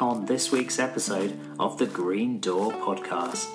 On 0.00 0.24
this 0.24 0.50
week's 0.50 0.78
episode 0.78 1.38
of 1.58 1.76
the 1.76 1.84
Green 1.84 2.40
Door 2.40 2.72
podcast, 2.72 3.46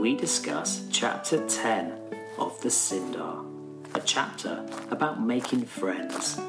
we 0.00 0.16
discuss 0.16 0.82
chapter 0.90 1.46
10 1.46 1.92
of 2.38 2.60
the 2.60 2.68
Sindar, 2.68 3.46
a 3.94 4.00
chapter 4.00 4.66
about 4.90 5.22
making 5.22 5.64
friends 5.64 6.40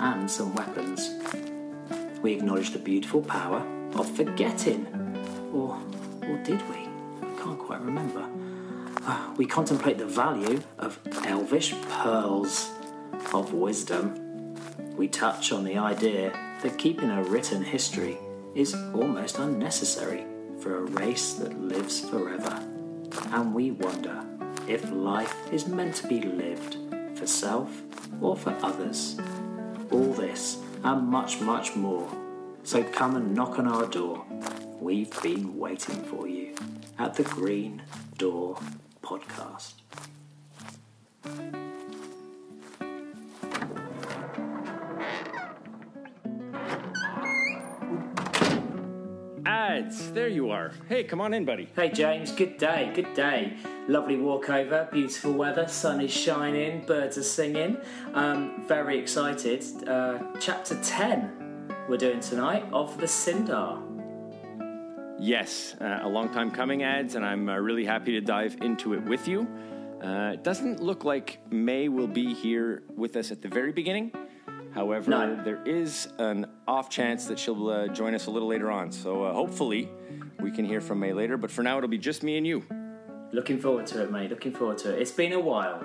and 0.00 0.30
some 0.30 0.54
weapons. 0.54 1.10
We 2.22 2.32
acknowledge 2.32 2.70
the 2.70 2.78
beautiful 2.78 3.20
power 3.20 3.62
of 3.94 4.10
forgetting, 4.16 4.86
or, 5.52 5.78
or 6.26 6.38
did 6.38 6.66
we? 6.70 6.76
I 6.76 7.42
can't 7.42 7.58
quite 7.58 7.82
remember. 7.82 8.26
Uh, 9.06 9.34
we 9.36 9.44
contemplate 9.44 9.98
the 9.98 10.06
value 10.06 10.62
of 10.78 10.98
elvish 11.26 11.74
pearls 11.90 12.70
of 13.34 13.52
wisdom. 13.52 14.56
We 14.96 15.08
touch 15.08 15.52
on 15.52 15.64
the 15.64 15.76
idea 15.76 16.32
that 16.62 16.78
keeping 16.78 17.10
a 17.10 17.22
written 17.22 17.62
history 17.62 18.16
is 18.54 18.74
almost 18.94 19.38
unnecessary 19.38 20.24
for 20.60 20.76
a 20.76 20.82
race 20.82 21.34
that 21.34 21.60
lives 21.60 22.00
forever. 22.00 22.62
And 23.32 23.54
we 23.54 23.70
wonder 23.72 24.24
if 24.68 24.90
life 24.90 25.34
is 25.52 25.66
meant 25.66 25.96
to 25.96 26.06
be 26.06 26.20
lived 26.20 26.76
for 27.16 27.26
self 27.26 27.82
or 28.20 28.36
for 28.36 28.56
others. 28.62 29.18
All 29.90 30.12
this 30.12 30.58
and 30.84 31.08
much, 31.08 31.40
much 31.40 31.74
more. 31.76 32.08
So 32.64 32.82
come 32.82 33.16
and 33.16 33.34
knock 33.34 33.58
on 33.58 33.66
our 33.66 33.86
door. 33.86 34.24
We've 34.80 35.22
been 35.22 35.58
waiting 35.58 36.02
for 36.04 36.28
you 36.28 36.54
at 36.98 37.14
the 37.14 37.24
Green 37.24 37.82
Door 38.18 38.58
Podcast. 39.02 39.74
Ads, 49.72 50.12
there 50.12 50.28
you 50.28 50.50
are. 50.50 50.70
Hey, 50.86 51.02
come 51.02 51.22
on 51.22 51.32
in, 51.32 51.46
buddy. 51.46 51.66
Hey 51.74 51.88
James, 51.88 52.30
good 52.30 52.58
day, 52.58 52.92
good 52.94 53.14
day. 53.14 53.56
Lovely 53.88 54.18
walk 54.18 54.50
over, 54.50 54.86
beautiful 54.92 55.32
weather, 55.32 55.66
sun 55.66 56.02
is 56.02 56.12
shining, 56.12 56.84
birds 56.84 57.16
are 57.16 57.22
singing. 57.22 57.78
Um, 58.12 58.64
very 58.68 58.98
excited. 58.98 59.64
Uh, 59.88 60.18
chapter 60.38 60.78
10 60.82 61.38
we're 61.88 61.96
doing 61.96 62.20
tonight 62.20 62.66
of 62.70 62.98
the 63.00 63.06
Sindar. 63.06 63.80
Yes, 65.18 65.74
uh, 65.80 66.00
a 66.02 66.08
long 66.08 66.30
time 66.34 66.50
coming, 66.50 66.82
ads, 66.82 67.14
and 67.14 67.24
I'm 67.24 67.48
uh, 67.48 67.56
really 67.56 67.86
happy 67.86 68.12
to 68.12 68.20
dive 68.20 68.58
into 68.60 68.92
it 68.92 69.02
with 69.04 69.26
you. 69.26 69.48
Uh, 70.04 70.32
it 70.34 70.44
doesn't 70.44 70.82
look 70.82 71.04
like 71.04 71.38
May 71.50 71.88
will 71.88 72.08
be 72.08 72.34
here 72.34 72.82
with 72.94 73.16
us 73.16 73.30
at 73.30 73.40
the 73.40 73.48
very 73.48 73.72
beginning. 73.72 74.12
However, 74.74 75.10
No. 75.10 75.42
there 75.44 75.62
is 75.64 76.08
an 76.18 76.46
off 76.66 76.88
chance 76.88 77.26
that 77.26 77.38
she'll 77.38 77.68
uh, 77.68 77.88
join 77.88 78.14
us 78.14 78.26
a 78.26 78.30
little 78.30 78.48
later 78.48 78.70
on. 78.70 78.90
So 78.92 79.24
uh, 79.24 79.32
hopefully 79.32 79.88
we 80.40 80.50
can 80.50 80.64
hear 80.64 80.80
from 80.80 80.98
May 81.00 81.12
later. 81.12 81.36
But 81.36 81.50
for 81.50 81.62
now, 81.62 81.76
it'll 81.78 81.88
be 81.90 81.98
just 81.98 82.22
me 82.22 82.36
and 82.38 82.46
you. 82.46 82.64
Looking 83.32 83.58
forward 83.58 83.86
to 83.88 84.02
it, 84.02 84.10
May. 84.10 84.28
Looking 84.28 84.52
forward 84.52 84.78
to 84.78 84.94
it. 84.94 85.00
It's 85.00 85.10
been 85.10 85.32
a 85.32 85.40
while. 85.40 85.84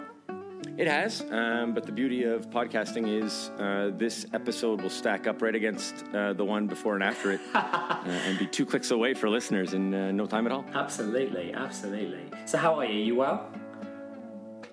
It 0.78 0.88
has, 0.88 1.22
um, 1.32 1.74
but 1.74 1.86
the 1.88 1.92
beauty 1.92 2.24
of 2.24 2.50
podcasting 2.52 3.08
is 3.24 3.50
uh, 3.58 3.92
this 3.98 4.26
episode 4.34 4.82
will 4.82 4.92
stack 4.92 5.26
up 5.26 5.42
right 5.42 5.56
against 5.56 6.06
uh, 6.14 6.34
the 6.34 6.46
one 6.46 6.68
before 6.68 6.94
and 6.94 7.04
after 7.04 7.32
it 7.32 7.42
uh, 7.56 7.98
and 8.06 8.38
be 8.38 8.46
two 8.46 8.66
clicks 8.66 8.92
away 8.92 9.16
for 9.16 9.28
listeners 9.28 9.74
in 9.74 9.94
uh, 9.94 10.12
no 10.12 10.26
time 10.28 10.46
at 10.46 10.52
all. 10.52 10.66
Absolutely, 10.76 11.52
absolutely. 11.54 12.22
So, 12.46 12.58
how 12.60 12.76
are 12.76 12.86
you? 12.86 13.04
You 13.04 13.16
well? 13.16 13.50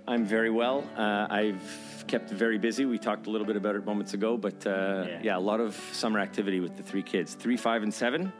I'm 0.06 0.24
very 0.24 0.50
well. 0.50 0.84
Uh, 0.96 1.26
I've 1.30 2.04
kept 2.06 2.30
very 2.30 2.58
busy. 2.58 2.84
We 2.84 2.98
talked 2.98 3.26
a 3.26 3.30
little 3.30 3.46
bit 3.46 3.56
about 3.56 3.74
it 3.74 3.86
moments 3.86 4.12
ago, 4.14 4.36
but 4.36 4.66
uh, 4.66 5.06
Yeah. 5.08 5.20
yeah. 5.22 5.36
a 5.36 5.38
lot 5.38 5.60
of 5.60 5.74
summer 5.92 6.18
activity 6.20 6.60
with 6.60 6.76
the 6.76 6.82
three 6.82 7.02
kids 7.02 7.34
three, 7.34 7.56
five, 7.56 7.82
and 7.82 7.92
seven. 7.92 8.32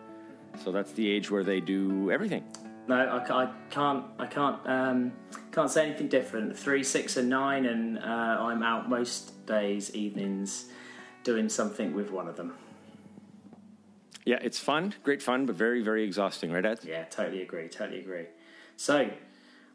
So 0.63 0.71
that's 0.71 0.93
the 0.93 1.09
age 1.11 1.31
where 1.31 1.43
they 1.43 1.61
do 1.61 2.11
everything. 2.11 2.45
No, 2.87 2.97
I, 2.97 3.45
I 3.45 3.51
can't. 3.71 4.05
I 4.19 4.27
can't. 4.27 4.59
Um, 4.67 5.13
can't 5.53 5.71
say 5.71 5.87
anything 5.87 6.09
different. 6.09 6.57
Three, 6.57 6.85
six, 6.85 7.17
and 7.17 7.29
nine, 7.31 7.65
and 7.65 7.99
uh, 7.99 8.03
I'm 8.03 8.63
out 8.63 8.91
most 8.91 9.47
days, 9.47 9.95
evenings, 9.95 10.67
doing 11.23 11.49
something 11.49 11.95
with 11.95 12.11
one 12.11 12.29
of 12.29 12.37
them. 12.37 12.55
Yeah, 14.27 14.39
it's 14.43 14.59
fun, 14.59 14.95
great 15.03 15.23
fun, 15.23 15.45
but 15.47 15.55
very, 15.57 15.83
very 15.83 16.03
exhausting, 16.05 16.51
right, 16.53 16.65
Ed? 16.65 16.81
Yeah, 16.83 17.05
totally 17.05 17.43
agree. 17.43 17.69
Totally 17.69 18.01
agree. 18.01 18.27
So, 18.77 19.11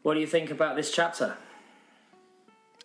what 0.02 0.14
do 0.14 0.20
you 0.20 0.26
think 0.26 0.50
about 0.50 0.76
this 0.76 0.90
chapter? 0.92 1.36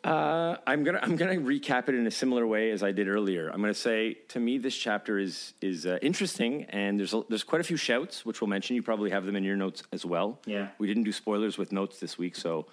Uh, 0.06 0.56
I'm 0.68 0.84
gonna 0.84 1.00
I'm 1.02 1.16
gonna 1.16 1.38
recap 1.38 1.90
it 1.90 1.96
in 1.96 2.06
a 2.06 2.12
similar 2.12 2.46
way 2.46 2.70
as 2.70 2.84
I 2.84 2.92
did 2.92 3.08
earlier. 3.08 3.50
I'm 3.50 3.60
gonna 3.60 3.74
say 3.74 4.14
to 4.30 4.40
me 4.40 4.60
this 4.60 4.78
chapter 4.78 5.18
is 5.18 5.54
is 5.62 5.88
uh, 5.88 5.98
interesting 6.04 6.66
and 6.66 7.00
there's 7.00 7.16
a, 7.16 7.24
there's 7.28 7.44
quite 7.44 7.60
a 7.62 7.64
few 7.64 7.76
shouts 7.76 8.24
which 8.24 8.40
we'll 8.40 8.48
mention. 8.48 8.76
You 8.76 8.84
probably 8.84 9.10
have 9.10 9.26
them 9.26 9.36
in 9.36 9.44
your 9.44 9.56
notes 9.56 9.82
as 9.92 10.06
well. 10.06 10.38
Yeah. 10.46 10.68
we 10.78 10.86
didn't 10.86 11.06
do 11.06 11.12
spoilers 11.12 11.58
with 11.58 11.72
notes 11.72 12.00
this 12.00 12.20
week, 12.20 12.36
so 12.36 12.68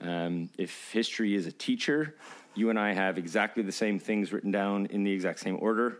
um, 0.00 0.48
if 0.56 0.90
history 0.90 1.34
is 1.34 1.46
a 1.46 1.52
teacher, 1.52 2.16
you 2.54 2.70
and 2.70 2.78
I 2.78 2.94
have 2.94 3.18
exactly 3.18 3.62
the 3.62 3.72
same 3.72 3.98
things 3.98 4.32
written 4.32 4.50
down 4.50 4.86
in 4.86 5.04
the 5.04 5.12
exact 5.12 5.40
same 5.40 5.58
order. 5.60 5.98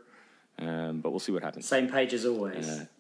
Um, 0.59 1.01
but 1.03 1.11
we'll 1.11 1.21
see 1.21 1.33
what 1.33 1.43
happens. 1.43 1.67
Same 1.67 1.89
page 1.89 2.15
as 2.15 2.25
always. 2.25 2.81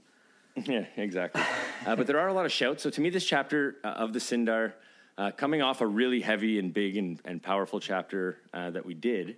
Yeah, 0.66 0.84
exactly. 0.96 1.40
uh, 1.86 1.94
but 1.94 2.08
there 2.08 2.18
are 2.18 2.26
a 2.26 2.34
lot 2.34 2.44
of 2.44 2.50
shouts. 2.52 2.82
So 2.82 2.90
to 2.90 3.00
me, 3.00 3.08
this 3.08 3.24
chapter 3.24 3.76
uh, 3.84 3.86
of 3.86 4.12
the 4.12 4.18
Sindar, 4.18 4.72
uh, 5.20 5.30
coming 5.30 5.60
off 5.60 5.82
a 5.82 5.86
really 5.86 6.22
heavy 6.22 6.58
and 6.58 6.72
big 6.72 6.96
and, 6.96 7.20
and 7.26 7.42
powerful 7.42 7.78
chapter 7.78 8.38
uh, 8.54 8.70
that 8.70 8.86
we 8.86 8.94
did, 8.94 9.36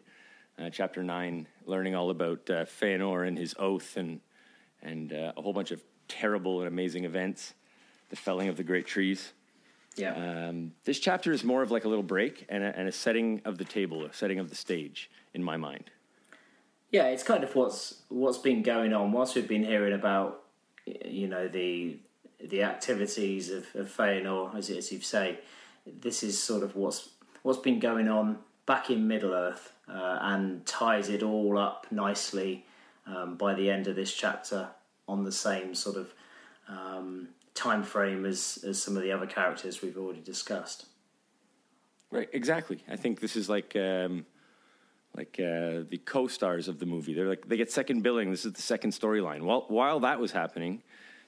uh, 0.56 0.70
chapter 0.70 1.02
nine, 1.02 1.48
learning 1.66 1.96
all 1.96 2.10
about 2.10 2.48
uh, 2.48 2.64
Feanor 2.64 3.26
and 3.26 3.36
his 3.36 3.54
oath 3.58 3.96
and 3.96 4.20
and 4.80 5.12
uh, 5.12 5.32
a 5.36 5.42
whole 5.42 5.52
bunch 5.52 5.72
of 5.72 5.82
terrible 6.06 6.60
and 6.60 6.68
amazing 6.68 7.04
events, 7.04 7.54
the 8.10 8.16
felling 8.16 8.48
of 8.48 8.56
the 8.56 8.62
great 8.62 8.86
trees. 8.86 9.32
yeah. 9.96 10.48
Um, 10.48 10.72
this 10.84 10.98
chapter 11.00 11.32
is 11.32 11.44
more 11.44 11.62
of 11.62 11.70
like 11.70 11.84
a 11.84 11.88
little 11.88 12.02
break 12.02 12.46
and 12.48 12.62
a, 12.62 12.76
and 12.76 12.88
a 12.88 12.92
setting 12.92 13.42
of 13.44 13.58
the 13.58 13.64
table, 13.64 14.04
a 14.04 14.12
setting 14.12 14.38
of 14.38 14.50
the 14.50 14.56
stage 14.56 15.10
in 15.34 15.42
my 15.42 15.56
mind. 15.56 15.90
Yeah, 16.90 17.06
it's 17.06 17.24
kind 17.24 17.42
of 17.42 17.56
what's 17.56 18.02
what's 18.08 18.38
been 18.38 18.62
going 18.62 18.92
on 18.92 19.10
whilst 19.10 19.34
we've 19.34 19.48
been 19.48 19.64
hearing 19.64 19.94
about 19.94 20.44
you 21.04 21.26
know 21.26 21.48
the 21.48 21.98
the 22.40 22.62
activities 22.62 23.50
of, 23.50 23.66
of 23.74 23.88
Feanor, 23.88 24.54
as, 24.56 24.70
as 24.70 24.92
you 24.92 25.00
say. 25.00 25.38
This 25.86 26.22
is 26.22 26.40
sort 26.40 26.62
of 26.62 26.76
what's 26.76 27.10
what's 27.42 27.58
been 27.58 27.80
going 27.80 28.08
on 28.08 28.38
back 28.66 28.90
in 28.90 29.08
Middle 29.08 29.32
Earth 29.32 29.72
uh, 29.88 30.18
and 30.20 30.64
ties 30.64 31.08
it 31.08 31.22
all 31.22 31.58
up 31.58 31.86
nicely 31.90 32.64
um, 33.06 33.36
by 33.36 33.54
the 33.54 33.70
end 33.70 33.88
of 33.88 33.96
this 33.96 34.12
chapter 34.12 34.68
on 35.08 35.24
the 35.24 35.32
same 35.32 35.74
sort 35.74 35.96
of 35.96 36.14
um, 36.68 37.28
time 37.54 37.82
frame 37.82 38.24
as 38.24 38.64
as 38.66 38.80
some 38.80 38.96
of 38.96 39.02
the 39.02 39.12
other 39.12 39.26
characters 39.26 39.82
we've 39.82 39.98
already 39.98 40.20
discussed. 40.20 40.86
Right, 42.10 42.28
exactly. 42.32 42.84
I 42.88 42.96
think 42.96 43.20
this 43.20 43.36
is 43.36 43.48
like 43.48 43.74
um, 43.74 44.26
like 45.16 45.38
uh, 45.38 45.84
the 45.88 46.00
co-stars 46.04 46.68
of 46.68 46.78
the 46.78 46.86
movie. 46.86 47.14
They're 47.14 47.28
like 47.28 47.48
they 47.48 47.56
get 47.56 47.72
second 47.72 48.02
billing. 48.02 48.30
This 48.30 48.44
is 48.44 48.52
the 48.52 48.62
second 48.62 48.92
storyline. 48.92 49.42
While 49.42 49.66
while 49.68 50.00
that 50.00 50.20
was 50.20 50.32
happening, 50.32 50.82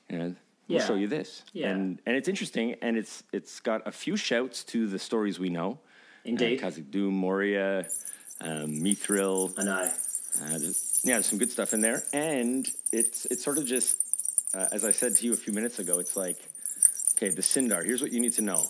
you 0.09 0.19
know, 0.19 0.35
we'll 0.69 0.81
show 0.81 0.95
you 0.95 1.09
this. 1.09 1.43
Yeah. 1.53 1.71
and 1.71 2.01
and 2.07 2.17
it's 2.17 2.29
interesting, 2.29 2.75
and 2.83 2.97
it's 2.97 3.23
it's 3.33 3.61
got 3.61 3.87
a 3.87 3.93
few 3.93 4.17
shouts 4.17 4.65
to 4.65 4.87
the 4.87 4.99
stories 4.99 5.39
we 5.39 5.49
know. 5.51 5.79
Indeed. 6.25 6.63
uh, 6.65 6.71
Doom, 6.91 7.15
Moria, 7.15 7.87
um, 8.41 8.81
Mithril. 8.83 9.57
And 9.59 9.69
I 9.69 9.85
know. 9.85 9.91
Uh, 10.43 10.59
there's, 10.59 11.01
yeah, 11.05 11.15
there's 11.15 11.27
some 11.27 11.39
good 11.39 11.51
stuff 11.51 11.73
in 11.75 11.81
there, 11.81 12.03
and 12.13 12.67
it's 12.93 13.27
it's 13.27 13.45
sort 13.45 13.59
of 13.59 13.67
just 13.67 13.99
uh, 14.55 14.67
as 14.73 14.85
I 14.85 14.91
said 14.91 15.15
to 15.17 15.27
you 15.27 15.33
a 15.33 15.37
few 15.37 15.53
minutes 15.53 15.79
ago. 15.79 15.99
It's 16.01 16.17
like, 16.17 16.39
okay, 17.17 17.29
the 17.29 17.43
Sindar. 17.43 17.85
Here's 17.85 18.03
what 18.03 18.11
you 18.11 18.19
need 18.21 18.33
to 18.35 18.43
know: 18.43 18.65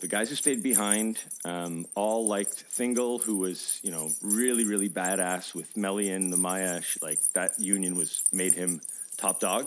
the 0.00 0.08
guys 0.08 0.28
who 0.28 0.34
stayed 0.34 0.62
behind 0.62 1.18
um, 1.46 1.86
all 1.94 2.26
liked 2.26 2.64
Thingol, 2.76 3.22
who 3.22 3.36
was 3.38 3.80
you 3.82 3.90
know 3.90 4.10
really 4.22 4.64
really 4.64 4.88
badass 4.90 5.54
with 5.54 5.74
Melian, 5.78 6.30
the 6.30 6.36
Maia. 6.36 6.82
sh- 6.82 6.98
Like 7.00 7.20
that 7.32 7.58
union 7.58 7.96
was 7.96 8.24
made 8.32 8.52
him 8.52 8.80
top 9.16 9.40
dog, 9.40 9.64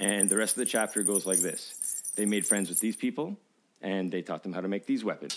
and 0.00 0.28
the 0.28 0.36
rest 0.36 0.56
of 0.56 0.60
the 0.60 0.66
chapter 0.66 1.02
goes 1.02 1.26
like 1.26 1.38
this: 1.38 2.12
they 2.16 2.26
made 2.26 2.46
friends 2.46 2.68
with 2.68 2.80
these 2.80 2.96
people, 2.96 3.36
and 3.80 4.10
they 4.10 4.22
taught 4.22 4.42
them 4.42 4.52
how 4.52 4.60
to 4.60 4.68
make 4.68 4.86
these 4.86 5.04
weapons. 5.04 5.36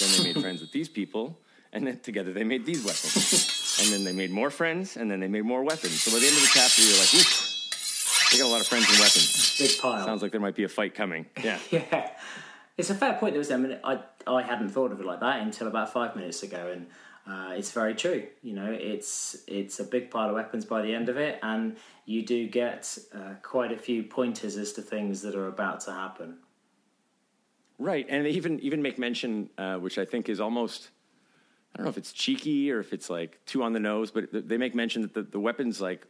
Then 0.00 0.08
they 0.16 0.32
made 0.32 0.40
friends 0.42 0.60
with 0.60 0.72
these 0.72 0.88
people, 0.88 1.38
and 1.72 1.86
then 1.86 2.00
together 2.00 2.32
they 2.32 2.44
made 2.44 2.64
these 2.64 2.84
weapons. 2.84 3.78
And 3.82 3.92
then 3.92 4.04
they 4.04 4.12
made 4.12 4.30
more 4.30 4.50
friends, 4.50 4.96
and 4.96 5.10
then 5.10 5.20
they 5.20 5.28
made 5.28 5.44
more 5.44 5.62
weapons. 5.64 6.00
So 6.02 6.12
by 6.12 6.20
the 6.20 6.26
end 6.26 6.36
of 6.36 6.42
the 6.42 6.50
chapter, 6.54 6.80
you're 6.82 6.96
like, 6.96 7.14
oof, 7.14 8.30
they 8.30 8.38
got 8.38 8.46
a 8.46 8.52
lot 8.52 8.60
of 8.60 8.66
friends 8.68 8.86
and 8.88 8.98
weapons. 8.98 9.56
Big 9.58 9.78
pile. 9.80 10.04
Sounds 10.04 10.22
like 10.22 10.30
there 10.30 10.40
might 10.40 10.54
be 10.54 10.64
a 10.64 10.68
fight 10.68 10.94
coming. 10.94 11.26
Yeah. 11.42 11.58
Yeah, 11.70 12.10
it's 12.76 12.90
a 12.90 12.94
fair 12.94 13.14
point. 13.14 13.34
There 13.34 13.38
was, 13.38 13.50
I 13.52 13.56
mean, 13.56 13.78
I 13.84 14.00
I 14.26 14.42
hadn't 14.42 14.70
thought 14.70 14.90
of 14.90 14.98
it 15.00 15.06
like 15.06 15.20
that 15.20 15.40
until 15.40 15.68
about 15.68 15.92
five 15.92 16.16
minutes 16.16 16.42
ago, 16.42 16.70
and 16.72 16.86
uh, 17.26 17.52
it's 17.56 17.70
very 17.72 17.94
true. 17.94 18.26
You 18.42 18.52
know, 18.54 18.70
it's 18.70 19.36
it's 19.46 19.80
a 19.80 19.84
big 19.84 20.10
pile 20.10 20.28
of 20.28 20.34
weapons 20.34 20.64
by 20.64 20.82
the 20.82 20.94
end 20.94 21.08
of 21.08 21.16
it, 21.16 21.38
and 21.42 21.76
you 22.06 22.22
do 22.22 22.46
get 22.48 22.98
uh, 23.14 23.34
quite 23.42 23.72
a 23.72 23.78
few 23.78 24.02
pointers 24.02 24.56
as 24.56 24.72
to 24.74 24.82
things 24.82 25.22
that 25.22 25.34
are 25.34 25.48
about 25.48 25.80
to 25.80 25.92
happen. 25.92 26.36
Right, 27.78 28.06
and 28.08 28.24
they 28.24 28.30
even 28.30 28.60
even 28.60 28.82
make 28.82 28.98
mention, 28.98 29.50
uh, 29.58 29.76
which 29.76 29.98
I 29.98 30.04
think 30.04 30.28
is 30.28 30.40
almost, 30.40 30.90
I 31.74 31.78
don't 31.78 31.84
know 31.86 31.90
if 31.90 31.98
it's 31.98 32.12
cheeky 32.12 32.70
or 32.70 32.78
if 32.78 32.92
it's 32.92 33.10
like 33.10 33.40
too 33.46 33.62
on 33.62 33.72
the 33.72 33.80
nose, 33.80 34.10
but 34.10 34.28
they 34.32 34.56
make 34.58 34.74
mention 34.74 35.02
that 35.02 35.14
the, 35.14 35.22
the 35.22 35.40
weapons 35.40 35.80
like 35.80 36.06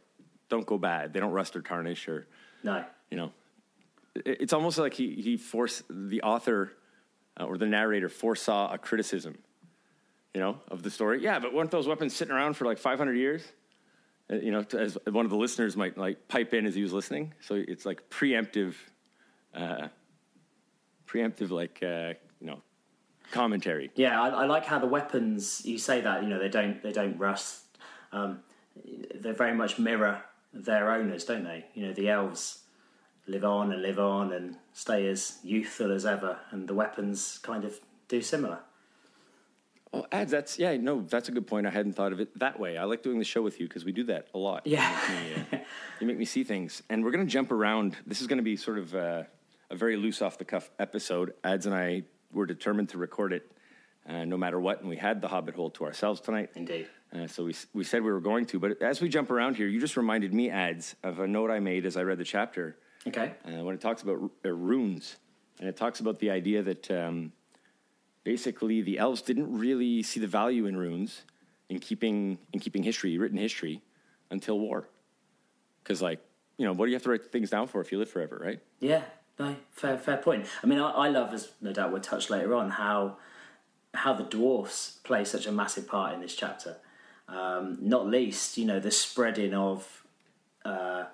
don't 0.49 0.65
go 0.65 0.77
bad. 0.77 1.11
They 1.13 1.19
don't 1.19 1.31
rust 1.31 1.55
or 1.55 1.61
tarnish 1.61 2.07
or 2.07 2.27
No. 2.63 2.83
you 3.09 3.17
know. 3.17 3.31
It- 4.15 4.41
It's 4.41 4.53
almost 4.53 4.77
like 4.77 4.93
he 4.93 5.15
he 5.15 5.37
forced 5.37 5.83
the 5.89 6.21
author 6.21 6.73
uh, 7.39 7.45
or 7.45 7.57
the 7.57 7.65
narrator 7.65 8.09
foresaw 8.09 8.71
a 8.71 8.77
criticism, 8.77 9.37
you 10.35 10.41
know, 10.41 10.59
of 10.67 10.83
the 10.83 10.91
story. 10.91 11.23
Yeah, 11.23 11.39
but 11.39 11.53
weren't 11.53 11.71
those 11.71 11.87
weapons 11.87 12.13
sitting 12.13 12.35
around 12.35 12.55
for 12.57 12.65
like 12.65 12.77
500 12.77 13.13
years? 13.13 13.41
Uh, 14.29 14.35
You 14.35 14.51
know, 14.51 14.65
as 14.77 14.97
one 15.09 15.23
of 15.25 15.31
the 15.31 15.37
listeners 15.37 15.77
might 15.77 15.97
like 15.97 16.27
pipe 16.27 16.53
in 16.53 16.65
as 16.65 16.75
he 16.75 16.83
was 16.83 16.91
listening. 16.91 17.33
So 17.39 17.55
it's 17.55 17.85
like 17.85 18.09
preemptive, 18.09 18.73
uh, 19.53 19.87
preemptive 21.07 21.51
like 21.51 21.79
uh, 21.81 22.13
you 22.41 22.47
know 22.47 22.61
commentary. 23.31 23.91
Yeah, 23.95 24.21
I, 24.21 24.27
I 24.27 24.45
like 24.45 24.65
how 24.65 24.77
the 24.77 24.87
weapons. 24.87 25.61
You 25.63 25.77
say 25.77 26.01
that 26.01 26.21
you 26.21 26.27
know 26.27 26.37
they 26.37 26.49
don't 26.49 26.83
they 26.83 26.91
don't 26.91 27.17
rust. 27.17 27.77
Um, 28.11 28.39
they 29.15 29.31
very 29.31 29.55
much 29.55 29.79
mirror 29.79 30.21
their 30.53 30.91
owners, 30.91 31.23
don't 31.23 31.45
they? 31.45 31.65
You 31.75 31.87
know, 31.87 31.93
the 31.93 32.09
elves 32.09 32.63
live 33.25 33.45
on 33.45 33.71
and 33.71 33.81
live 33.81 33.99
on 33.99 34.33
and 34.33 34.57
stay 34.73 35.07
as 35.07 35.39
youthful 35.43 35.93
as 35.93 36.05
ever, 36.05 36.39
and 36.51 36.67
the 36.67 36.73
weapons 36.73 37.39
kind 37.41 37.63
of 37.63 37.79
do 38.09 38.21
similar. 38.21 38.59
Oh, 39.95 40.05
ads. 40.11 40.31
That's 40.31 40.59
yeah. 40.59 40.75
No, 40.77 41.01
that's 41.01 41.29
a 41.29 41.31
good 41.31 41.47
point. 41.47 41.65
I 41.67 41.69
hadn't 41.69 41.93
thought 41.93 42.11
of 42.11 42.19
it 42.19 42.37
that 42.39 42.59
way. 42.59 42.77
I 42.77 42.83
like 42.83 43.01
doing 43.03 43.19
the 43.19 43.25
show 43.25 43.41
with 43.41 43.59
you 43.59 43.67
because 43.67 43.85
we 43.85 43.91
do 43.91 44.03
that 44.05 44.27
a 44.33 44.37
lot. 44.37 44.65
Yeah. 44.67 44.89
You 45.09 45.15
make, 45.15 45.51
me, 45.51 45.57
uh, 45.57 45.61
you 46.01 46.07
make 46.07 46.17
me 46.17 46.25
see 46.25 46.43
things, 46.43 46.83
and 46.89 47.03
we're 47.03 47.11
going 47.11 47.25
to 47.25 47.31
jump 47.31 47.51
around. 47.51 47.95
This 48.05 48.21
is 48.21 48.27
going 48.27 48.37
to 48.37 48.43
be 48.43 48.57
sort 48.57 48.77
of 48.77 48.93
uh, 48.95 49.23
a 49.69 49.75
very 49.75 49.95
loose, 49.97 50.21
off 50.21 50.37
the 50.37 50.45
cuff 50.45 50.69
episode. 50.79 51.33
Ads 51.43 51.65
and 51.65 51.75
I 51.75 52.03
were 52.31 52.45
determined 52.45 52.89
to 52.89 52.97
record 52.97 53.31
it 53.33 53.49
uh, 54.07 54.25
no 54.25 54.37
matter 54.37 54.59
what, 54.59 54.81
and 54.81 54.89
we 54.89 54.97
had 54.97 55.21
the 55.21 55.27
Hobbit 55.27 55.55
Hole 55.55 55.69
to 55.71 55.85
ourselves 55.85 56.19
tonight. 56.21 56.49
Indeed. 56.55 56.87
Uh, 57.13 57.27
so 57.27 57.45
we 57.45 57.55
we 57.73 57.83
said 57.83 58.03
we 58.03 58.11
were 58.11 58.19
going 58.19 58.45
to, 58.47 58.59
but 58.59 58.81
as 58.81 58.99
we 58.99 59.07
jump 59.07 59.31
around 59.31 59.55
here, 59.55 59.67
you 59.67 59.79
just 59.79 59.95
reminded 59.95 60.33
me, 60.33 60.49
ads, 60.49 60.95
of 61.03 61.19
a 61.19 61.27
note 61.27 61.49
I 61.49 61.59
made 61.59 61.85
as 61.85 61.95
I 61.95 62.01
read 62.01 62.17
the 62.17 62.25
chapter 62.25 62.75
Okay. 63.07 63.31
uh, 63.45 63.63
when 63.63 63.73
it 63.75 63.79
talks 63.81 64.01
about 64.01 64.19
ru- 64.21 64.31
uh, 64.43 64.49
runes, 64.49 65.15
and 65.59 65.69
it 65.69 65.77
talks 65.77 66.01
about 66.01 66.19
the 66.19 66.31
idea 66.31 66.61
that 66.63 66.91
um, 66.91 67.31
basically 68.25 68.81
the 68.81 68.97
elves 68.97 69.21
didn't 69.21 69.57
really 69.57 70.03
see 70.03 70.19
the 70.19 70.27
value 70.27 70.65
in 70.65 70.75
runes 70.75 71.21
in 71.69 71.79
keeping 71.79 72.37
in 72.51 72.59
keeping 72.59 72.83
history, 72.83 73.17
written 73.17 73.37
history, 73.37 73.81
until 74.29 74.59
war. 74.59 74.89
Because, 75.81 76.01
like, 76.01 76.19
you 76.57 76.65
know, 76.65 76.73
what 76.73 76.85
do 76.85 76.91
you 76.91 76.95
have 76.95 77.03
to 77.03 77.11
write 77.11 77.31
things 77.31 77.49
down 77.49 77.67
for 77.67 77.79
if 77.79 77.91
you 77.91 77.99
live 77.99 78.09
forever, 78.09 78.41
right? 78.43 78.59
Yeah, 78.81 79.03
no, 79.39 79.55
fair 79.71 79.97
fair 79.97 80.17
point. 80.17 80.47
I 80.61 80.67
mean, 80.67 80.79
I, 80.79 80.89
I 80.89 81.09
love, 81.09 81.33
as 81.33 81.51
no 81.61 81.71
doubt 81.71 81.91
we'll 81.91 82.01
touch 82.01 82.29
later 82.29 82.53
on, 82.53 82.71
how 82.71 83.17
how 83.93 84.13
the 84.13 84.23
dwarfs 84.23 84.99
play 85.03 85.23
such 85.23 85.45
a 85.45 85.51
massive 85.51 85.87
part 85.87 86.13
in 86.13 86.19
this 86.19 86.35
chapter. 86.35 86.77
Um, 87.27 87.77
not 87.81 88.05
least, 88.07 88.57
you 88.57 88.65
know, 88.65 88.79
the 88.79 88.91
spreading 88.91 89.53
of 89.53 90.03
uh, 90.63 91.05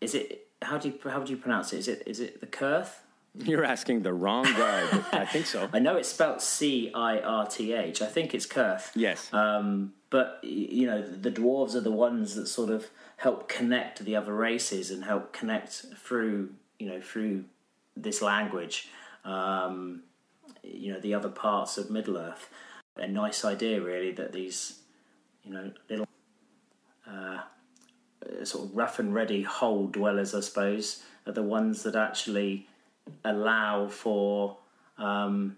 is 0.00 0.14
it 0.14 0.48
how 0.62 0.78
do 0.78 0.88
you 0.88 1.10
how 1.10 1.20
do 1.20 1.32
you 1.32 1.38
pronounce 1.38 1.72
it? 1.72 1.78
Is 1.78 1.88
it 1.88 2.02
is 2.06 2.20
it 2.20 2.40
the 2.40 2.46
Kurth? 2.46 3.00
You're 3.34 3.64
asking 3.64 4.02
the 4.02 4.12
wrong 4.12 4.44
guy. 4.44 5.02
I 5.12 5.24
think 5.24 5.46
so. 5.46 5.68
I 5.72 5.78
know 5.78 5.96
it's 5.96 6.08
spelled 6.08 6.42
C 6.42 6.90
I 6.94 7.18
R 7.20 7.46
T 7.46 7.72
H. 7.72 8.02
I 8.02 8.06
think 8.06 8.34
it's 8.34 8.46
Kurth. 8.46 8.90
Yes. 8.94 9.32
Um, 9.32 9.92
but 10.10 10.40
you 10.42 10.86
know, 10.86 11.02
the 11.02 11.30
dwarves 11.30 11.74
are 11.74 11.80
the 11.80 11.92
ones 11.92 12.34
that 12.34 12.46
sort 12.46 12.70
of 12.70 12.90
help 13.18 13.48
connect 13.48 14.04
the 14.04 14.16
other 14.16 14.34
races 14.34 14.90
and 14.90 15.04
help 15.04 15.32
connect 15.32 15.84
through 15.96 16.50
you 16.78 16.88
know 16.88 17.00
through 17.00 17.44
this 17.96 18.20
language. 18.20 18.88
Um, 19.24 20.02
you 20.62 20.92
know, 20.92 21.00
the 21.00 21.14
other 21.14 21.28
parts 21.28 21.78
of 21.78 21.90
Middle 21.90 22.18
Earth. 22.18 22.50
A 22.96 23.06
nice 23.06 23.44
idea, 23.44 23.80
really, 23.80 24.10
that 24.12 24.32
these 24.32 24.80
you 25.44 25.52
know 25.52 25.70
little 25.88 26.08
uh, 27.08 27.38
sort 28.42 28.64
of 28.64 28.76
rough 28.76 28.98
and 28.98 29.14
ready 29.14 29.42
hole 29.42 29.86
dwellers, 29.86 30.34
I 30.34 30.40
suppose, 30.40 31.02
are 31.26 31.32
the 31.32 31.42
ones 31.42 31.84
that 31.84 31.94
actually 31.94 32.66
allow 33.24 33.88
for 33.88 34.58
um, 34.98 35.56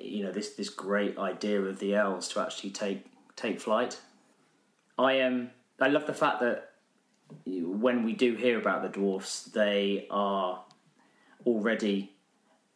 you 0.00 0.24
know 0.24 0.32
this 0.32 0.50
this 0.54 0.68
great 0.68 1.18
idea 1.18 1.60
of 1.60 1.78
the 1.78 1.94
elves 1.94 2.28
to 2.28 2.40
actually 2.40 2.70
take 2.70 3.06
take 3.36 3.60
flight. 3.60 4.00
I 4.98 5.14
am. 5.14 5.50
I 5.80 5.88
love 5.88 6.06
the 6.06 6.14
fact 6.14 6.40
that 6.40 6.70
when 7.46 8.04
we 8.04 8.12
do 8.12 8.34
hear 8.34 8.58
about 8.58 8.82
the 8.82 8.88
dwarfs, 8.88 9.44
they 9.44 10.06
are 10.10 10.64
already 11.46 12.12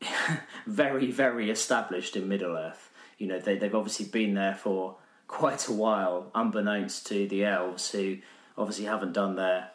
very 0.67 1.11
very 1.11 1.51
established 1.51 2.17
in 2.17 2.29
Middle 2.29 2.57
Earth. 2.57 2.91
You 3.19 3.29
know 3.29 3.39
they 3.39 3.57
they've 3.57 3.75
obviously 3.75 4.07
been 4.07 4.35
there 4.35 4.55
for 4.55 4.97
quite 5.29 5.69
a 5.69 5.73
while, 5.73 6.31
unbeknownst 6.35 7.07
to 7.09 7.27
the 7.29 7.45
elves 7.45 7.91
who 7.91 8.19
obviously 8.57 8.87
haven't 8.87 9.13
done 9.13 9.37
their 9.37 9.71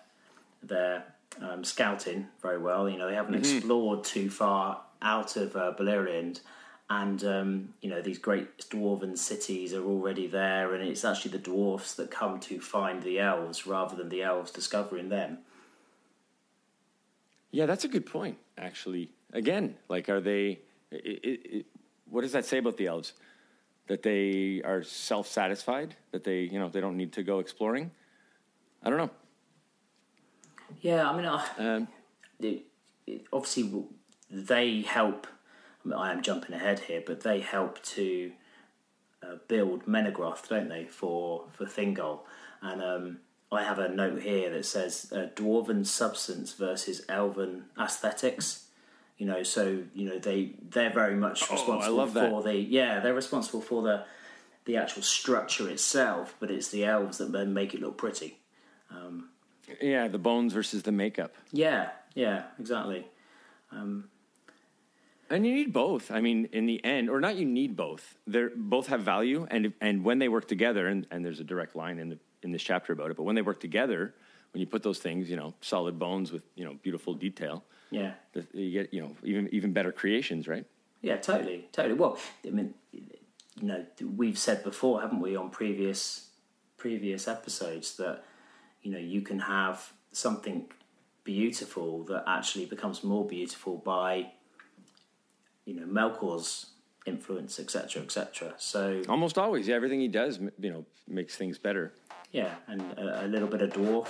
their 0.64 1.06
um, 1.42 1.64
scouting 1.64 2.28
very 2.42 2.58
well. 2.58 2.90
You 2.90 2.98
know, 2.98 3.08
they 3.08 3.16
haven't 3.16 3.36
explored 3.36 4.04
too 4.04 4.30
far 4.30 4.82
out 5.02 5.36
of 5.36 5.56
uh, 5.56 5.74
Beleriand, 5.78 6.42
and 6.90 7.24
um, 7.24 7.70
you 7.82 7.90
know 7.90 8.02
these 8.02 8.20
great 8.20 8.58
dwarven 8.70 9.18
cities 9.18 9.74
are 9.74 9.84
already 9.84 10.28
there, 10.28 10.74
and 10.74 10.88
it's 10.88 11.04
actually 11.04 11.32
the 11.32 11.40
dwarfs 11.40 11.96
that 11.96 12.12
come 12.12 12.40
to 12.42 12.60
find 12.60 13.02
the 13.02 13.20
elves 13.20 13.66
rather 13.66 13.96
than 13.96 14.10
the 14.10 14.22
elves 14.22 14.52
discovering 14.52 15.10
them. 15.10 15.40
Yeah, 17.52 17.66
that's 17.66 17.84
a 17.84 17.90
good 17.90 18.06
point. 18.06 18.38
Actually, 18.58 19.12
again, 19.34 19.76
like, 19.90 20.10
are 20.10 20.22
they? 20.22 20.60
i 20.92 20.96
i 21.26 21.38
i 21.56 21.64
what 22.10 22.22
does 22.22 22.34
that 22.34 22.46
say 22.46 22.58
about 22.58 22.76
the 22.76 22.88
elves? 22.88 23.14
That 23.88 24.04
they 24.04 24.62
are 24.64 24.84
self-satisfied. 24.84 25.96
That 26.12 26.26
they, 26.26 26.42
you 26.42 26.60
know, 26.60 26.68
they 26.68 26.82
don't 26.82 26.98
need 26.98 27.14
to 27.14 27.24
go 27.24 27.40
exploring. 27.40 27.92
I 28.84 28.90
don't 28.90 28.98
know. 28.98 29.10
Yeah, 30.82 31.10
I 31.10 31.16
mean, 31.16 31.26
I, 31.26 31.48
Um, 31.58 31.88
it, 32.40 32.64
it, 33.08 33.26
obviously 33.32 33.86
they 34.30 34.82
help. 34.82 35.28
I, 35.86 35.88
mean, 35.88 35.98
I 35.98 36.12
am 36.12 36.22
jumping 36.22 36.54
ahead 36.56 36.80
here, 36.82 37.04
but 37.06 37.22
they 37.22 37.40
help 37.40 37.82
to 37.84 38.32
uh, 39.24 39.36
build 39.48 39.86
Menegroth, 39.86 40.48
don't 40.50 40.70
they, 40.70 40.86
for 40.86 41.46
for 41.52 41.66
Thingol? 41.66 42.20
And 42.62 42.82
um, 42.82 43.20
I 43.52 43.64
have 43.64 43.80
a 43.80 43.90
note 43.90 44.22
here 44.22 44.50
that 44.52 44.66
says 44.66 45.12
uh, 45.16 45.28
dwarven 45.36 45.86
substance 45.86 46.54
versus 46.54 47.04
elven 47.10 47.66
aesthetics. 47.80 48.66
You 49.18 49.28
know, 49.28 49.44
so 49.44 49.84
you 49.94 50.10
know 50.10 50.18
they 50.20 50.54
they're 50.68 50.94
very 50.94 51.16
much 51.16 51.44
Oh, 51.50 51.54
responsible 51.54 52.06
that. 52.08 52.30
for 52.30 52.42
the 52.44 52.56
yeah 52.56 53.00
they're 53.00 53.14
responsible 53.14 53.62
for 53.62 53.84
the 53.84 54.06
the 54.66 54.78
actual 54.78 55.02
structure 55.04 55.70
itself, 55.70 56.36
but 56.40 56.50
it's 56.52 56.70
the 56.70 56.86
elves 56.86 57.18
that 57.20 57.32
then 57.32 57.54
make 57.54 57.74
it 57.76 57.82
look 57.82 57.98
pretty. 57.98 58.38
Yeah, 59.82 60.08
the 60.08 60.18
bones 60.18 60.54
versus 60.54 60.84
the 60.84 60.92
makeup. 60.92 61.34
Yeah, 61.52 61.90
yeah, 62.16 62.44
exactly. 62.60 63.06
Um, 63.72 64.10
And 65.30 65.46
you 65.46 65.54
need 65.54 65.72
both. 65.72 66.12
I 66.12 66.20
mean, 66.22 66.50
in 66.52 66.66
the 66.66 66.84
end, 66.84 67.10
or 67.10 67.20
not, 67.22 67.36
you 67.38 67.46
need 67.46 67.76
both. 67.76 68.18
They 68.28 68.48
both 68.56 68.88
have 68.88 69.02
value, 69.02 69.48
and 69.50 69.74
and 69.80 70.04
when 70.04 70.20
they 70.20 70.28
work 70.30 70.48
together, 70.48 70.88
and, 70.88 71.08
and 71.12 71.24
there's 71.24 71.40
a 71.40 71.46
direct 71.46 71.76
line 71.76 72.00
in 72.00 72.10
the 72.10 72.20
in 72.44 72.52
this 72.52 72.64
chapter 72.64 72.92
about 72.94 73.12
it. 73.12 73.18
But 73.18 73.24
when 73.24 73.36
they 73.36 73.42
work 73.42 73.60
together, 73.60 74.14
when 74.52 74.60
you 74.60 74.68
put 74.68 74.84
those 74.84 75.00
things, 75.00 75.30
you 75.30 75.38
know, 75.38 75.54
solid 75.62 75.98
bones 75.98 76.32
with 76.32 76.44
you 76.56 76.66
know 76.66 76.74
beautiful 76.84 77.14
detail, 77.14 77.64
Yeah. 77.92 78.14
you 78.54 78.72
get 78.72 78.94
you 78.94 79.02
know 79.02 79.16
even 79.24 79.48
even 79.54 79.72
better 79.74 79.92
creations, 79.94 80.48
right? 80.48 80.66
Yeah, 81.02 81.18
totally, 81.18 81.68
totally. 81.72 81.96
Well, 81.96 82.18
I 82.46 82.50
mean, 82.50 82.74
you 82.92 83.04
know, 83.62 83.86
we've 84.18 84.38
said 84.38 84.64
before, 84.64 85.02
haven't 85.02 85.22
we, 85.22 85.36
on 85.38 85.50
previous 85.50 86.28
previous 86.78 87.28
episodes 87.28 87.96
that 87.98 88.24
you 88.84 88.92
know 88.92 88.98
you 89.00 89.22
can 89.22 89.40
have 89.40 89.92
something 90.12 90.66
beautiful 91.24 92.04
that 92.06 92.24
actually 92.28 92.66
becomes 92.66 93.04
more 93.04 93.26
beautiful 93.26 93.78
by 93.78 94.32
you 95.66 95.74
know 95.76 95.86
Melkor's 95.86 96.68
influence, 97.06 97.60
etc., 97.60 98.04
etc. 98.04 98.54
So 98.58 99.02
Almost 99.10 99.38
always, 99.38 99.68
yeah. 99.68 99.76
Everything 99.76 100.00
he 100.00 100.08
does, 100.08 100.40
you 100.60 100.72
know, 100.72 100.86
makes 101.08 101.36
things 101.36 101.58
better. 101.58 101.94
yeah, 102.32 102.54
and 102.68 102.82
a, 102.98 103.26
a 103.26 103.28
little 103.28 103.48
bit 103.48 103.62
of 103.62 103.72
dwarf 103.72 104.08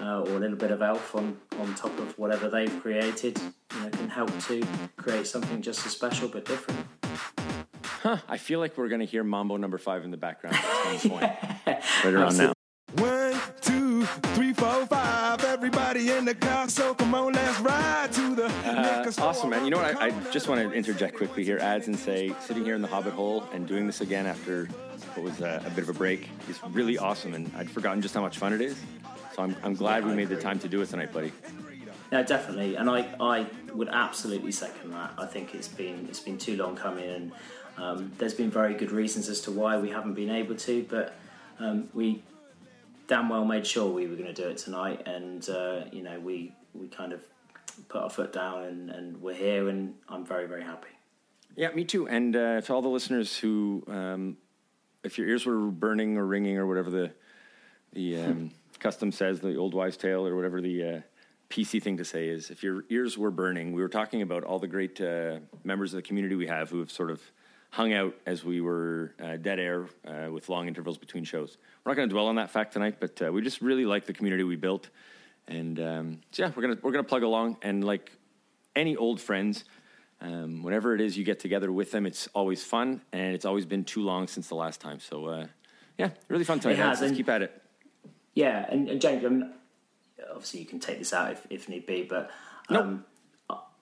uh, 0.00 0.20
or 0.22 0.36
a 0.36 0.38
little 0.38 0.56
bit 0.56 0.70
of 0.70 0.82
elf 0.82 1.14
on 1.14 1.36
on 1.58 1.74
top 1.74 1.96
of 1.98 2.16
whatever 2.18 2.48
they've 2.48 2.80
created, 2.82 3.38
you 3.74 3.80
know, 3.80 3.88
can 3.90 4.08
help 4.08 4.30
to 4.42 4.64
create 4.96 5.26
something 5.26 5.60
just 5.62 5.84
as 5.86 5.92
special 5.92 6.28
but 6.28 6.44
different. 6.44 6.80
I 8.28 8.36
feel 8.38 8.60
like 8.60 8.76
we're 8.78 8.88
gonna 8.88 9.04
hear 9.04 9.24
Mambo 9.24 9.56
number 9.56 9.78
five 9.78 10.04
in 10.04 10.10
the 10.12 10.16
background 10.16 10.54
at 10.56 11.00
some 11.00 11.10
point. 11.12 11.22
right 11.66 12.14
around 12.14 12.36
now. 12.38 12.52
The 16.26 16.34
car, 16.34 16.68
so 16.68 16.92
come 16.94 17.14
on, 17.14 17.32
let's 17.32 17.60
ride 17.60 18.12
to 18.12 18.34
the. 18.34 18.46
Uh, 18.46 19.12
Awesome, 19.18 19.50
man. 19.50 19.64
You 19.64 19.70
know 19.70 19.78
what? 19.78 19.96
I, 19.96 20.06
I 20.06 20.10
just 20.30 20.48
want 20.48 20.60
to 20.60 20.72
interject 20.76 21.16
quickly 21.16 21.44
here, 21.44 21.58
ads, 21.58 21.86
and 21.86 21.96
say 21.96 22.34
sitting 22.40 22.64
here 22.64 22.74
in 22.74 22.82
the 22.82 22.88
Hobbit 22.88 23.12
hole 23.12 23.44
and 23.52 23.66
doing 23.66 23.86
this 23.86 24.00
again 24.00 24.26
after 24.26 24.66
what 25.14 25.24
was 25.24 25.40
a, 25.40 25.62
a 25.64 25.70
bit 25.70 25.84
of 25.84 25.88
a 25.88 25.92
break 25.92 26.28
is 26.50 26.60
really 26.70 26.98
awesome, 26.98 27.34
and 27.34 27.50
I'd 27.56 27.70
forgotten 27.70 28.02
just 28.02 28.14
how 28.14 28.20
much 28.20 28.38
fun 28.38 28.52
it 28.52 28.60
is. 28.60 28.76
So 29.34 29.42
I'm, 29.42 29.56
I'm 29.62 29.74
glad 29.74 30.04
we 30.04 30.14
made 30.14 30.28
the 30.28 30.40
time 30.40 30.58
to 30.60 30.68
do 30.68 30.82
it 30.82 30.86
tonight, 30.86 31.12
buddy. 31.12 31.32
No, 32.10 32.22
definitely, 32.24 32.74
and 32.74 32.90
I, 32.90 33.08
I 33.20 33.46
would 33.72 33.88
absolutely 33.88 34.52
second 34.52 34.90
that. 34.92 35.12
I 35.18 35.26
think 35.26 35.54
it's 35.54 35.68
been 35.68 36.06
it's 36.08 36.20
been 36.20 36.38
too 36.38 36.56
long 36.56 36.74
coming, 36.74 37.08
and 37.08 37.32
um, 37.78 38.12
there's 38.18 38.34
been 38.34 38.50
very 38.50 38.74
good 38.74 38.90
reasons 38.90 39.28
as 39.28 39.40
to 39.42 39.52
why 39.52 39.78
we 39.78 39.90
haven't 39.90 40.14
been 40.14 40.30
able 40.30 40.56
to. 40.56 40.84
But 40.90 41.16
um, 41.60 41.88
we 41.94 42.22
damn 43.06 43.28
well 43.28 43.44
made 43.44 43.66
sure 43.66 43.90
we 43.90 44.06
were 44.06 44.16
going 44.16 44.32
to 44.32 44.42
do 44.42 44.48
it 44.48 44.56
tonight, 44.56 45.06
and 45.06 45.48
uh, 45.48 45.82
you 45.92 46.02
know 46.02 46.18
we 46.20 46.52
we 46.74 46.88
kind 46.88 47.12
of 47.12 47.20
put 47.88 48.02
our 48.02 48.10
foot 48.10 48.32
down 48.32 48.64
and, 48.64 48.90
and 48.90 49.20
we're 49.20 49.34
here, 49.34 49.68
and 49.68 49.94
I'm 50.08 50.24
very 50.24 50.46
very 50.46 50.62
happy. 50.62 50.88
Yeah, 51.56 51.70
me 51.72 51.84
too. 51.84 52.06
And 52.08 52.36
uh, 52.36 52.60
to 52.60 52.74
all 52.74 52.82
the 52.82 52.88
listeners 52.88 53.36
who, 53.36 53.82
um, 53.88 54.36
if 55.02 55.16
your 55.16 55.26
ears 55.26 55.46
were 55.46 55.58
burning 55.58 56.18
or 56.18 56.26
ringing 56.26 56.58
or 56.58 56.66
whatever 56.66 56.90
the 56.90 57.12
the 57.92 58.22
um, 58.22 58.50
custom 58.78 59.10
says, 59.10 59.40
the 59.40 59.56
old 59.56 59.74
wives' 59.74 59.96
tale 59.96 60.26
or 60.26 60.36
whatever 60.36 60.60
the 60.60 60.84
uh, 60.84 61.00
PC 61.48 61.82
thing 61.82 61.96
to 61.96 62.04
say 62.04 62.28
is, 62.28 62.50
if 62.50 62.62
your 62.62 62.84
ears 62.90 63.16
were 63.16 63.30
burning, 63.30 63.72
we 63.72 63.80
were 63.80 63.88
talking 63.88 64.20
about 64.20 64.44
all 64.44 64.58
the 64.58 64.66
great 64.66 65.00
uh, 65.00 65.38
members 65.64 65.94
of 65.94 65.98
the 65.98 66.02
community 66.02 66.34
we 66.34 66.46
have 66.46 66.70
who 66.70 66.80
have 66.80 66.90
sort 66.90 67.10
of 67.10 67.22
hung 67.70 67.92
out 67.92 68.14
as 68.24 68.44
we 68.44 68.60
were 68.60 69.14
uh, 69.22 69.36
dead 69.36 69.58
air 69.58 69.86
uh, 70.06 70.30
with 70.30 70.48
long 70.48 70.68
intervals 70.68 70.98
between 70.98 71.24
shows. 71.24 71.56
We're 71.84 71.92
not 71.92 71.96
going 71.96 72.08
to 72.08 72.12
dwell 72.12 72.26
on 72.28 72.36
that 72.36 72.50
fact 72.50 72.72
tonight, 72.72 72.96
but 73.00 73.20
uh, 73.22 73.32
we 73.32 73.42
just 73.42 73.60
really 73.60 73.84
like 73.84 74.06
the 74.06 74.12
community 74.12 74.44
we 74.44 74.56
built, 74.56 74.88
and 75.46 75.78
um, 75.80 76.20
so 76.32 76.44
yeah, 76.44 76.52
we're 76.54 76.62
gonna 76.62 76.78
we're 76.82 76.92
gonna 76.92 77.04
plug 77.04 77.22
along 77.22 77.58
and 77.62 77.84
like 77.84 78.12
any 78.74 78.96
old 78.96 79.20
friends. 79.20 79.64
Um, 80.20 80.62
whenever 80.62 80.94
it 80.94 81.02
is 81.02 81.18
you 81.18 81.24
get 81.24 81.40
together 81.40 81.70
with 81.70 81.90
them, 81.90 82.06
it's 82.06 82.26
always 82.34 82.64
fun, 82.64 83.02
and 83.12 83.34
it's 83.34 83.44
always 83.44 83.66
been 83.66 83.84
too 83.84 84.02
long 84.02 84.26
since 84.28 84.48
the 84.48 84.54
last 84.54 84.80
time. 84.80 84.98
So, 84.98 85.26
uh, 85.26 85.46
yeah, 85.98 86.10
really 86.28 86.44
fun. 86.44 86.58
It 86.58 86.64
has, 86.64 87.00
Let's 87.00 87.02
and- 87.02 87.16
keep 87.16 87.28
at 87.28 87.42
it. 87.42 87.62
Yeah, 88.34 88.66
and, 88.68 88.88
and 88.88 89.00
James, 89.00 89.24
I 89.24 89.28
mean, 89.28 89.52
obviously 90.30 90.60
you 90.60 90.66
can 90.66 90.78
take 90.78 90.98
this 90.98 91.12
out 91.12 91.32
if, 91.32 91.46
if 91.50 91.68
need 91.68 91.86
be, 91.86 92.02
but 92.02 92.30
um, 92.68 93.04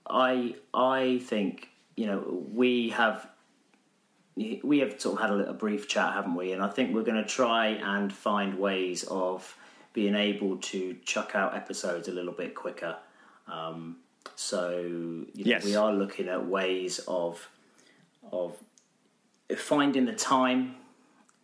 I 0.09 0.55
I 0.73 1.21
think 1.25 1.69
you 1.97 2.07
know 2.07 2.45
we 2.53 2.91
have 2.91 3.29
we 4.37 4.81
have 4.81 5.01
sort 5.01 5.17
of 5.17 5.21
had 5.23 5.31
a, 5.31 5.35
little 5.37 5.55
brief 5.55 5.89
chat, 5.89 6.13
haven't 6.15 6.35
we? 6.35 6.53
And 6.53 6.63
I 6.63 6.69
think 6.69 6.95
we're 6.95 7.05
going 7.05 7.23
to 7.23 7.29
try 7.29 7.69
and 7.69 8.13
find 8.13 8.59
ways 8.59 9.05
of 9.05 9.57
being 9.93 10.17
able 10.17 10.57
to 10.57 10.97
chuck 11.05 11.33
out 11.35 11.55
episodes 11.55 12.09
a 12.09 12.13
little 12.13 12.33
bit 12.33 12.55
quicker. 12.55 12.97
Um, 13.47 13.97
so 14.35 14.79
you 14.81 15.45
know, 15.45 15.51
Yes. 15.51 15.65
we 15.65 15.77
are 15.77 15.93
looking 15.93 16.29
at 16.29 16.47
ways 16.47 16.99
of 17.07 17.49
of 18.33 18.57
finding 19.57 20.07
the 20.07 20.15
time, 20.15 20.75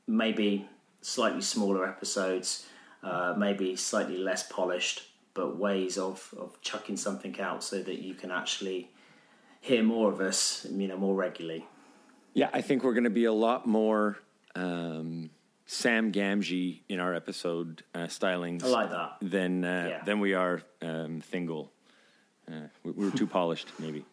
maybe 0.07 0.67
slightly 1.03 1.43
smaller 1.43 1.87
episodes, 1.87 2.67
uh, 3.03 3.35
maybe 3.37 3.77
slightly 3.77 4.17
less 4.19 4.43
polished, 4.49 5.03
but 5.35 5.57
ways 5.57 5.99
of, 5.99 6.35
of 6.39 6.61
chucking 6.63 6.97
something 6.97 7.39
out 7.41 7.63
so 7.63 7.83
that 7.83 7.99
you 8.03 8.15
can 8.15 8.31
actually 8.31 8.89
hear 9.61 9.83
more 9.83 10.11
of 10.11 10.21
us, 10.21 10.67
you 10.71 10.89
know, 10.89 10.97
more 10.97 11.15
regularly. 11.15 11.67
Yeah, 12.35 12.51
I 12.53 12.61
think 12.61 12.85
we're 12.85 12.95
going 12.95 13.05
to 13.05 13.11
be 13.11 13.25
a 13.25 13.33
lot 13.33 13.67
more 13.67 14.19
um, 14.55 15.31
Sam 15.67 16.13
Gamgee 16.13 16.81
in 16.89 17.01
our 17.01 17.15
episode 17.15 17.83
uh, 17.95 18.01
stylings 18.01 18.65
I 18.65 18.69
like 18.69 18.91
that. 18.91 19.17
than 19.23 19.65
uh, 19.65 19.87
Yeah. 19.91 20.05
than 20.05 20.21
we 20.21 20.35
are 20.35 20.63
um, 20.83 21.23
Thingol. 21.33 21.69
Uh, 22.51 22.69
we, 22.85 22.93
we 22.93 23.05
were 23.07 23.17
too 23.17 23.27
polished, 23.27 23.69
maybe. 23.79 24.05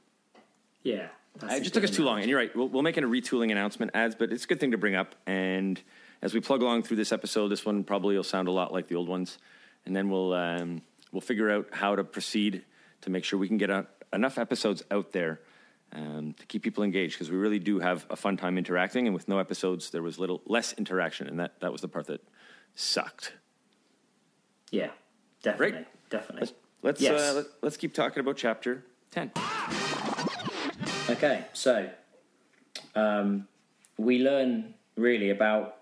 Yeah. 0.84 1.08
that's 1.40 1.56
It 1.56 1.62
just 1.62 1.74
took 1.74 1.84
us 1.84 1.92
too 1.92 2.04
long. 2.04 2.20
And 2.20 2.30
you're 2.30 2.40
right. 2.40 2.56
We'll, 2.56 2.68
we'll 2.70 2.84
make 2.84 2.98
it 2.98 3.04
a 3.04 3.08
retooling 3.08 3.52
announcement 3.52 3.92
ads, 3.94 4.16
but 4.16 4.32
it's 4.32 4.46
a 4.46 4.48
good 4.48 4.60
thing 4.60 4.72
to 4.72 4.78
bring 4.78 4.96
up. 4.96 5.16
And 5.26 5.82
as 6.22 6.34
we 6.34 6.40
plug 6.40 6.62
along 6.62 6.84
through 6.84 6.98
this 6.98 7.12
episode, 7.12 7.50
this 7.50 7.66
one 7.66 7.84
probably 7.84 8.16
will 8.16 8.24
sound 8.24 8.48
a 8.48 8.52
lot 8.52 8.72
like 8.74 8.88
the 8.88 8.96
old 8.96 9.08
ones. 9.10 9.38
And 9.86 9.96
then 9.96 10.10
we'll 10.10 10.34
um, 10.34 10.82
we'll 11.12 11.22
figure 11.22 11.50
out 11.50 11.68
how 11.72 11.96
to 11.96 12.04
proceed 12.04 12.64
to 13.02 13.10
make 13.10 13.24
sure 13.24 13.40
we 13.40 13.48
can 13.48 13.58
get 13.58 13.70
out 13.72 13.90
enough 14.12 14.38
episodes 14.38 14.84
out 14.92 15.12
there 15.14 15.40
um, 15.94 16.34
to 16.40 16.46
keep 16.46 16.64
people 16.64 16.84
engaged 16.84 17.16
because 17.16 17.32
we 17.32 17.38
really 17.38 17.60
do 17.60 17.80
have 17.80 18.06
a 18.10 18.16
fun 18.16 18.38
time 18.38 18.58
interacting. 18.58 19.08
And 19.08 19.14
with 19.14 19.28
no 19.28 19.40
episodes, 19.40 19.90
there 19.90 20.04
was 20.04 20.20
little 20.20 20.42
less 20.46 20.74
interaction, 20.74 21.28
and 21.28 21.40
that 21.40 21.60
that 21.62 21.72
was 21.72 21.82
the 21.82 21.88
part 21.88 22.08
that 22.08 22.22
sucked. 22.76 23.34
Yeah, 24.72 24.90
definitely. 25.42 25.72
Great. 25.72 26.10
Definitely. 26.10 26.42
Let's 26.42 26.54
let's 26.84 27.02
Yes. 27.02 27.22
uh, 27.22 27.34
let, 27.36 27.46
let's 27.62 27.78
keep 27.78 27.94
talking 27.94 28.20
about 28.20 28.38
chapter 28.38 28.84
ten. 29.12 29.32
Okay, 31.10 31.46
so 31.54 31.90
um, 32.96 33.48
we 33.98 34.20
learn 34.20 34.74
really 34.98 35.30
about 35.30 35.78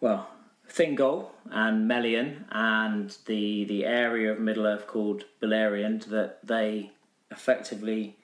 well 0.00 0.28
Thingol 0.68 1.30
and 1.50 1.88
Melian 1.88 2.44
and 2.50 3.16
the 3.24 3.64
the 3.64 3.86
area 3.86 4.32
of 4.32 4.38
Middle 4.38 4.66
Earth 4.66 4.86
called 4.86 5.24
Beleriand 5.40 6.06
that 6.06 6.46
they 6.46 6.92
effectively 7.30 8.17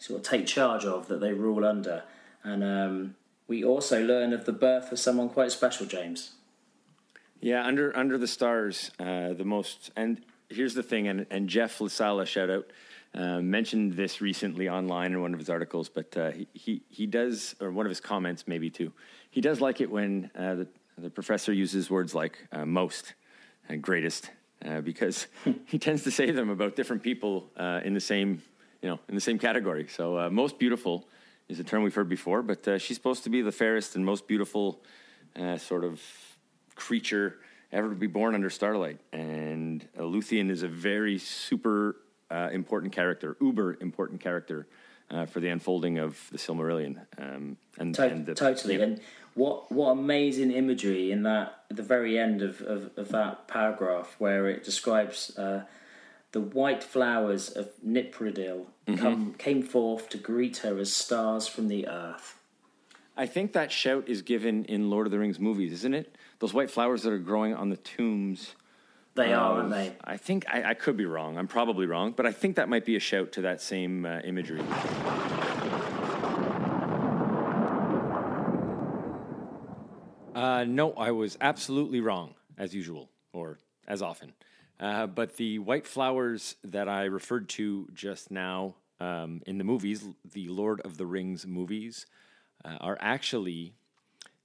sort 0.00 0.18
of 0.18 0.26
take 0.26 0.46
charge 0.46 0.84
of, 0.84 1.06
that 1.08 1.20
they 1.20 1.32
rule 1.32 1.64
under, 1.64 2.02
and 2.42 2.64
um, 2.64 3.14
we 3.46 3.62
also 3.62 4.02
learn 4.02 4.32
of 4.32 4.46
the 4.46 4.52
birth 4.52 4.90
of 4.90 4.98
someone 4.98 5.28
quite 5.28 5.52
special, 5.52 5.86
James. 5.86 6.32
Yeah, 7.40 7.64
under 7.64 7.96
under 7.96 8.18
the 8.18 8.26
stars, 8.26 8.90
uh, 8.98 9.32
the 9.34 9.44
most. 9.44 9.90
And 9.96 10.20
here's 10.48 10.74
the 10.74 10.82
thing, 10.82 11.08
and, 11.08 11.26
and 11.30 11.48
Jeff 11.48 11.78
LaSala, 11.78 12.26
shout 12.26 12.50
out, 12.50 12.66
uh, 13.14 13.40
mentioned 13.40 13.94
this 13.94 14.20
recently 14.20 14.68
online 14.68 15.12
in 15.12 15.20
one 15.20 15.32
of 15.32 15.38
his 15.38 15.50
articles, 15.50 15.88
but 15.88 16.16
uh, 16.16 16.30
he, 16.30 16.48
he 16.54 16.82
he 16.88 17.06
does, 17.06 17.54
or 17.60 17.70
one 17.70 17.86
of 17.86 17.90
his 17.90 18.00
comments 18.00 18.44
maybe 18.46 18.70
too. 18.70 18.92
He 19.30 19.40
does 19.40 19.60
like 19.60 19.80
it 19.80 19.90
when 19.90 20.30
uh, 20.34 20.54
the 20.54 20.68
the 20.96 21.10
professor 21.10 21.52
uses 21.52 21.90
words 21.90 22.14
like 22.14 22.38
uh, 22.52 22.64
most 22.64 23.14
and 23.68 23.82
greatest, 23.82 24.30
uh, 24.64 24.80
because 24.80 25.26
he 25.66 25.78
tends 25.78 26.04
to 26.04 26.10
say 26.10 26.30
them 26.30 26.50
about 26.50 26.76
different 26.76 27.02
people 27.02 27.50
in 27.84 27.94
the 27.94 28.00
same 28.00 28.42
you 28.82 28.88
know 28.88 28.98
in 29.08 29.14
the 29.14 29.20
same 29.20 29.38
category. 29.38 29.86
So 29.88 30.18
uh, 30.18 30.30
most 30.30 30.58
beautiful 30.58 31.06
is 31.48 31.58
a 31.60 31.64
term 31.64 31.82
we've 31.82 31.94
heard 31.94 32.08
before, 32.08 32.42
but 32.42 32.66
uh, 32.68 32.78
she's 32.78 32.96
supposed 32.96 33.24
to 33.24 33.30
be 33.30 33.42
the 33.42 33.52
fairest 33.52 33.96
and 33.96 34.04
most 34.04 34.26
beautiful 34.26 34.80
uh, 35.36 35.56
sort 35.58 35.84
of 35.84 36.00
creature 36.74 37.38
ever 37.72 37.88
to 37.88 37.94
be 37.94 38.06
born 38.06 38.34
under 38.34 38.50
starlight. 38.50 38.98
And 39.12 39.86
uh, 39.98 40.02
Luthien 40.02 40.50
is 40.50 40.62
a 40.62 40.68
very 40.68 41.18
super 41.18 41.96
uh, 42.30 42.48
important 42.52 42.92
character, 42.92 43.36
uber 43.40 43.76
important 43.80 44.20
character 44.20 44.66
uh, 45.10 45.26
for 45.26 45.40
the 45.40 45.48
unfolding 45.48 45.98
of 45.98 46.28
the 46.30 46.38
Silmarillion. 46.38 47.00
Um, 47.18 47.56
and, 47.78 47.94
To- 47.96 48.04
and 48.04 48.26
the, 48.26 48.34
totally. 48.34 48.76
yeah. 48.76 48.84
And 48.84 49.00
what 49.34 49.70
what 49.70 49.90
amazing 49.90 50.50
imagery 50.50 51.12
in 51.12 51.22
that 51.24 51.62
at 51.70 51.76
the 51.76 51.82
very 51.82 52.18
end 52.18 52.42
of, 52.42 52.60
of, 52.62 52.90
of 52.96 53.08
that 53.10 53.46
paragraph 53.48 54.16
where 54.18 54.48
it 54.48 54.64
describes 54.64 55.36
uh, 55.36 55.62
the 56.32 56.40
white 56.40 56.82
flowers 56.82 57.50
of 57.50 57.70
Nipridil 57.86 58.66
Mm-hmm. 58.90 59.02
come 59.02 59.34
came 59.34 59.62
forth 59.62 60.08
to 60.08 60.18
greet 60.18 60.58
her 60.58 60.76
as 60.78 60.92
stars 60.92 61.46
from 61.46 61.68
the 61.68 61.86
earth. 61.86 62.36
I 63.16 63.26
think 63.26 63.52
that 63.52 63.70
shout 63.70 64.08
is 64.08 64.22
given 64.22 64.64
in 64.64 64.90
Lord 64.90 65.06
of 65.06 65.12
the 65.12 65.18
Rings 65.18 65.38
movies, 65.38 65.72
isn't 65.72 65.94
it? 65.94 66.16
Those 66.40 66.52
white 66.52 66.70
flowers 66.70 67.02
that 67.04 67.12
are 67.12 67.18
growing 67.18 67.54
on 67.54 67.68
the 67.68 67.76
tombs. 67.76 68.54
They 69.14 69.32
are, 69.32 69.58
aren't 69.58 69.70
they? 69.70 69.94
I 70.02 70.16
think 70.16 70.44
I, 70.48 70.70
I 70.70 70.74
could 70.74 70.96
be 70.96 71.04
wrong. 71.04 71.36
I'm 71.38 71.46
probably 71.46 71.86
wrong, 71.86 72.12
but 72.16 72.26
I 72.26 72.32
think 72.32 72.56
that 72.56 72.68
might 72.68 72.84
be 72.84 72.96
a 72.96 73.00
shout 73.00 73.30
to 73.32 73.42
that 73.42 73.60
same 73.60 74.06
uh, 74.06 74.20
imagery. 74.24 74.62
Uh, 80.34 80.64
no, 80.66 80.92
I 80.92 81.10
was 81.10 81.36
absolutely 81.40 82.00
wrong, 82.00 82.34
as 82.56 82.74
usual, 82.74 83.10
or 83.32 83.58
as 83.86 84.00
often. 84.00 84.32
Uh, 84.80 85.06
but 85.06 85.36
the 85.36 85.58
white 85.58 85.86
flowers 85.86 86.56
that 86.64 86.88
I 86.88 87.04
referred 87.04 87.50
to 87.50 87.86
just 87.92 88.30
now 88.30 88.76
um, 88.98 89.42
in 89.46 89.58
the 89.58 89.64
movies, 89.64 90.04
the 90.32 90.48
Lord 90.48 90.80
of 90.80 90.96
the 90.96 91.04
Rings 91.04 91.46
movies, 91.46 92.06
uh, 92.64 92.78
are 92.80 92.96
actually 93.00 93.74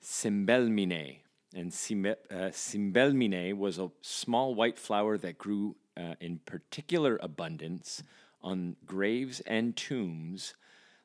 Simbelmynë. 0.04 1.20
And 1.56 1.72
Simbe- 1.72 2.18
uh, 2.30 2.52
Simbelmynë 2.52 3.56
was 3.56 3.80
a 3.80 3.92
small 4.02 4.54
white 4.54 4.78
flower 4.78 5.18
that 5.18 5.38
grew 5.38 5.78
uh, 5.96 6.16
in 6.20 6.40
particular 6.40 7.18
abundance 7.22 8.04
on 8.42 8.76
graves 8.86 9.40
and 9.42 9.76
tombs, 9.76 10.54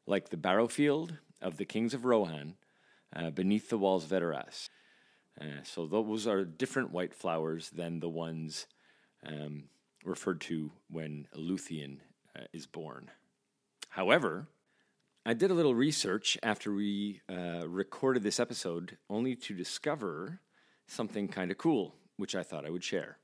like 0.06 0.30
the 0.30 0.36
barrowfield 0.36 1.18
of 1.40 1.56
the 1.56 1.64
kings 1.64 1.94
of 1.94 2.04
Rohan, 2.04 2.56
uh, 3.14 3.30
beneath 3.30 3.68
the 3.68 3.78
walls 3.78 4.04
of 4.04 4.10
Edoras. 4.10 4.68
Uh, 5.40 5.62
so 5.62 5.86
those 5.86 6.26
are 6.26 6.44
different 6.44 6.90
white 6.90 7.14
flowers 7.14 7.70
than 7.70 8.00
the 8.00 8.08
ones 8.08 8.66
um, 9.26 9.64
referred 10.04 10.40
to 10.42 10.72
when 10.88 11.26
Luthien 11.36 11.98
uh, 12.36 12.44
is 12.52 12.66
born. 12.66 13.10
However, 13.90 14.48
I 15.26 15.34
did 15.34 15.50
a 15.50 15.54
little 15.54 15.74
research 15.74 16.38
after 16.42 16.72
we 16.72 17.20
uh, 17.28 17.68
recorded 17.68 18.22
this 18.22 18.40
episode, 18.40 18.96
only 19.08 19.36
to 19.36 19.54
discover 19.54 20.40
something 20.86 21.28
kind 21.28 21.50
of 21.50 21.58
cool, 21.58 21.94
which 22.16 22.34
I 22.34 22.42
thought 22.42 22.64
I 22.64 22.70
would 22.70 22.84
share. 22.84 23.18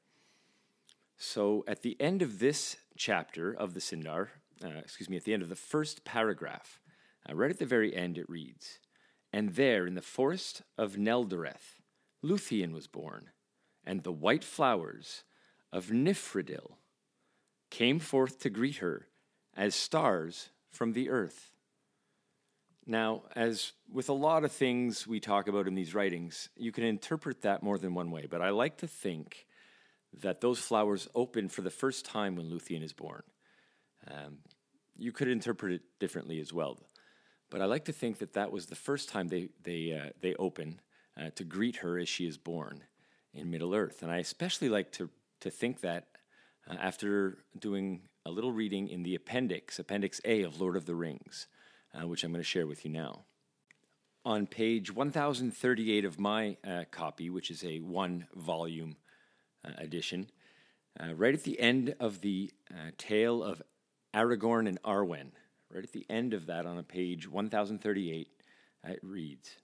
So, 1.16 1.64
at 1.66 1.80
the 1.80 1.96
end 1.98 2.20
of 2.20 2.38
this 2.38 2.76
chapter 2.96 3.50
of 3.50 3.72
the 3.72 3.80
Sindar, 3.80 4.28
uh, 4.62 4.68
excuse 4.78 5.08
me, 5.08 5.16
at 5.16 5.24
the 5.24 5.32
end 5.32 5.42
of 5.42 5.48
the 5.48 5.56
first 5.56 6.04
paragraph, 6.04 6.80
uh, 7.28 7.34
right 7.34 7.50
at 7.50 7.58
the 7.58 7.64
very 7.64 7.96
end, 7.96 8.18
it 8.18 8.28
reads, 8.28 8.78
And 9.32 9.54
there 9.54 9.86
in 9.86 9.94
the 9.94 10.02
forest 10.02 10.62
of 10.76 10.96
Neldoreth, 10.96 11.80
Luthien 12.22 12.72
was 12.72 12.86
born, 12.86 13.30
and 13.84 14.02
the 14.02 14.12
white 14.12 14.44
flowers 14.44 15.24
of 15.72 15.86
Niphredil 15.86 16.76
came 17.70 17.98
forth 17.98 18.38
to 18.40 18.50
greet 18.50 18.76
her 18.76 19.08
as 19.56 19.74
stars 19.74 20.50
from 20.70 20.92
the 20.92 21.10
earth. 21.10 21.52
Now, 22.86 23.22
as 23.34 23.72
with 23.92 24.08
a 24.08 24.12
lot 24.14 24.44
of 24.44 24.52
things 24.52 25.06
we 25.06 25.18
talk 25.18 25.48
about 25.48 25.66
in 25.66 25.74
these 25.74 25.94
writings, 25.94 26.48
you 26.56 26.70
can 26.70 26.84
interpret 26.84 27.42
that 27.42 27.62
more 27.62 27.78
than 27.78 27.94
one 27.94 28.12
way, 28.12 28.26
but 28.30 28.40
I 28.40 28.50
like 28.50 28.78
to 28.78 28.86
think 28.86 29.46
that 30.22 30.40
those 30.40 30.60
flowers 30.60 31.08
open 31.14 31.48
for 31.48 31.62
the 31.62 31.70
first 31.70 32.04
time 32.04 32.36
when 32.36 32.48
Luthien 32.48 32.84
is 32.84 32.92
born. 32.92 33.22
Um, 34.08 34.38
you 34.96 35.10
could 35.10 35.28
interpret 35.28 35.72
it 35.72 35.82
differently 35.98 36.38
as 36.40 36.52
well, 36.52 36.78
but 37.50 37.60
I 37.60 37.64
like 37.64 37.86
to 37.86 37.92
think 37.92 38.18
that 38.18 38.34
that 38.34 38.52
was 38.52 38.66
the 38.66 38.76
first 38.76 39.08
time 39.08 39.28
they 39.28 39.48
they 39.62 39.92
uh, 39.92 40.10
they 40.20 40.34
open 40.36 40.80
uh, 41.20 41.30
to 41.34 41.44
greet 41.44 41.76
her 41.76 41.98
as 41.98 42.08
she 42.08 42.26
is 42.26 42.38
born 42.38 42.84
in 43.34 43.50
Middle 43.50 43.74
Earth, 43.74 44.02
and 44.02 44.12
I 44.12 44.18
especially 44.18 44.68
like 44.68 44.92
to 44.92 45.10
to 45.40 45.50
think 45.50 45.80
that 45.80 46.06
uh, 46.68 46.74
after 46.74 47.38
doing 47.58 48.02
a 48.24 48.30
little 48.30 48.52
reading 48.52 48.88
in 48.88 49.02
the 49.02 49.14
appendix, 49.14 49.78
Appendix 49.78 50.20
A 50.24 50.42
of 50.42 50.60
Lord 50.60 50.76
of 50.76 50.86
the 50.86 50.94
Rings, 50.94 51.46
uh, 51.94 52.06
which 52.06 52.24
I'm 52.24 52.32
going 52.32 52.42
to 52.42 52.48
share 52.48 52.66
with 52.66 52.84
you 52.84 52.90
now. 52.90 53.24
On 54.24 54.46
page 54.46 54.92
1038 54.92 56.04
of 56.04 56.18
my 56.18 56.56
uh, 56.66 56.84
copy, 56.90 57.30
which 57.30 57.50
is 57.50 57.62
a 57.62 57.78
one 57.78 58.26
volume 58.34 58.96
uh, 59.64 59.70
edition, 59.78 60.30
uh, 60.98 61.14
right 61.14 61.34
at 61.34 61.44
the 61.44 61.60
end 61.60 61.94
of 62.00 62.22
the 62.22 62.52
uh, 62.70 62.90
tale 62.98 63.44
of 63.44 63.62
Aragorn 64.12 64.66
and 64.66 64.82
Arwen, 64.82 65.30
right 65.72 65.84
at 65.84 65.92
the 65.92 66.06
end 66.10 66.34
of 66.34 66.46
that 66.46 66.66
on 66.66 66.78
a 66.78 66.82
page 66.82 67.28
1038, 67.28 68.28
it 68.84 69.00
reads 69.02 69.56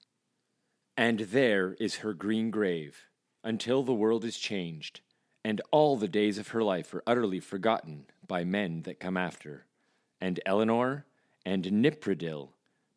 And 0.97 1.21
there 1.21 1.75
is 1.81 1.97
her 1.97 2.13
green 2.13 2.51
grave 2.51 3.07
until 3.43 3.83
the 3.83 3.95
world 3.95 4.25
is 4.25 4.37
changed 4.37 5.01
and 5.45 5.61
all 5.71 5.97
the 5.97 6.09
days 6.09 6.39
of 6.39 6.49
her 6.49 6.63
life 6.63 6.95
are 6.95 7.03
utterly 7.07 7.41
forgotten 7.41 8.07
by 8.27 8.45
men 8.45 8.83
that 8.83 9.01
come 9.01 9.17
after. 9.17 9.65
And 10.21 10.41
Elanor 10.47 11.05
and 11.45 11.65
Nipredil 11.65 12.51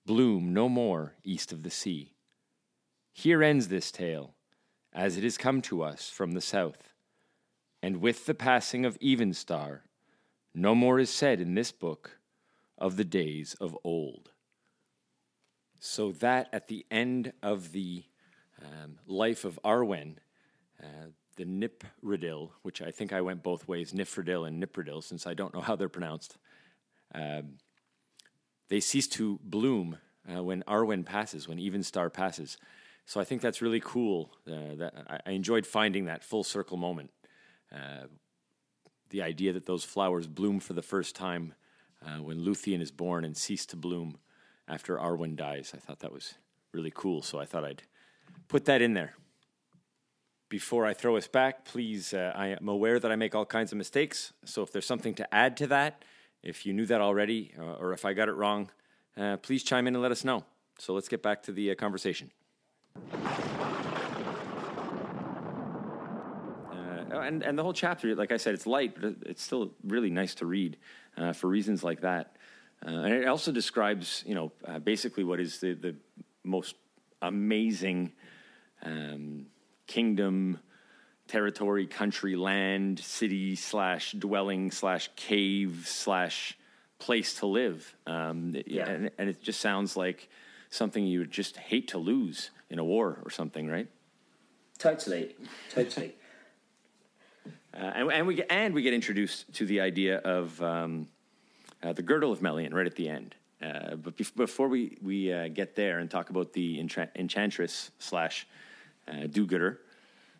bloom 0.05 0.53
no 0.53 0.69
more 0.69 1.15
east 1.23 1.51
of 1.51 1.63
the 1.63 1.71
sea. 1.71 2.13
Here 3.11 3.41
ends 3.41 3.69
this 3.69 3.91
tale, 3.91 4.35
as 4.93 5.17
it 5.17 5.23
has 5.23 5.37
come 5.37 5.61
to 5.63 5.81
us 5.81 6.09
from 6.09 6.33
the 6.33 6.41
south. 6.41 6.93
And 7.81 8.01
with 8.01 8.25
the 8.25 8.33
passing 8.33 8.85
of 8.85 8.99
Evenstar, 8.99 9.79
no 10.53 10.75
more 10.75 10.99
is 10.99 11.09
said 11.09 11.41
in 11.41 11.55
this 11.55 11.71
book 11.71 12.19
of 12.77 12.97
the 12.97 13.05
days 13.05 13.55
of 13.59 13.77
old. 13.83 14.29
So 15.79 16.11
that 16.13 16.49
at 16.53 16.67
the 16.67 16.85
end 16.91 17.33
of 17.41 17.71
the 17.71 18.03
um, 18.61 18.99
life 19.05 19.45
of 19.45 19.59
Arwen, 19.63 20.17
uh, 20.81 21.09
the 21.35 21.45
Nipredil, 21.45 22.51
which 22.61 22.81
I 22.81 22.91
think 22.91 23.13
I 23.13 23.21
went 23.21 23.43
both 23.43 23.67
ways, 23.67 23.91
Niphredil 23.91 24.47
and 24.47 24.61
Nipredil, 24.63 25.03
since 25.03 25.27
I 25.27 25.33
don't 25.33 25.53
know 25.53 25.61
how 25.61 25.75
they're 25.75 25.89
pronounced. 25.89 26.37
Um, 27.13 27.57
they 28.69 28.79
cease 28.79 29.07
to 29.09 29.39
bloom 29.43 29.97
uh, 30.33 30.43
when 30.43 30.63
Arwen 30.63 31.05
passes, 31.05 31.47
when 31.47 31.57
Evenstar 31.57 32.11
passes. 32.11 32.57
So 33.05 33.19
I 33.19 33.23
think 33.23 33.41
that's 33.41 33.61
really 33.61 33.79
cool. 33.79 34.31
Uh, 34.47 34.75
that 34.77 34.93
I, 35.07 35.19
I, 35.27 35.31
enjoyed 35.31 35.67
finding 35.67 36.05
that 36.05 36.23
full 36.23 36.43
circle 36.43 36.77
moment. 36.77 37.11
Uh, 37.71 38.07
the 39.09 39.21
idea 39.21 39.53
that 39.53 39.67
those 39.67 39.83
flowers 39.83 40.25
bloom 40.25 40.59
for 40.59 40.73
the 40.73 40.81
first 40.81 41.15
time 41.15 41.53
uh, 42.05 42.17
when 42.17 42.39
Luthien 42.39 42.81
is 42.81 42.91
born 42.91 43.23
and 43.23 43.37
cease 43.37 43.65
to 43.67 43.75
bloom 43.75 44.17
after 44.67 44.97
Arwen 44.97 45.35
dies. 45.35 45.71
I 45.75 45.77
thought 45.77 45.99
that 45.99 46.11
was 46.11 46.35
really 46.73 46.91
cool. 46.93 47.21
So 47.21 47.39
I 47.39 47.45
thought 47.45 47.63
I'd 47.63 47.83
put 48.47 48.65
that 48.65 48.81
in 48.81 48.93
there 48.93 49.13
before 50.55 50.85
I 50.85 50.93
throw 50.93 51.17
us 51.17 51.27
back, 51.27 51.65
please, 51.65 52.13
uh, 52.13 52.31
I 52.33 52.47
am 52.47 52.69
aware 52.69 52.97
that 52.97 53.11
I 53.11 53.17
make 53.17 53.35
all 53.35 53.45
kinds 53.45 53.73
of 53.73 53.77
mistakes. 53.77 54.31
So 54.45 54.63
if 54.63 54.71
there's 54.71 54.85
something 54.85 55.13
to 55.15 55.35
add 55.35 55.57
to 55.57 55.67
that, 55.67 56.01
if 56.43 56.65
you 56.65 56.71
knew 56.71 56.85
that 56.85 57.01
already, 57.01 57.51
uh, 57.59 57.73
or 57.73 57.91
if 57.91 58.05
I 58.05 58.13
got 58.13 58.29
it 58.29 58.35
wrong, 58.35 58.71
uh, 59.17 59.35
please 59.35 59.63
chime 59.63 59.85
in 59.85 59.95
and 59.95 60.01
let 60.01 60.13
us 60.13 60.23
know. 60.23 60.45
So 60.79 60.93
let's 60.93 61.09
get 61.09 61.21
back 61.21 61.43
to 61.43 61.51
the 61.51 61.71
uh, 61.71 61.75
conversation. 61.75 62.31
Uh, 62.95 63.19
and, 67.11 67.43
and 67.43 67.59
the 67.59 67.63
whole 67.63 67.73
chapter, 67.73 68.15
like 68.15 68.31
I 68.31 68.37
said, 68.37 68.53
it's 68.53 68.65
light, 68.65 68.95
but 68.97 69.13
it's 69.25 69.43
still 69.43 69.73
really 69.83 70.09
nice 70.09 70.35
to 70.35 70.45
read 70.45 70.77
uh, 71.17 71.33
for 71.33 71.49
reasons 71.49 71.83
like 71.83 71.99
that. 71.99 72.37
and 72.81 73.13
it 73.13 73.27
also 73.27 73.51
describes, 73.51 74.23
you 74.25 74.35
know, 74.35 74.53
basically 74.85 75.25
what 75.25 75.41
is 75.41 75.59
the, 75.59 75.73
the 75.73 75.97
most 76.45 76.75
amazing 77.21 78.13
um, 78.83 79.47
kingdom, 79.87 80.59
territory, 81.27 81.87
country, 81.87 82.35
land, 82.35 82.99
city 82.99 83.55
slash 83.55 84.11
dwelling 84.13 84.71
slash 84.71 85.09
cave 85.15 85.83
slash 85.85 86.57
place 86.99 87.35
to 87.39 87.45
live. 87.45 87.95
Um, 88.07 88.55
yeah. 88.65 88.89
and, 88.89 89.11
and, 89.17 89.29
it 89.29 89.41
just 89.41 89.59
sounds 89.59 89.97
like 89.97 90.29
something 90.69 91.05
you 91.05 91.19
would 91.19 91.31
just 91.31 91.57
hate 91.57 91.89
to 91.89 91.97
lose 91.97 92.51
in 92.69 92.79
a 92.79 92.83
war 92.83 93.19
or 93.23 93.29
something, 93.29 93.67
right? 93.67 93.87
Totally, 94.77 95.35
totally. 95.71 96.15
uh, 97.73 97.77
and, 97.77 98.11
and, 98.11 98.27
we 98.27 98.35
get, 98.35 98.47
and 98.49 98.73
we 98.73 98.81
get 98.81 98.93
introduced 98.93 99.53
to 99.53 99.65
the 99.65 99.81
idea 99.81 100.17
of 100.19 100.61
um, 100.61 101.07
uh, 101.83 101.93
the 101.93 102.01
girdle 102.01 102.31
of 102.31 102.41
Melian 102.41 102.73
right 102.73 102.85
at 102.85 102.95
the 102.95 103.09
end. 103.09 103.35
Uh, 103.61 103.95
but 103.95 104.15
before 104.35 104.67
we 104.67 104.97
we 105.01 105.31
uh, 105.31 105.47
get 105.47 105.75
there 105.75 105.99
and 105.99 106.11
talk 106.11 106.29
about 106.29 106.51
the 106.53 106.79
enchant- 106.79 107.09
enchantress 107.15 107.89
slash 107.99 108.47
uh, 109.07 109.27
do-gooder 109.27 109.79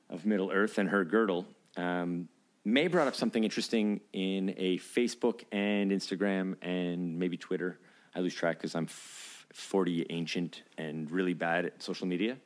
of 0.10 0.26
Middle 0.26 0.52
Earth 0.52 0.78
and 0.78 0.90
her 0.90 1.04
girdle. 1.04 1.46
Um, 1.78 2.30
May 2.68 2.88
brought 2.88 3.08
up 3.08 3.16
something 3.16 3.44
interesting 3.44 4.02
in 4.12 4.56
a 4.58 4.80
Facebook 4.80 5.44
and 5.52 5.92
Instagram 5.92 6.56
and 6.64 7.20
maybe 7.20 7.38
Twitter. 7.38 7.80
I 8.16 8.22
lose 8.22 8.34
track 8.34 8.58
because 8.58 8.74
I'm 8.74 8.86
f- 8.86 9.46
40 9.54 10.08
ancient 10.10 10.64
and 10.76 11.10
really 11.12 11.36
bad 11.36 11.66
at 11.66 11.84
social 11.84 12.08
media. 12.08 12.38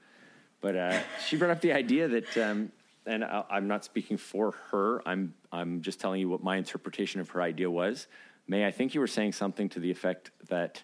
But 0.60 0.76
uh, 0.76 1.00
she 1.26 1.38
brought 1.38 1.52
up 1.52 1.62
the 1.62 1.72
idea 1.72 2.10
that, 2.10 2.38
um, 2.38 2.74
and 3.06 3.24
I, 3.24 3.46
am 3.52 3.70
not 3.70 3.86
speaking 3.86 4.18
for 4.18 4.52
her. 4.72 5.02
I'm 5.08 5.34
I'm 5.54 5.82
just 5.82 6.02
telling 6.02 6.20
you 6.20 6.28
what 6.28 6.44
my 6.44 6.58
interpretation 6.58 7.22
of 7.22 7.30
her 7.30 7.42
idea 7.42 7.72
was. 7.72 8.08
May 8.46 8.66
I 8.66 8.72
think 8.72 8.94
you 8.94 9.00
were 9.00 9.08
saying 9.08 9.32
something 9.32 9.70
to 9.70 9.80
the 9.80 9.90
effect 9.90 10.32
that 10.50 10.84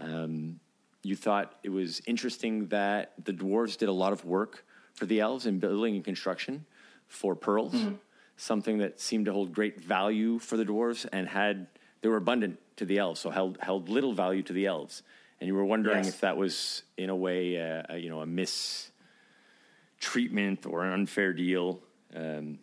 um, 0.00 0.58
you 1.06 1.16
thought 1.16 1.54
it 1.62 1.70
was 1.70 2.00
interesting 2.06 2.68
that 2.68 3.12
the 3.24 3.32
dwarves 3.32 3.76
did 3.76 3.88
a 3.88 3.92
lot 3.92 4.12
of 4.12 4.24
work 4.24 4.64
for 4.94 5.06
the 5.06 5.20
elves 5.20 5.46
in 5.46 5.58
building 5.58 5.94
and 5.94 6.04
construction 6.04 6.64
for 7.06 7.34
pearls, 7.34 7.74
mm-hmm. 7.74 7.94
something 8.36 8.78
that 8.78 9.00
seemed 9.00 9.26
to 9.26 9.32
hold 9.32 9.52
great 9.52 9.80
value 9.80 10.38
for 10.38 10.56
the 10.56 10.64
dwarves 10.64 11.06
and 11.12 11.28
had 11.28 11.66
they 12.02 12.08
were 12.08 12.16
abundant 12.16 12.58
to 12.76 12.84
the 12.84 12.98
elves, 12.98 13.20
so 13.20 13.30
held 13.30 13.58
held 13.60 13.88
little 13.88 14.12
value 14.12 14.42
to 14.42 14.52
the 14.52 14.66
elves. 14.66 15.02
And 15.40 15.48
you 15.48 15.54
were 15.54 15.64
wondering 15.64 16.04
yes. 16.04 16.08
if 16.08 16.20
that 16.20 16.36
was 16.36 16.82
in 16.96 17.10
a 17.10 17.16
way, 17.16 17.60
uh, 17.60 17.82
a, 17.90 17.98
you 17.98 18.08
know, 18.08 18.22
a 18.22 18.26
mistreatment 18.26 20.64
or 20.66 20.84
an 20.84 20.92
unfair 20.92 21.34
deal. 21.34 21.80
Um, 22.14 22.60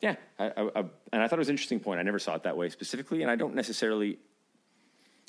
yeah, 0.00 0.16
I, 0.38 0.44
I, 0.44 0.68
I, 0.76 0.84
and 1.12 1.22
I 1.22 1.26
thought 1.26 1.36
it 1.36 1.38
was 1.38 1.48
an 1.48 1.54
interesting 1.54 1.80
point. 1.80 2.00
I 2.00 2.02
never 2.02 2.18
saw 2.18 2.34
it 2.34 2.42
that 2.44 2.56
way 2.56 2.68
specifically, 2.68 3.22
and 3.22 3.30
I 3.30 3.36
don't 3.36 3.54
necessarily. 3.54 4.18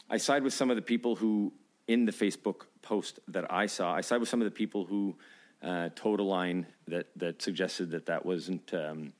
I 0.09 0.17
side 0.17 0.43
with 0.43 0.53
some 0.53 0.69
of 0.69 0.75
the 0.75 0.81
people 0.81 1.15
who, 1.15 1.53
in 1.87 2.05
the 2.05 2.11
Facebook 2.11 2.65
post 2.81 3.19
that 3.27 3.51
I 3.51 3.65
saw, 3.65 3.93
I 3.93 4.01
side 4.01 4.19
with 4.19 4.29
some 4.29 4.41
of 4.41 4.45
the 4.45 4.51
people 4.51 4.85
who 4.85 5.15
uh, 5.61 5.89
total 5.95 6.27
line 6.27 6.67
that 6.87 7.07
that 7.15 7.41
suggested 7.41 7.91
that 7.91 8.05
that 8.07 8.25
wasn't 8.25 8.73
um, 8.73 9.13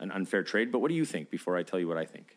an 0.00 0.10
unfair 0.10 0.42
trade. 0.42 0.72
But 0.72 0.80
what 0.80 0.88
do 0.88 0.94
you 0.94 1.04
think? 1.04 1.30
Before 1.30 1.56
I 1.56 1.62
tell 1.62 1.78
you 1.78 1.88
what 1.88 1.96
I 1.96 2.04
think. 2.04 2.36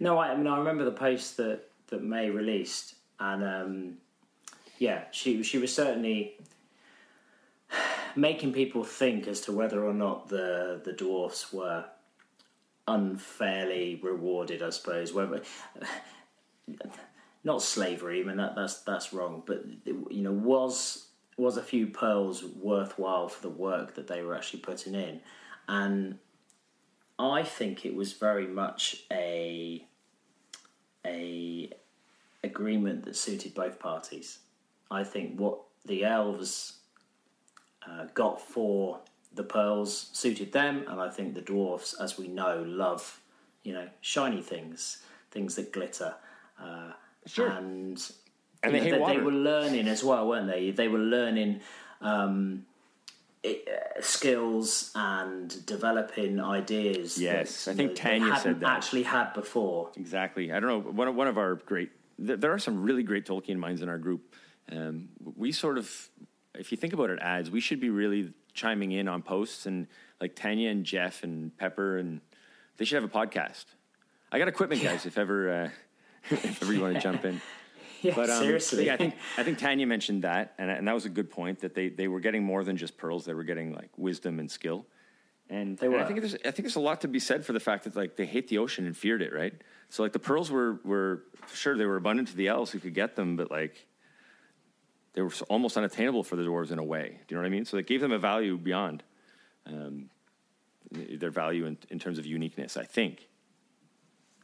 No, 0.00 0.18
I, 0.18 0.28
I 0.28 0.36
mean 0.36 0.46
I 0.46 0.58
remember 0.58 0.84
the 0.84 0.92
post 0.92 1.36
that 1.38 1.68
that 1.88 2.02
May 2.02 2.30
released, 2.30 2.94
and 3.20 3.44
um, 3.44 3.96
yeah, 4.78 5.04
she 5.10 5.42
she 5.42 5.58
was 5.58 5.74
certainly 5.74 6.34
making 8.16 8.52
people 8.52 8.84
think 8.84 9.26
as 9.26 9.40
to 9.42 9.52
whether 9.52 9.84
or 9.84 9.94
not 9.94 10.28
the 10.28 10.80
the 10.84 10.92
dwarfs 10.92 11.52
were 11.52 11.84
unfairly 12.86 14.00
rewarded. 14.02 14.62
I 14.62 14.70
suppose. 14.70 15.12
Not 17.44 17.62
slavery. 17.62 18.22
I 18.22 18.24
mean 18.24 18.38
that, 18.38 18.56
that's 18.56 18.80
that's 18.80 19.12
wrong. 19.12 19.42
But 19.44 19.64
you 19.86 20.22
know, 20.22 20.32
was 20.32 21.08
was 21.36 21.56
a 21.56 21.62
few 21.62 21.86
pearls 21.88 22.44
worthwhile 22.44 23.28
for 23.28 23.42
the 23.42 23.50
work 23.50 23.94
that 23.94 24.06
they 24.06 24.22
were 24.22 24.34
actually 24.34 24.60
putting 24.60 24.94
in, 24.94 25.20
and 25.68 26.18
I 27.18 27.42
think 27.42 27.84
it 27.84 27.94
was 27.94 28.14
very 28.14 28.46
much 28.46 29.04
a 29.12 29.86
a 31.04 31.70
agreement 32.42 33.04
that 33.04 33.16
suited 33.16 33.54
both 33.54 33.78
parties. 33.78 34.38
I 34.90 35.04
think 35.04 35.38
what 35.38 35.60
the 35.84 36.04
elves 36.04 36.78
uh, 37.86 38.06
got 38.14 38.40
for 38.40 39.00
the 39.34 39.42
pearls 39.42 40.10
suited 40.12 40.52
them, 40.52 40.84
and 40.88 41.00
I 41.00 41.10
think 41.10 41.34
the 41.34 41.40
dwarfs, 41.40 41.94
as 41.94 42.16
we 42.18 42.28
know, 42.28 42.64
love 42.66 43.20
you 43.62 43.72
know 43.72 43.88
shiny 44.00 44.42
things, 44.42 45.02
things 45.30 45.56
that 45.56 45.72
glitter, 45.72 46.14
uh, 46.60 46.92
sure. 47.26 47.48
and 47.48 48.00
and 48.62 48.74
they, 48.74 48.90
know, 48.90 49.06
they, 49.06 49.16
they, 49.16 49.22
were 49.22 49.32
learning 49.32 49.88
as 49.88 50.02
well, 50.02 50.28
weren't 50.28 50.48
they? 50.48 50.70
They 50.70 50.88
were 50.88 50.98
learning 50.98 51.60
um, 52.00 52.64
it, 53.42 53.68
uh, 53.68 54.00
skills 54.00 54.90
and 54.94 55.64
developing 55.66 56.40
ideas. 56.40 57.18
Yes, 57.18 57.66
that, 57.66 57.72
I 57.72 57.74
think 57.74 57.94
Tanya 57.94 58.36
said 58.38 58.60
that 58.60 58.70
actually 58.70 59.02
had 59.02 59.34
before. 59.34 59.90
Exactly. 59.96 60.50
I 60.50 60.60
don't 60.60 60.68
know. 60.70 60.90
One 60.92 61.08
of, 61.08 61.14
one 61.14 61.28
of 61.28 61.36
our 61.36 61.56
great 61.56 61.90
there, 62.18 62.36
there 62.36 62.52
are 62.52 62.58
some 62.58 62.82
really 62.82 63.02
great 63.02 63.26
Tolkien 63.26 63.56
minds 63.56 63.82
in 63.82 63.88
our 63.88 63.98
group. 63.98 64.34
Um, 64.72 65.08
we 65.36 65.52
sort 65.52 65.76
of, 65.76 66.08
if 66.54 66.72
you 66.72 66.78
think 66.78 66.94
about 66.94 67.10
it, 67.10 67.18
ads, 67.20 67.50
we 67.50 67.60
should 67.60 67.80
be 67.80 67.90
really 67.90 68.32
chiming 68.54 68.92
in 68.92 69.08
on 69.08 69.20
posts 69.20 69.66
and 69.66 69.88
like 70.20 70.36
Tanya 70.36 70.70
and 70.70 70.84
Jeff 70.84 71.22
and 71.22 71.56
Pepper 71.58 71.98
and 71.98 72.20
they 72.76 72.84
should 72.84 73.00
have 73.00 73.04
a 73.04 73.08
podcast. 73.08 73.66
I 74.32 74.38
got 74.38 74.48
equipment, 74.48 74.82
guys. 74.82 75.06
If 75.06 75.16
ever, 75.16 75.64
uh, 75.64 75.70
if 76.30 76.62
ever 76.62 76.72
you 76.72 76.80
want 76.80 76.94
to 76.94 77.00
jump 77.00 77.24
in. 77.24 77.40
Yeah, 78.02 78.14
But 78.14 78.28
um, 78.28 78.42
seriously. 78.42 78.86
yeah, 78.86 78.94
I 78.94 78.96
think 78.98 79.14
I 79.38 79.42
think 79.42 79.58
Tanya 79.58 79.86
mentioned 79.86 80.22
that, 80.24 80.54
and, 80.58 80.70
and 80.70 80.86
that 80.86 80.94
was 80.94 81.06
a 81.06 81.08
good 81.08 81.30
point 81.30 81.60
that 81.60 81.74
they, 81.74 81.88
they 81.88 82.06
were 82.06 82.20
getting 82.20 82.44
more 82.44 82.62
than 82.62 82.76
just 82.76 82.98
pearls; 82.98 83.24
they 83.24 83.32
were 83.34 83.44
getting 83.44 83.72
like 83.72 83.90
wisdom 83.96 84.40
and 84.40 84.50
skill. 84.50 84.84
And, 85.50 85.76
They 85.78 85.86
and 85.86 85.96
I 85.96 86.04
think 86.04 86.20
there's 86.20 86.34
I 86.34 86.50
think 86.50 86.62
there's 86.62 86.76
a 86.76 86.80
lot 86.80 87.02
to 87.02 87.08
be 87.08 87.18
said 87.18 87.44
for 87.44 87.52
the 87.52 87.60
fact 87.60 87.84
that 87.84 87.96
like 87.96 88.16
they 88.16 88.26
hate 88.26 88.48
the 88.48 88.58
ocean 88.58 88.86
and 88.86 88.96
feared 88.96 89.22
it, 89.22 89.32
right? 89.32 89.54
So 89.90 90.02
like 90.02 90.12
the 90.12 90.18
pearls 90.18 90.50
were 90.50 90.80
were 90.84 91.22
sure 91.52 91.76
they 91.76 91.86
were 91.86 91.96
abundant 91.96 92.28
to 92.28 92.36
the 92.36 92.48
elves 92.48 92.70
who 92.72 92.78
could 92.78 92.94
get 92.94 93.14
them, 93.16 93.36
but 93.36 93.50
like 93.50 93.86
they 95.14 95.22
were 95.22 95.32
almost 95.48 95.76
unattainable 95.76 96.24
for 96.24 96.36
the 96.36 96.42
dwarves 96.42 96.72
in 96.72 96.78
a 96.78 96.84
way. 96.84 97.20
Do 97.26 97.34
you 97.34 97.36
know 97.36 97.42
what 97.42 97.46
I 97.46 97.50
mean? 97.50 97.64
So 97.64 97.76
it 97.76 97.86
gave 97.86 98.00
them 98.00 98.12
a 98.12 98.18
value 98.18 98.58
beyond 98.58 99.02
um, 99.66 100.10
their 100.90 101.30
value 101.30 101.66
in, 101.66 101.78
in 101.90 101.98
terms 101.98 102.18
of 102.18 102.26
uniqueness. 102.26 102.76
I 102.76 102.84
think. 102.84 103.28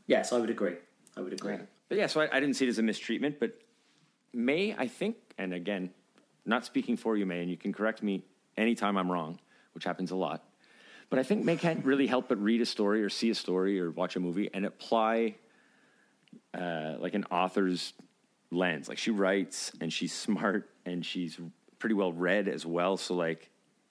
yes, 0.07 0.33
I 0.33 0.38
would 0.38 0.51
agree. 0.51 0.77
I 1.20 1.22
would 1.22 1.33
agree. 1.35 1.56
But 1.90 1.98
yeah, 1.98 2.06
so 2.06 2.22
I, 2.22 2.28
I 2.33 2.40
didn't 2.40 2.54
see 2.54 2.64
it 2.64 2.70
as 2.70 2.78
a 2.78 2.83
mistreatment, 2.83 3.38
but 3.38 3.61
May, 4.33 4.74
I 4.76 4.87
think, 4.87 5.16
and 5.37 5.52
again, 5.52 5.90
not 6.46 6.64
speaking 6.64 6.96
for 6.96 7.14
you, 7.14 7.26
May, 7.26 7.42
and 7.42 7.50
you 7.50 7.59
can 7.59 7.74
correct 7.74 8.02
me 8.02 8.24
anytime 8.56 8.96
I'm 8.96 9.12
wrong, 9.12 9.38
which 9.74 9.85
happens 9.85 10.11
a 10.11 10.16
lot. 10.16 10.42
But 11.11 11.18
I 11.18 11.22
think 11.22 11.44
May 11.44 11.56
can't 11.56 11.85
really 11.85 12.06
help 12.06 12.28
but 12.28 12.40
read 12.40 12.62
a 12.62 12.66
story 12.66 13.02
or 13.02 13.11
see 13.11 13.28
a 13.28 13.35
story 13.35 13.78
or 13.78 13.90
watch 13.90 14.16
a 14.16 14.20
movie 14.20 14.48
and 14.54 14.64
apply 14.64 15.37
uh, 16.54 16.94
like 16.98 17.14
an 17.14 17.24
author's 17.24 17.92
lens. 18.50 18.88
Like 18.88 18.96
she 18.96 19.11
writes 19.11 19.72
and 19.80 19.92
she's 19.92 20.14
smart 20.14 20.70
and 20.87 21.04
she's 21.04 21.38
pretty 21.78 21.94
well 21.94 22.12
read 22.12 22.48
as 22.48 22.64
well. 22.64 22.96
So 22.96 23.14
like, 23.14 23.50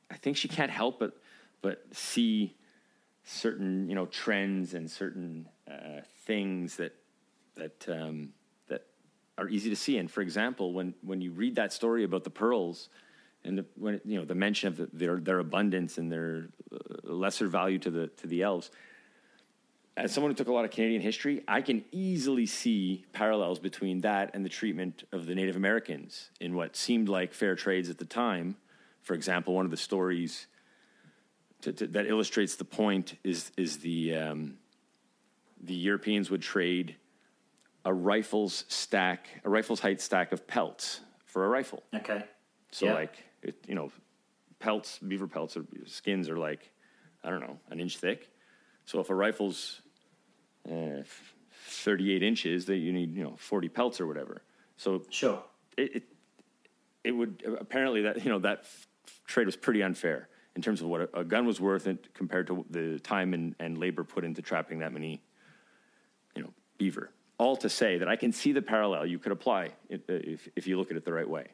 I 0.10 0.16
think 0.16 0.36
she 0.36 0.48
can't 0.48 0.72
help 0.72 1.00
but 1.00 1.12
but 1.62 1.84
see 1.92 2.56
certain 3.24 3.88
you 3.88 3.94
know 3.94 4.08
trends 4.08 4.74
and 4.74 4.90
certain 4.90 5.48
uh, 5.70 6.02
things 6.26 6.78
that 6.78 6.96
that 7.60 7.88
um, 7.90 8.30
that 8.68 8.86
are 9.38 9.48
easy 9.48 9.70
to 9.70 9.76
see. 9.76 9.98
And 9.98 10.10
for 10.10 10.22
example, 10.22 10.74
when 10.74 10.94
when 11.02 11.22
you 11.22 11.32
read 11.32 11.56
that 11.56 11.74
story 11.74 12.04
about 12.04 12.24
the 12.24 12.30
pearls 12.30 12.90
and 13.44 13.58
the, 13.58 13.66
when 13.76 14.02
you 14.06 14.20
know 14.20 14.26
the 14.26 14.36
mention 14.36 14.68
of 14.68 14.78
the, 14.78 14.90
their 14.92 15.20
their 15.20 15.40
abundance 15.40 15.98
and 15.98 16.12
their 16.12 16.50
uh, 16.74 16.78
lesser 17.04 17.48
value 17.48 17.80
to 17.80 17.90
the 17.90 18.08
to 18.08 18.28
the 18.28 18.42
elves. 18.44 18.72
As 19.98 20.14
someone 20.14 20.32
who 20.32 20.36
took 20.36 20.48
a 20.48 20.54
lot 20.54 20.64
of 20.64 20.72
Canadian 20.72 21.02
history, 21.02 21.44
I 21.46 21.62
can 21.62 21.84
easily 21.92 22.46
see 22.46 23.06
parallels 23.12 23.60
between 23.60 24.00
that 24.02 24.32
and 24.34 24.46
the 24.46 24.50
treatment 24.50 25.04
of 25.12 25.26
the 25.26 25.36
Native 25.36 25.58
Americans 25.58 26.30
in 26.40 26.56
what 26.56 26.78
seemed 26.78 27.10
like 27.10 27.34
fair 27.34 27.56
trades 27.56 27.90
at 27.90 27.98
the 27.98 28.06
time. 28.06 28.56
For 29.02 29.14
example, 29.14 29.56
one 29.56 29.66
of 29.66 29.72
the 29.72 29.78
stories 29.78 30.48
to, 31.62 31.74
to, 31.74 31.88
that 31.88 32.08
illustrates 32.08 32.56
the 32.56 32.66
point 32.66 33.16
is 33.24 33.52
is 33.58 33.80
the 33.80 34.16
um, 34.16 34.58
the 35.62 35.74
Europeans 35.74 36.30
would 36.30 36.42
trade 36.42 36.96
a 37.86 37.94
rifle's 37.94 38.66
stack, 38.68 39.28
a 39.44 39.50
rifle's 39.50 39.80
height 39.80 40.02
stack 40.02 40.32
of 40.32 40.48
pelts 40.48 41.02
for 41.26 41.46
a 41.46 41.50
rifle. 41.50 41.84
Okay. 41.94 42.24
So 42.72 42.86
Yeah. 42.88 42.94
like 42.94 43.24
it, 43.42 43.56
you 43.68 43.76
know, 43.76 43.92
pelts, 44.60 45.00
beaver 45.00 45.28
pelts, 45.28 45.56
or 45.58 45.66
skins 45.86 46.30
are 46.30 46.38
like 46.38 46.72
I 47.24 47.30
don't 47.30 47.42
know, 47.42 47.60
an 47.70 47.80
inch 47.80 47.98
thick. 47.98 48.30
So 48.86 49.00
if 49.00 49.10
a 49.10 49.16
rifle's 49.16 49.82
uh, 50.70 51.04
38 51.68 52.24
inches, 52.24 52.66
that 52.66 52.78
you 52.78 52.92
need 52.94 53.16
you 53.16 53.24
know 53.24 53.36
40 53.38 53.70
pelts 53.70 54.00
or 54.02 54.08
whatever. 54.08 54.42
So 54.78 55.04
Sure. 55.10 55.44
it, 55.78 55.96
it 55.96 56.04
it 57.04 57.12
would 57.12 57.44
apparently 57.60 58.02
that 58.04 58.24
you 58.24 58.30
know 58.30 58.40
that 58.40 58.60
f- 58.62 58.88
trade 59.26 59.46
was 59.46 59.56
pretty 59.56 59.82
unfair 59.84 60.28
in 60.56 60.62
terms 60.62 60.82
of 60.82 60.88
what 60.88 61.02
a, 61.02 61.20
a 61.20 61.24
gun 61.24 61.46
was 61.46 61.60
worth 61.62 61.88
and 61.88 61.98
compared 62.14 62.48
to 62.48 62.66
the 62.70 63.00
time 63.00 63.34
and, 63.34 63.56
and 63.60 63.78
labor 63.78 64.04
put 64.04 64.24
into 64.26 64.42
trapping 64.42 64.80
that 64.80 64.92
many 64.92 65.22
you 66.36 66.44
know 66.44 66.54
beaver 66.78 67.12
all 67.40 67.56
to 67.56 67.70
say 67.70 67.98
that 67.98 68.08
i 68.08 68.16
can 68.16 68.32
see 68.32 68.52
the 68.52 68.62
parallel 68.62 69.06
you 69.06 69.18
could 69.18 69.32
apply 69.32 69.70
if, 69.90 70.48
if, 70.56 70.68
you 70.68 70.78
look 70.78 70.92
at 70.92 70.98
it 70.98 71.06
the 71.06 71.14
right 71.14 71.28
way 71.30 71.48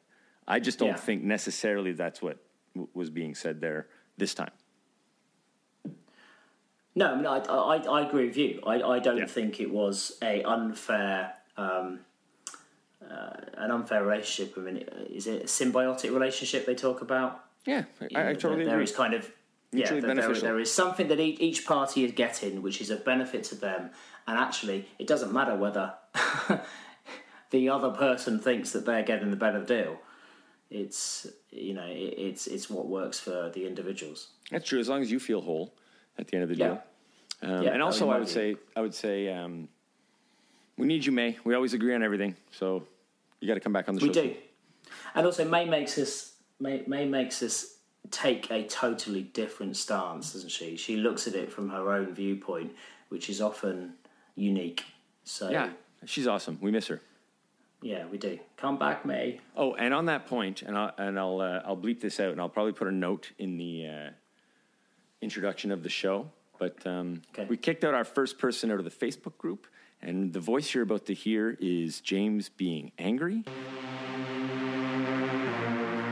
i 0.48 0.60
just 0.60 0.78
don't 0.80 0.90
Yeah. 0.90 0.96
think 0.96 1.24
necessarily 1.24 1.94
that's 1.94 2.22
what 2.22 2.38
w- 2.74 2.90
was 2.94 3.10
being 3.10 3.34
said 3.36 3.62
there 3.62 3.88
this 4.18 4.34
time 4.34 4.52
No, 6.98 7.12
I, 7.12 7.16
mean, 7.18 7.26
I, 7.26 7.40
I, 7.40 7.76
I 7.98 8.08
agree 8.08 8.26
with 8.28 8.38
you. 8.38 8.62
I, 8.66 8.76
I 8.82 9.00
don't 9.00 9.18
Yeah. 9.18 9.26
think 9.26 9.60
it 9.60 9.70
was 9.70 10.18
a 10.22 10.42
unfair, 10.44 11.34
um, 11.58 12.00
uh, 13.04 13.34
an 13.58 13.70
unfair 13.72 14.02
relationship. 14.06 14.58
I 14.58 14.62
mean, 14.62 14.78
is 15.10 15.28
it 15.28 15.42
a 15.44 15.46
symbiotic 15.46 16.14
relationship 16.14 16.66
they 16.66 16.76
talk 16.76 17.02
about? 17.02 17.32
yeah 17.68 17.84
i, 18.16 18.30
I 18.30 18.34
totally 18.36 18.64
There 18.64 18.76
agree 18.76 18.84
is 18.84 18.92
kind 18.94 19.14
of 19.16 19.24
yeah, 19.74 19.90
there- 19.92 20.16
there- 20.16 20.34
there 20.50 20.60
is 20.60 20.72
something 20.72 21.08
that 21.10 21.20
each, 21.20 21.40
each 21.42 21.66
party 21.66 22.06
is 22.06 22.12
getting, 22.14 22.62
which 22.62 22.80
is 22.80 22.90
of 22.92 23.04
benefit 23.04 23.44
to 23.52 23.56
them, 23.56 23.90
and 24.28 24.38
actually, 24.38 24.88
it 25.00 25.08
doesn't 25.08 25.32
matter 25.34 25.56
whether 25.56 25.94
the 27.52 27.70
other 27.70 27.92
person 27.92 28.40
thinks 28.40 28.72
that 28.72 28.86
they're 28.86 29.04
getting 29.04 29.30
the 29.32 29.38
better 29.38 29.64
deal. 29.64 29.98
It's 30.72 31.28
you 31.52 31.74
know, 31.74 31.86
it, 31.86 32.16
it's 32.18 32.48
it's 32.48 32.70
what 32.70 32.88
works 32.88 33.20
for 33.20 33.52
the 33.54 33.68
individuals. 33.68 34.30
That's 34.52 34.68
true. 34.68 34.80
As 34.80 34.90
long 34.90 35.02
as 35.02 35.12
you 35.12 35.20
feel 35.20 35.42
whole 35.42 35.74
at 36.18 36.28
the 36.28 36.36
end 36.36 36.44
of 36.44 36.50
the 36.50 36.56
Yeah. 36.56 36.68
deal. 36.68 36.84
Um, 37.42 37.64
Yeah, 37.64 37.74
and 37.74 37.84
also, 37.84 38.10
I 38.10 38.18
would 38.18 38.30
say, 38.30 38.56
I 38.76 38.82
would 38.82 38.94
say, 38.94 39.30
um, 39.32 39.68
we 40.78 40.88
need 40.88 41.06
you, 41.06 41.12
May. 41.12 41.38
We 41.44 41.54
always 41.54 41.74
agree 41.74 41.94
on 41.94 42.02
everything, 42.02 42.36
so 42.52 42.88
you 43.40 43.48
got 43.48 43.56
to 43.56 43.60
come 43.60 43.74
back 43.74 43.88
on 43.90 43.96
the 43.96 44.02
show. 44.02 44.08
We 44.08 44.14
do, 44.14 44.36
and 45.14 45.26
also 45.26 45.48
May 45.48 45.66
makes 45.66 45.98
us 45.98 46.34
May, 46.60 46.84
May 46.88 47.06
makes 47.06 47.44
us 47.44 47.78
take 48.12 48.50
a 48.52 48.64
totally 48.68 49.24
different 49.24 49.78
stance, 49.78 50.34
doesn't 50.34 50.50
she? 50.50 50.78
She 50.78 50.98
looks 50.98 51.28
at 51.28 51.36
it 51.36 51.52
from 51.52 51.70
her 51.70 51.92
own 51.92 52.14
viewpoint, 52.14 52.72
which 53.10 53.30
is 53.30 53.42
often 53.42 53.94
unique. 54.36 54.84
So 55.24 55.50
Yeah, 55.50 55.70
she's 56.06 56.28
awesome. 56.28 56.58
We 56.62 56.72
miss 56.72 56.88
her. 56.88 57.02
yeah, 57.82 58.06
we 58.08 58.18
do. 58.18 58.40
Come 58.58 58.78
back, 58.78 59.06
May. 59.06 59.40
Oh, 59.56 59.74
and 59.76 59.94
on 59.94 60.06
that 60.06 60.26
point, 60.28 60.62
and 60.62 60.78
I'll 60.78 60.94
and 60.98 61.20
I'll 61.20 61.40
uh, 61.42 61.62
I'll 61.66 61.78
bleep 61.78 62.00
this 62.02 62.20
out, 62.20 62.32
and 62.32 62.40
I'll 62.42 62.50
probably 62.50 62.74
put 62.74 62.88
a 62.88 62.92
note 62.92 63.32
in 63.38 63.58
the 63.58 63.88
uh, 63.88 64.10
introduction 65.22 65.72
of 65.72 65.84
the 65.84 65.90
show. 65.90 66.32
But 66.58 66.86
um, 66.88 67.22
Okay. 67.34 67.46
we 67.50 67.58
kicked 67.58 67.84
out 67.84 67.94
our 67.94 68.06
first 68.06 68.38
person 68.38 68.72
out 68.72 68.80
of 68.80 68.86
the 68.86 68.92
Facebook 68.92 69.38
group, 69.38 69.68
and 70.02 70.32
the 70.34 70.40
voice 70.40 70.74
you're 70.74 70.84
about 70.84 71.06
to 71.08 71.14
hear 71.14 71.58
is 71.60 72.00
James 72.02 72.50
being 72.50 72.92
angry. 72.98 73.44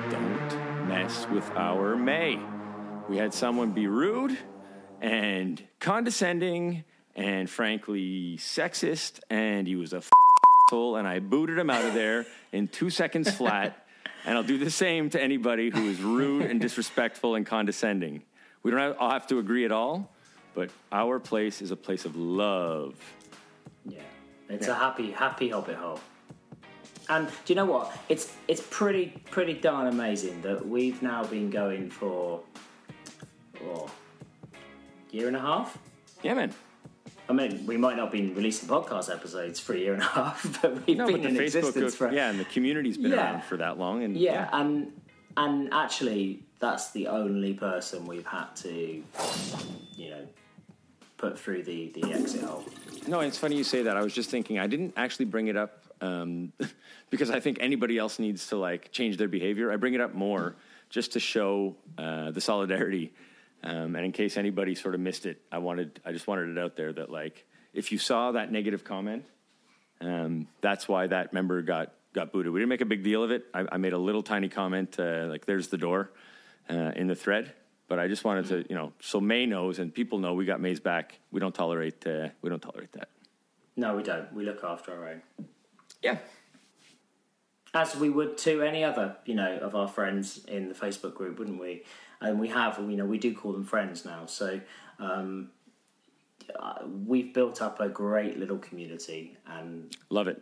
Don't 0.09 0.87
mess 0.87 1.27
with 1.31 1.49
our 1.55 1.95
May. 1.95 2.39
We 3.09 3.17
had 3.17 3.33
someone 3.33 3.71
be 3.71 3.87
rude 3.87 4.37
and 5.01 5.61
condescending 5.79 6.83
and 7.15 7.49
frankly 7.49 8.37
sexist, 8.37 9.19
and 9.29 9.67
he 9.67 9.75
was 9.75 9.93
a 9.93 10.01
asshole, 10.73 10.95
and 10.95 11.07
I 11.07 11.19
booted 11.19 11.57
him 11.57 11.69
out 11.69 11.85
of 11.85 11.93
there 11.93 12.25
in 12.51 12.67
two 12.67 12.89
seconds 12.89 13.31
flat. 13.31 13.79
And 14.25 14.37
I'll 14.37 14.43
do 14.43 14.57
the 14.57 14.71
same 14.71 15.09
to 15.09 15.21
anybody 15.21 15.69
who 15.69 15.89
is 15.89 15.99
rude 15.99 16.49
and 16.49 16.61
disrespectful 16.61 17.35
and 17.35 17.45
condescending. 17.45 18.23
We 18.63 18.71
don't 18.71 18.79
have, 18.79 18.97
all 18.97 19.11
have 19.11 19.27
to 19.27 19.39
agree 19.39 19.65
at 19.65 19.71
all, 19.73 20.09
but 20.53 20.69
our 20.93 21.19
place 21.19 21.61
is 21.61 21.71
a 21.71 21.75
place 21.75 22.05
of 22.05 22.15
love. 22.15 22.95
Yeah, 23.85 23.99
it's 24.47 24.69
a 24.69 24.75
happy, 24.75 25.11
happy 25.11 25.49
hobbit 25.49 25.75
hole. 25.75 25.99
And 27.09 27.27
do 27.27 27.33
you 27.47 27.55
know 27.55 27.65
what? 27.65 27.91
It's 28.07 28.31
it's 28.47 28.61
pretty 28.69 29.21
pretty 29.29 29.55
darn 29.55 29.87
amazing 29.87 30.41
that 30.43 30.65
we've 30.65 31.01
now 31.01 31.25
been 31.25 31.49
going 31.49 31.89
for 31.89 32.39
oh, 33.61 33.91
year 35.11 35.27
and 35.27 35.35
a 35.35 35.41
half. 35.41 35.77
Yeah, 36.21 36.35
man. 36.35 36.53
I 37.29 37.33
mean, 37.33 37.65
we 37.65 37.77
might 37.77 37.95
not 37.95 38.11
be 38.11 38.27
releasing 38.29 38.67
podcast 38.67 39.13
episodes 39.13 39.59
for 39.59 39.73
a 39.73 39.77
year 39.77 39.93
and 39.93 40.01
a 40.01 40.05
half, 40.19 40.61
but 40.61 40.85
we've 40.85 40.97
No, 40.97 41.05
been 41.07 41.15
but 41.15 41.21
the 41.23 41.29
in 41.29 41.35
Facebook, 41.35 41.43
existence 41.69 41.95
for 41.95 42.11
yeah, 42.11 42.29
and 42.29 42.39
the 42.39 42.45
community's 42.45 42.97
been 42.97 43.11
Yeah. 43.11 43.17
around 43.33 43.43
for 43.45 43.57
that 43.57 43.77
long, 43.79 44.03
and 44.03 44.17
yeah, 44.17 44.49
and 44.51 44.91
and 45.37 45.73
actually, 45.73 46.43
that's 46.59 46.91
the 46.91 47.07
only 47.07 47.53
person 47.53 48.05
we've 48.05 48.25
had 48.25 48.53
to, 48.57 49.03
you 49.95 50.09
know, 50.09 50.27
put 51.17 51.39
through 51.39 51.63
the 51.63 51.91
the 51.95 52.13
exit 52.13 52.43
hole. 52.43 52.65
No, 53.07 53.21
it's 53.21 53.37
funny 53.37 53.55
you 53.55 53.63
say 53.63 53.83
that. 53.83 53.95
I 53.97 54.01
was 54.01 54.13
just 54.13 54.29
thinking 54.29 54.59
I 54.59 54.67
didn't 54.67 54.93
actually 54.97 55.25
bring 55.25 55.47
it 55.47 55.55
up 55.57 55.83
um, 56.01 56.51
because 57.09 57.31
I 57.31 57.39
think 57.39 57.57
anybody 57.61 57.97
else 57.97 58.19
needs 58.19 58.47
to 58.47 58.57
like 58.57 58.91
change 58.91 59.17
their 59.17 59.27
behavior. 59.29 59.71
I 59.71 59.77
bring 59.77 59.93
it 59.93 60.01
up 60.01 60.13
more 60.13 60.55
just 60.89 61.13
to 61.13 61.19
show 61.19 61.75
uh, 61.97 62.31
the 62.31 62.41
solidarity, 62.41 63.13
um, 63.63 63.95
and 63.95 64.05
in 64.05 64.11
case 64.11 64.37
anybody 64.37 64.75
sort 64.75 64.93
of 64.93 65.01
missed 65.01 65.25
it, 65.25 65.41
I 65.51 65.57
wanted 65.59 65.99
I 66.05 66.11
just 66.11 66.27
wanted 66.27 66.49
it 66.49 66.57
out 66.57 66.75
there 66.75 66.93
that 66.93 67.09
like 67.09 67.45
if 67.73 67.91
you 67.91 67.97
saw 67.97 68.31
that 68.33 68.51
negative 68.51 68.83
comment, 68.83 69.25
um, 70.01 70.47
that's 70.61 70.87
why 70.87 71.07
that 71.07 71.33
member 71.33 71.61
got 71.61 71.93
got 72.13 72.31
booted. 72.31 72.51
We 72.51 72.59
didn't 72.59 72.69
make 72.69 72.81
a 72.81 72.85
big 72.85 73.03
deal 73.03 73.23
of 73.23 73.31
it. 73.31 73.45
I, 73.53 73.65
I 73.71 73.77
made 73.77 73.93
a 73.93 73.97
little 73.97 74.21
tiny 74.23 74.49
comment 74.49 74.99
uh, 74.99 75.25
like 75.29 75.45
"There's 75.45 75.69
the 75.69 75.77
door" 75.77 76.11
uh, 76.69 76.91
in 76.95 77.07
the 77.07 77.15
thread. 77.15 77.53
But 77.87 77.99
I 77.99 78.07
just 78.07 78.23
wanted 78.23 78.47
to, 78.47 78.65
you 78.69 78.75
know, 78.75 78.93
so 79.01 79.19
May 79.19 79.45
knows 79.45 79.77
and 79.77 79.93
people 79.93 80.17
know 80.17 80.33
we 80.33 80.45
got 80.45 80.61
May's 80.61 80.79
back. 80.79 81.19
We 81.31 81.39
don't 81.39 81.53
tolerate, 81.53 82.07
uh, 82.07 82.29
we 82.41 82.49
don't 82.49 82.61
tolerate 82.61 82.93
that. 82.93 83.09
No, 83.75 83.95
we 83.95 84.03
don't. 84.03 84.31
We 84.33 84.45
look 84.45 84.63
after 84.63 84.93
our 84.93 85.09
own. 85.09 85.21
Yeah. 86.01 86.17
as 87.73 87.95
we 87.95 88.09
would 88.09 88.37
to 88.39 88.61
any 88.61 88.83
other, 88.83 89.17
you 89.25 89.35
know, 89.35 89.57
of 89.57 89.75
our 89.75 89.87
friends 89.87 90.43
in 90.45 90.69
the 90.69 90.75
Facebook 90.75 91.13
group, 91.15 91.39
wouldn't 91.39 91.59
we? 91.59 91.83
And 92.23 92.39
we 92.39 92.47
have, 92.47 92.77
you 92.79 92.95
know, 92.97 93.05
we 93.05 93.17
do 93.17 93.33
call 93.33 93.51
them 93.51 93.65
friends 93.65 94.05
now. 94.05 94.25
So 94.25 94.59
um, 94.97 95.49
uh, 96.57 96.75
we've 97.05 97.33
built 97.33 97.61
up 97.61 97.79
a 97.81 97.89
great 97.89 98.39
little 98.39 98.57
community, 98.57 99.37
and 99.45 99.95
Love 100.09 100.27
it. 100.29 100.41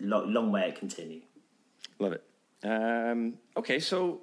lo- 0.00 0.24
long 0.26 0.52
way 0.52 0.68
it 0.68 0.76
continue. 0.76 1.22
Love 1.98 2.12
it. 2.12 2.24
Um, 2.62 3.34
okay, 3.56 3.80
so 3.80 4.20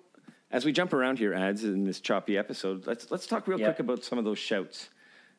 as 0.52 0.66
we 0.66 0.72
jump 0.72 0.94
around 0.94 1.18
here, 1.18 1.34
ads 1.34 1.64
in 1.64 1.84
this 1.84 2.00
choppy 2.00 2.38
episode, 2.38 2.86
let's 2.88 3.10
let's 3.12 3.26
talk 3.28 3.48
real 3.48 3.60
Yeah. 3.60 3.68
quick 3.68 3.80
about 3.80 4.04
some 4.04 4.18
of 4.20 4.26
those 4.26 4.40
shouts 4.40 4.90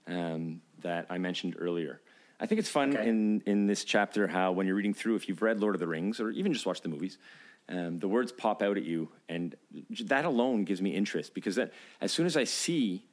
um, 0.06 0.60
that 0.80 1.06
I 1.08 1.18
mentioned 1.18 1.54
earlier. 1.58 2.00
I 2.40 2.46
think 2.46 2.58
it's 2.58 2.68
fun 2.70 2.96
Okay. 2.96 3.08
in 3.08 3.42
in 3.46 3.66
this 3.66 3.84
chapter 3.84 4.26
how 4.26 4.52
when 4.52 4.66
you're 4.66 4.76
reading 4.76 4.94
through, 4.94 5.14
if 5.16 5.28
you've 5.28 5.42
read 5.42 5.60
Lord 5.60 5.74
of 5.76 5.80
the 5.80 5.86
Rings 5.86 6.20
or 6.20 6.30
even 6.30 6.52
just 6.52 6.66
watched 6.66 6.82
the 6.82 6.88
movies, 6.88 7.16
um, 7.70 7.98
the 7.98 8.08
words 8.08 8.32
pop 8.32 8.62
out 8.62 8.76
at 8.76 8.82
you, 8.82 9.08
and 9.28 9.54
that 10.04 10.24
alone 10.24 10.64
gives 10.64 10.82
me 10.82 10.90
interest 10.90 11.34
because 11.34 11.54
that 11.56 11.72
as 12.00 12.12
soon 12.12 12.26
as 12.26 12.36
I 12.36 12.44
see 12.44 13.04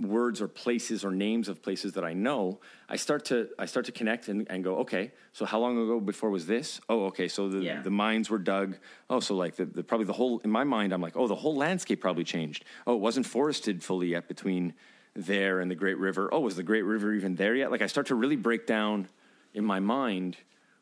words 0.00 0.42
or 0.42 0.48
places 0.48 1.04
or 1.04 1.12
names 1.12 1.48
of 1.48 1.62
places 1.62 1.92
that 1.92 2.04
I 2.04 2.12
know, 2.12 2.58
I 2.88 2.96
start 2.96 3.24
to 3.26 3.48
I 3.58 3.66
start 3.66 3.86
to 3.86 3.92
connect 3.92 4.28
and, 4.28 4.46
and 4.50 4.64
go, 4.64 4.78
okay, 4.78 5.12
so 5.32 5.44
how 5.44 5.60
long 5.60 5.78
ago 5.78 6.00
before 6.00 6.30
was 6.30 6.46
this? 6.46 6.80
Oh, 6.88 7.06
okay, 7.06 7.28
so 7.28 7.48
the, 7.48 7.60
Yeah. 7.60 7.80
the 7.82 7.90
mines 7.90 8.28
were 8.28 8.38
dug. 8.38 8.76
Oh, 9.08 9.20
so 9.20 9.34
like 9.36 9.54
the, 9.56 9.64
the 9.66 9.82
probably 9.84 10.06
the 10.06 10.12
whole 10.12 10.40
in 10.40 10.50
my 10.50 10.64
mind, 10.64 10.92
I'm 10.92 11.00
like, 11.00 11.16
oh, 11.16 11.28
the 11.28 11.36
whole 11.36 11.54
landscape 11.54 12.00
probably 12.00 12.24
changed. 12.24 12.64
Oh, 12.86 12.94
it 12.94 13.00
wasn't 13.00 13.26
forested 13.26 13.82
fully 13.84 14.08
yet 14.08 14.26
between 14.26 14.74
there 15.14 15.60
and 15.60 15.70
the 15.70 15.76
Great 15.76 15.98
River. 15.98 16.28
Oh, 16.32 16.40
was 16.40 16.56
the 16.56 16.64
Great 16.64 16.82
River 16.82 17.12
even 17.14 17.36
there 17.36 17.54
yet? 17.54 17.70
Like 17.70 17.82
I 17.82 17.86
start 17.86 18.08
to 18.08 18.16
really 18.16 18.36
break 18.36 18.66
down 18.66 19.08
in 19.54 19.64
my 19.64 19.78
mind 19.78 20.36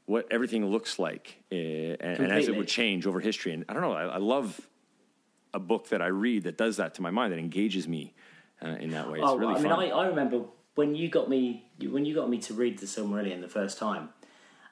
what 0.07 0.27
everything 0.31 0.67
looks 0.67 0.99
like, 0.99 1.43
uh, 1.51 1.55
and, 1.55 2.19
and 2.19 2.33
as 2.33 2.49
it 2.49 2.57
would 2.57 2.69
change 2.69 3.07
over 3.07 3.21
history. 3.21 3.53
And 3.53 3.65
I 3.69 3.73
don't 3.73 3.83
know, 3.83 3.93
I, 3.93 4.05
I 4.05 4.19
love 4.19 4.61
a 5.55 5.61
book 5.61 5.88
that 5.91 6.03
I 6.03 6.07
read 6.07 6.45
that 6.45 6.57
does 6.57 6.77
that 6.79 6.95
to 6.95 7.03
my 7.03 7.11
mind, 7.11 7.33
that 7.33 7.38
engages 7.38 7.87
me 7.87 8.15
uh, 8.62 8.69
in 8.69 8.91
that 8.91 9.11
way. 9.11 9.19
It's 9.19 9.29
oh, 9.29 9.37
really 9.37 9.55
I 9.55 9.61
mean. 9.61 9.73
I, 9.73 9.88
I 9.88 10.07
remember 10.07 10.45
when 10.75 10.95
you 10.95 11.09
got 11.09 11.29
me 11.29 11.67
when 11.91 12.05
you 12.05 12.15
got 12.15 12.29
me 12.29 12.38
to 12.38 12.55
read 12.55 12.79
the 12.79 12.87
Silmarillion 12.87 13.41
the 13.41 13.49
first 13.49 13.79
time, 13.79 14.11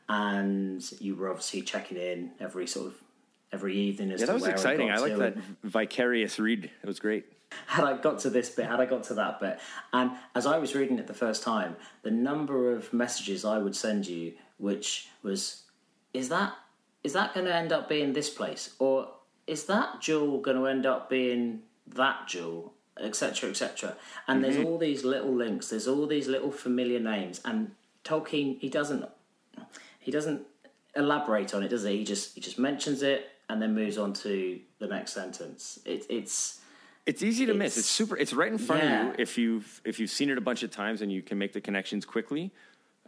and 0.08 0.84
you 1.00 1.14
were 1.14 1.28
obviously 1.28 1.62
checking 1.62 1.96
in 1.96 2.32
every 2.40 2.66
sort 2.66 2.88
of 2.88 2.94
every 3.52 3.76
evening 3.76 4.12
as 4.12 4.20
yeah, 4.20 4.26
that 4.26 4.34
was 4.34 4.46
exciting. 4.46 4.90
I, 4.90 4.94
I 4.94 4.98
like 4.98 5.16
that 5.16 5.36
vicarious 5.62 6.38
read. 6.38 6.64
It 6.64 6.86
was 6.86 7.00
great. 7.00 7.26
had 7.66 7.84
I 7.84 7.96
got 7.96 8.20
to 8.20 8.30
this 8.30 8.50
bit, 8.50 8.66
had 8.66 8.80
I 8.80 8.86
got 8.86 9.04
to 9.04 9.14
that 9.14 9.40
bit, 9.40 9.58
and 9.92 10.12
as 10.34 10.46
I 10.46 10.58
was 10.58 10.74
reading 10.74 10.98
it 10.98 11.06
the 11.06 11.14
first 11.14 11.42
time, 11.42 11.76
the 12.02 12.10
number 12.10 12.72
of 12.72 12.92
messages 12.92 13.44
I 13.44 13.58
would 13.58 13.74
send 13.74 14.06
you, 14.06 14.34
which 14.60 15.08
was, 15.22 15.62
is 16.12 16.28
that 16.28 16.54
is 17.02 17.14
that 17.14 17.32
going 17.32 17.46
to 17.46 17.54
end 17.54 17.72
up 17.72 17.88
being 17.88 18.12
this 18.12 18.28
place, 18.28 18.74
or 18.78 19.08
is 19.46 19.64
that 19.64 20.00
jewel 20.00 20.38
going 20.38 20.56
to 20.56 20.66
end 20.66 20.86
up 20.86 21.08
being 21.08 21.62
that 21.94 22.28
jewel, 22.28 22.74
etc., 23.00 23.50
etc. 23.50 23.96
And 24.28 24.44
there's 24.44 24.56
mm-hmm. 24.56 24.66
all 24.66 24.78
these 24.78 25.04
little 25.04 25.34
links, 25.34 25.68
there's 25.68 25.88
all 25.88 26.06
these 26.06 26.28
little 26.28 26.52
familiar 26.52 27.00
names, 27.00 27.40
and 27.44 27.72
Tolkien 28.04 28.58
he 28.60 28.68
doesn't 28.68 29.04
he 29.98 30.10
doesn't 30.10 30.42
elaborate 30.94 31.54
on 31.54 31.62
it, 31.62 31.68
does 31.68 31.84
he? 31.84 31.98
He 31.98 32.04
just 32.04 32.34
he 32.34 32.40
just 32.40 32.58
mentions 32.58 33.02
it 33.02 33.28
and 33.48 33.60
then 33.60 33.74
moves 33.74 33.98
on 33.98 34.12
to 34.12 34.60
the 34.78 34.86
next 34.86 35.12
sentence. 35.12 35.80
It, 35.84 36.06
it's 36.08 36.60
It's 37.06 37.22
easy 37.22 37.46
to 37.46 37.54
miss. 37.54 37.72
It's- 37.72 37.78
It's 37.78 37.88
super. 37.88 38.16
It's 38.16 38.32
right 38.32 38.52
in 38.52 38.58
front 38.58 38.82
of 38.82 38.90
you 38.90 39.14
if 39.18 39.36
you've 39.38 39.80
if 39.84 39.98
you've 39.98 40.10
seen 40.10 40.30
it 40.30 40.38
a 40.38 40.40
bunch 40.40 40.62
of 40.62 40.70
times 40.70 41.02
and 41.02 41.10
you 41.10 41.22
can 41.22 41.38
make 41.38 41.52
the 41.52 41.60
connections 41.60 42.04
quickly. 42.04 42.52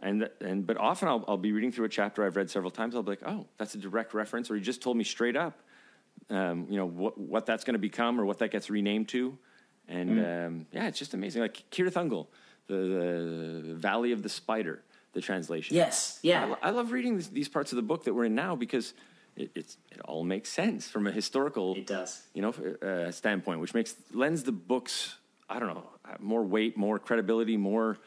And 0.03 0.29
and 0.41 0.67
but 0.67 0.77
often 0.77 1.07
I'll 1.07 1.23
I'll 1.27 1.37
be 1.37 1.53
reading 1.53 1.71
through 1.71 1.85
a 1.85 1.89
chapter 1.89 2.25
I've 2.25 2.35
read 2.35 2.49
several 2.49 2.69
times. 2.71 2.93
I'll 2.95 3.03
be 3.03 3.11
like, 3.11 3.23
oh, 3.25 3.47
that's 3.57 3.73
a 3.73 3.77
direct 3.77 4.13
reference, 4.13 4.51
or 4.51 4.55
he 4.55 4.61
just 4.61 4.81
told 4.81 4.97
me 4.97 5.03
straight 5.05 5.37
up, 5.37 5.61
um, 6.29 6.67
you 6.69 6.75
know 6.75 6.85
what 6.85 7.17
what 7.17 7.45
that's 7.45 7.63
going 7.63 7.73
to 7.75 7.79
become 7.79 8.19
or 8.19 8.25
what 8.25 8.37
that 8.39 8.51
gets 8.51 8.69
renamed 8.69 9.07
to. 9.09 9.37
And 9.87 10.09
Mm. 10.11 10.47
um, 10.47 10.65
yeah, 10.73 10.87
it's 10.87 10.99
just 10.99 11.13
amazing. 11.13 11.41
Like 11.41 11.63
Cirith 11.71 11.93
Ungol, 11.93 12.27
the, 12.67 12.75
the 13.69 13.73
Valley 13.75 14.11
of 14.11 14.23
the 14.23 14.29
Spider, 14.29 14.81
the 15.13 15.21
translation. 15.21 15.75
yes, 15.75 16.19
I, 16.23 16.27
yeah. 16.27 16.45
lo- 16.45 16.57
I 16.61 16.69
love 16.71 16.91
reading 16.91 17.17
this, 17.17 17.27
these 17.27 17.49
parts 17.49 17.71
of 17.71 17.77
the 17.77 17.81
book 17.81 18.03
that 18.05 18.13
we're 18.13 18.25
in 18.25 18.35
now 18.35 18.55
because 18.55 18.93
it, 19.37 19.51
it's 19.55 19.77
it 19.91 19.99
all 20.01 20.23
makes 20.23 20.49
sense 20.49 20.87
from 20.89 21.07
a 21.07 21.11
historical 21.11 21.75
It 21.75 21.87
does. 21.87 22.21
you 22.33 22.41
know 22.41 22.53
uh, 22.81 23.09
standpoint, 23.11 23.61
which 23.61 23.73
makes 23.73 23.95
lends 24.13 24.43
the 24.43 24.51
books 24.53 25.15
I 25.49 25.59
don't 25.59 25.69
know 25.73 25.85
more 26.19 26.43
weight, 26.43 26.75
more 26.77 26.99
credibility, 26.99 27.55
more. 27.57 27.97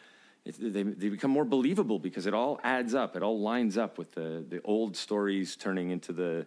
They 0.46 0.82
they 0.82 1.08
become 1.08 1.30
more 1.30 1.44
believable 1.44 1.98
because 1.98 2.26
it 2.26 2.34
all 2.34 2.60
adds 2.62 2.94
up. 2.94 3.16
It 3.16 3.22
all 3.22 3.40
lines 3.40 3.76
up 3.76 3.98
with 3.98 4.12
the 4.12 4.44
the 4.48 4.60
old 4.62 4.96
stories 4.96 5.56
turning 5.56 5.90
into 5.90 6.12
the 6.12 6.46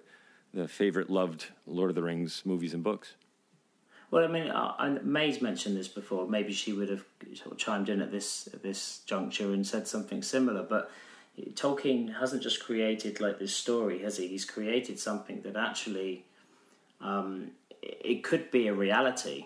the 0.53 0.67
favorite 0.67 1.09
loved 1.09 1.47
Lord 1.67 1.89
of 1.89 1.95
the 1.95 2.03
Rings 2.03 2.43
movies 2.45 2.73
and 2.73 2.83
books. 2.83 3.15
Well, 4.11 4.23
I 4.23 4.27
mean, 4.27 4.49
uh, 4.49 4.99
May's 5.03 5.39
mentioned 5.41 5.77
this 5.77 5.87
before. 5.87 6.27
Maybe 6.27 6.51
she 6.51 6.73
would 6.73 6.89
have 6.89 7.03
sort 7.35 7.51
of 7.51 7.57
chimed 7.57 7.89
in 7.89 8.01
at 8.01 8.11
this 8.11 8.47
at 8.53 8.63
this 8.63 8.99
juncture 9.05 9.53
and 9.53 9.65
said 9.65 9.87
something 9.87 10.23
similar. 10.23 10.63
But 10.63 10.89
Tolkien 11.53 12.19
hasn't 12.19 12.41
just 12.41 12.63
created 12.63 13.19
like 13.19 13.37
this 13.37 13.55
story, 13.55 13.99
has 13.99 14.17
he? 14.17 14.27
He's 14.27 14.45
created 14.45 14.99
something 14.99 15.41
that 15.41 15.55
actually 15.55 16.25
um, 17.01 17.51
it 17.81 18.23
could 18.23 18.49
be 18.49 18.67
a 18.67 18.73
reality 18.73 19.45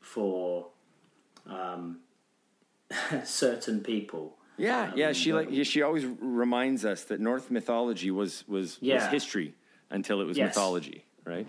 for 0.00 0.66
um, 1.46 1.98
certain 3.24 3.80
people. 3.80 4.36
Yeah, 4.56 4.92
yeah. 4.94 5.12
She 5.12 5.32
like 5.32 5.48
yeah, 5.50 5.62
she 5.64 5.82
always 5.82 6.04
reminds 6.20 6.84
us 6.84 7.04
that 7.04 7.20
North 7.20 7.50
mythology 7.50 8.10
was 8.10 8.44
was 8.46 8.78
was 8.82 9.06
history 9.06 9.54
until 9.90 10.20
it 10.20 10.24
was 10.24 10.36
Yes. 10.36 10.48
mythology, 10.48 11.04
right? 11.24 11.46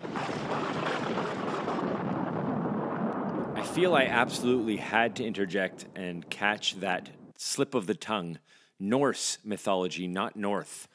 I 3.56 3.64
feel 3.64 3.94
I 3.96 4.06
absolutely 4.06 4.78
had 4.78 5.16
to 5.18 5.26
interject 5.26 5.86
and 5.96 6.30
catch 6.30 6.76
that 6.80 7.10
slip 7.38 7.74
of 7.76 7.86
the 7.88 7.96
tongue. 7.96 8.40
Norse 8.80 9.38
mythology, 9.44 10.08
not 10.08 10.36
North. 10.36 10.88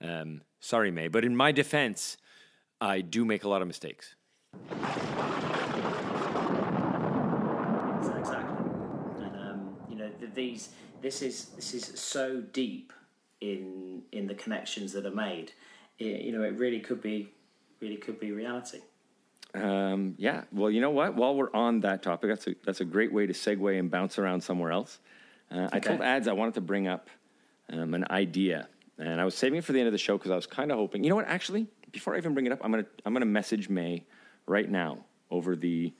Um, 0.00 0.42
sorry, 0.60 0.90
May, 0.90 1.08
but 1.08 1.24
in 1.24 1.34
my 1.36 1.50
defense, 1.52 2.16
I 2.80 3.00
do 3.00 3.24
make 3.24 3.44
a 3.44 3.48
lot 3.48 3.62
of 3.62 3.68
mistakes. 3.68 4.14
Exactly. 8.18 8.66
And 9.24 9.36
um, 9.36 9.76
you 9.88 9.96
know, 9.96 10.08
th- 10.20 10.21
these 10.34 10.70
this 11.00 11.22
is 11.22 11.46
this 11.56 11.74
is 11.74 11.98
so 12.00 12.40
deep 12.40 12.92
in 13.40 14.02
in 14.12 14.26
the 14.26 14.34
connections 14.34 14.92
that 14.92 15.06
are 15.06 15.14
made. 15.14 15.52
It, 15.98 16.22
you 16.22 16.32
know, 16.32 16.42
it 16.42 16.56
really 16.58 16.80
could 16.80 17.02
be 17.02 17.32
really 17.80 17.96
could 17.96 18.18
be 18.18 18.32
reality. 18.32 18.80
Um, 19.54 20.14
yeah. 20.16 20.44
Well, 20.52 20.70
you 20.70 20.80
know 20.80 20.90
what? 20.90 21.14
While 21.14 21.34
we're 21.34 21.52
on 21.52 21.80
that 21.80 22.02
topic, 22.02 22.30
that's 22.30 22.46
a 22.46 22.54
that's 22.64 22.80
a 22.80 22.84
great 22.84 23.12
way 23.12 23.26
to 23.26 23.32
segue 23.32 23.78
and 23.78 23.90
bounce 23.90 24.18
around 24.18 24.40
somewhere 24.40 24.72
else. 24.72 24.98
Uh, 25.50 25.68
I 25.72 25.80
told 25.80 26.00
ads 26.00 26.28
I 26.28 26.32
wanted 26.32 26.54
to 26.54 26.62
bring 26.62 26.88
up 26.88 27.10
um, 27.70 27.92
an 27.92 28.06
idea, 28.10 28.68
and 28.98 29.20
I 29.20 29.24
was 29.24 29.34
saving 29.34 29.58
it 29.58 29.64
for 29.64 29.72
the 29.72 29.78
end 29.78 29.88
of 29.88 29.92
the 29.92 29.98
show 29.98 30.16
because 30.16 30.30
I 30.30 30.36
was 30.36 30.46
kind 30.46 30.72
of 30.72 30.78
hoping. 30.78 31.04
You 31.04 31.10
know 31.10 31.16
what? 31.16 31.28
Actually, 31.28 31.66
before 31.90 32.14
I 32.14 32.18
even 32.18 32.32
bring 32.32 32.46
it 32.46 32.52
up, 32.52 32.60
I'm 32.62 32.70
gonna 32.70 32.86
I'm 33.04 33.12
gonna 33.12 33.26
message 33.26 33.68
May 33.68 34.06
right 34.46 34.68
now 34.68 35.04
over 35.30 35.56
the, 35.56 35.92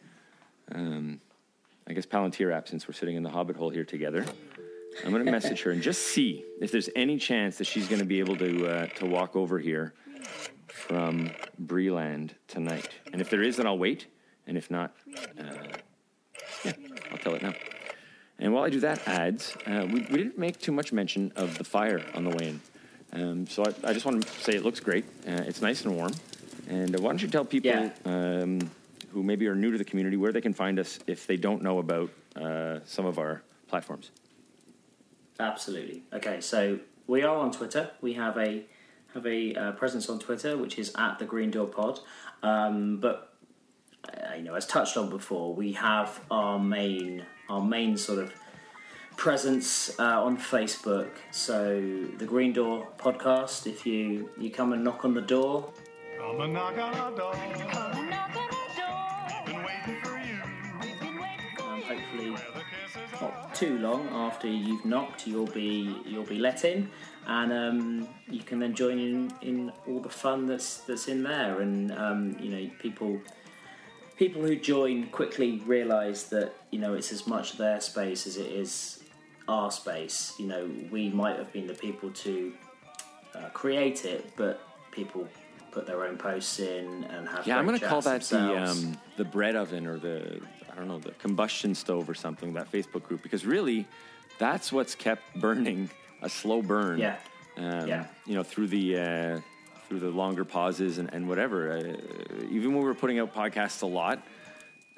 um, 0.75 1.21
I 1.87 1.92
guess 1.92 2.07
Palantir 2.07 2.53
app 2.55 2.68
since 2.68 2.87
we're 2.87 2.95
sitting 2.95 3.16
in 3.16 3.23
the 3.23 3.31
Hobbit 3.31 3.57
hole 3.57 3.71
here 3.71 3.85
together. 3.85 4.25
I'm 5.05 5.11
gonna 5.12 5.31
message 5.31 5.62
her 5.62 5.71
and 5.71 5.83
just 5.83 6.03
see 6.09 6.45
if 6.61 6.71
there's 6.71 6.90
any 6.95 7.16
chance 7.18 7.59
that 7.59 7.64
she's 7.66 7.88
gonna 7.88 8.05
be 8.05 8.21
able 8.21 8.37
to 8.37 8.66
uh, 8.66 8.87
to 8.97 9.07
walk 9.07 9.37
over 9.37 9.59
here 9.59 9.95
from 10.68 11.31
Bree-land 11.59 12.35
tonight. 12.49 12.88
And 13.12 13.21
if 13.21 13.31
there 13.31 13.42
is, 13.42 13.57
then 13.57 13.66
I'll 13.66 13.79
wait. 13.79 14.07
And 14.47 14.57
if 14.57 14.71
not, 14.71 14.95
uh, 15.38 15.45
yeah, 16.64 16.73
I'll 17.11 17.18
tell 17.18 17.35
it 17.35 17.42
now. 17.42 17.55
And 18.38 18.53
while 18.53 18.64
I 18.64 18.71
do 18.71 18.81
that, 18.81 19.07
ads, 19.07 19.57
uh, 19.66 19.87
we, 19.87 20.01
we 20.11 20.16
didn't 20.18 20.38
make 20.38 20.59
too 20.59 20.73
much 20.73 20.92
mention 20.92 21.33
of 21.37 21.57
the 21.59 21.64
fire 21.64 22.03
on 22.14 22.25
the 22.25 22.31
way 22.31 22.49
in. 22.49 22.61
Um, 23.12 23.47
so 23.47 23.64
I, 23.64 23.90
I 23.90 23.92
just 23.92 24.05
want 24.05 24.23
to 24.27 24.29
say 24.40 24.55
it 24.55 24.64
looks 24.64 24.81
great. 24.81 25.05
Uh, 25.27 25.42
it's 25.47 25.62
nice 25.62 25.85
and 25.85 25.95
warm. 25.95 26.12
And 26.68 26.97
uh, 26.97 27.01
why 27.01 27.11
don't 27.11 27.23
you 27.23 27.29
tell 27.29 27.45
people 27.45 27.71
Yeah. 27.71 27.90
um, 28.05 28.59
who 29.12 29.22
maybe 29.22 29.46
are 29.46 29.55
new 29.55 29.70
to 29.70 29.79
the 29.79 29.85
community 29.85 30.16
where 30.16 30.33
they 30.33 30.40
can 30.40 30.55
find 30.55 30.79
us 30.79 30.98
if 31.07 31.27
they 31.27 31.37
don't 31.37 31.62
know 31.62 31.79
about 31.79 32.11
uh, 32.37 32.81
some 32.85 33.07
of 33.07 33.18
our 33.18 33.42
platforms? 33.68 34.11
Absolutely. 35.38 36.03
Okay, 36.12 36.40
so 36.40 36.79
we 37.07 37.22
are 37.22 37.37
on 37.37 37.53
Twitter. 37.53 37.90
We 38.01 38.14
have 38.14 38.37
a 38.38 38.64
have 39.14 39.27
a 39.27 39.55
uh, 39.55 39.72
presence 39.72 40.09
on 40.09 40.18
Twitter, 40.18 40.57
which 40.57 40.79
is 40.79 40.92
at 40.96 41.18
the 41.18 41.25
Green 41.27 41.51
Door 41.51 41.66
Pod. 41.66 42.01
Um, 42.42 42.98
but 42.98 43.35
uh, 44.09 44.35
you 44.37 44.42
know, 44.42 44.55
as 44.55 44.66
touched 44.66 44.96
on 44.96 45.11
before, 45.11 45.55
we 45.55 45.72
have 45.72 46.20
our 46.31 46.59
main 46.59 47.27
our 47.48 47.62
main 47.62 47.96
sort 47.96 48.18
of 48.18 48.33
presence 49.16 49.98
uh, 49.98 50.22
on 50.25 50.38
Facebook. 50.38 51.11
So 51.31 51.81
the 52.18 52.25
Green 52.25 52.53
Door 52.53 52.88
Podcast. 52.98 53.66
If 53.66 53.87
you 53.87 54.31
you 54.38 54.51
come 54.51 54.72
and 54.72 54.83
knock 54.83 55.05
on 55.05 55.14
the 55.14 55.22
door, 55.22 55.72
Come 56.18 56.40
and 56.40 56.53
knock 56.53 56.79
on 56.79 56.94
our 56.94 57.16
door. 57.16 58.12
Hopefully 62.12 62.31
Where 62.31 62.40
the 62.55 62.61
kisses 62.61 63.20
not 63.20 63.55
too 63.55 63.79
long 63.79 64.09
after 64.09 64.48
you've 64.48 64.85
knocked, 64.85 65.27
you'll 65.27 65.46
be 65.46 65.96
you'll 66.07 66.25
be 66.25 66.38
let 66.38 66.64
in. 66.64 66.90
and 67.27 67.53
um, 67.53 68.09
you 68.29 68.42
can 68.42 68.59
then 68.59 68.75
join 68.75 68.98
in 68.98 69.33
in 69.42 69.72
all 69.87 70.01
the 70.01 70.09
fun 70.09 70.46
that's 70.46 70.79
that's 70.79 71.09
in 71.09 71.22
there. 71.22 71.61
And 71.61 71.92
um, 71.92 72.37
you 72.40 72.51
know, 72.51 72.70
people 72.79 73.20
people 74.16 74.42
who 74.42 74.57
join 74.57 75.09
quickly 75.09 75.62
realise 75.66 76.25
that 76.25 76.55
you 76.70 76.79
know 76.79 76.94
it's 76.94 77.12
as 77.12 77.27
much 77.27 77.59
their 77.59 77.81
space 77.81 78.27
as 78.27 78.37
it 78.37 78.51
is 78.51 79.03
our 79.48 79.70
space. 79.70 80.35
You 80.38 80.46
know, 80.46 80.70
we 80.90 81.09
might 81.09 81.37
have 81.37 81.53
been 81.53 81.66
the 81.66 81.75
people 81.75 82.11
to 82.11 82.53
uh, 83.35 83.48
create 83.53 84.05
it, 84.05 84.33
but 84.37 84.61
people 84.90 85.27
put 85.70 85.87
their 85.87 86.05
own 86.05 86.18
posts 86.18 86.61
in 86.61 87.05
and 87.05 87.27
have 87.29 87.46
Yeah, 87.46 87.59
I'm 87.59 87.66
going 87.66 87.79
to 87.79 87.87
call 87.87 88.03
that 88.03 88.22
the 88.22 88.62
um, 88.62 88.98
the 89.16 89.25
bread 89.25 89.57
oven 89.57 89.87
or 89.87 89.98
the 89.98 90.40
I 90.73 90.77
don't 90.77 90.89
know 90.89 90.99
the 90.99 91.13
combustion 91.13 91.75
stove 91.75 92.09
or 92.09 92.15
something. 92.15 92.55
That 92.55 92.71
Facebook 92.71 93.05
group 93.05 93.23
because 93.23 93.45
really, 93.45 93.87
that's 94.39 94.73
what's 94.73 94.95
kept 94.95 95.23
burning 95.41 95.91
a 96.23 96.29
slow 96.29 96.63
burn. 96.63 96.99
Yeah. 96.99 97.17
Um, 97.57 97.87
Yeah. 97.87 98.07
You 98.27 98.35
know 98.35 98.43
through 98.43 98.69
the 98.69 98.99
uh, 98.99 99.41
through 99.89 100.01
the 100.01 100.11
longer 100.11 100.45
pauses 100.45 100.99
and, 100.99 101.13
and 101.13 101.29
whatever. 101.29 101.73
Uh, 101.73 102.47
even 102.51 102.73
when 102.73 102.83
we 102.83 102.89
were 102.89 102.95
putting 102.95 103.19
out 103.19 103.35
podcasts 103.35 103.83
a 103.83 103.87
lot, 103.87 104.23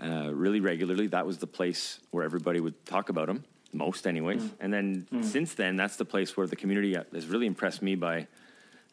uh, 0.03 0.31
really 0.33 0.61
regularly, 0.61 1.09
that 1.09 1.27
was 1.27 1.39
the 1.39 1.47
place 1.47 1.99
where 2.11 2.25
everybody 2.25 2.61
would 2.61 2.85
talk 2.87 3.09
about 3.09 3.27
them 3.27 3.45
most, 3.73 4.07
anyways. 4.07 4.43
Mm. 4.43 4.51
And 4.61 4.73
then 4.73 5.23
since 5.23 5.55
then, 5.55 5.77
that's 5.77 5.97
the 5.97 6.05
place 6.05 6.37
where 6.37 6.47
the 6.47 6.57
community 6.57 6.97
has 7.13 7.27
really 7.27 7.47
impressed 7.47 7.83
me 7.83 7.97
by 7.97 8.27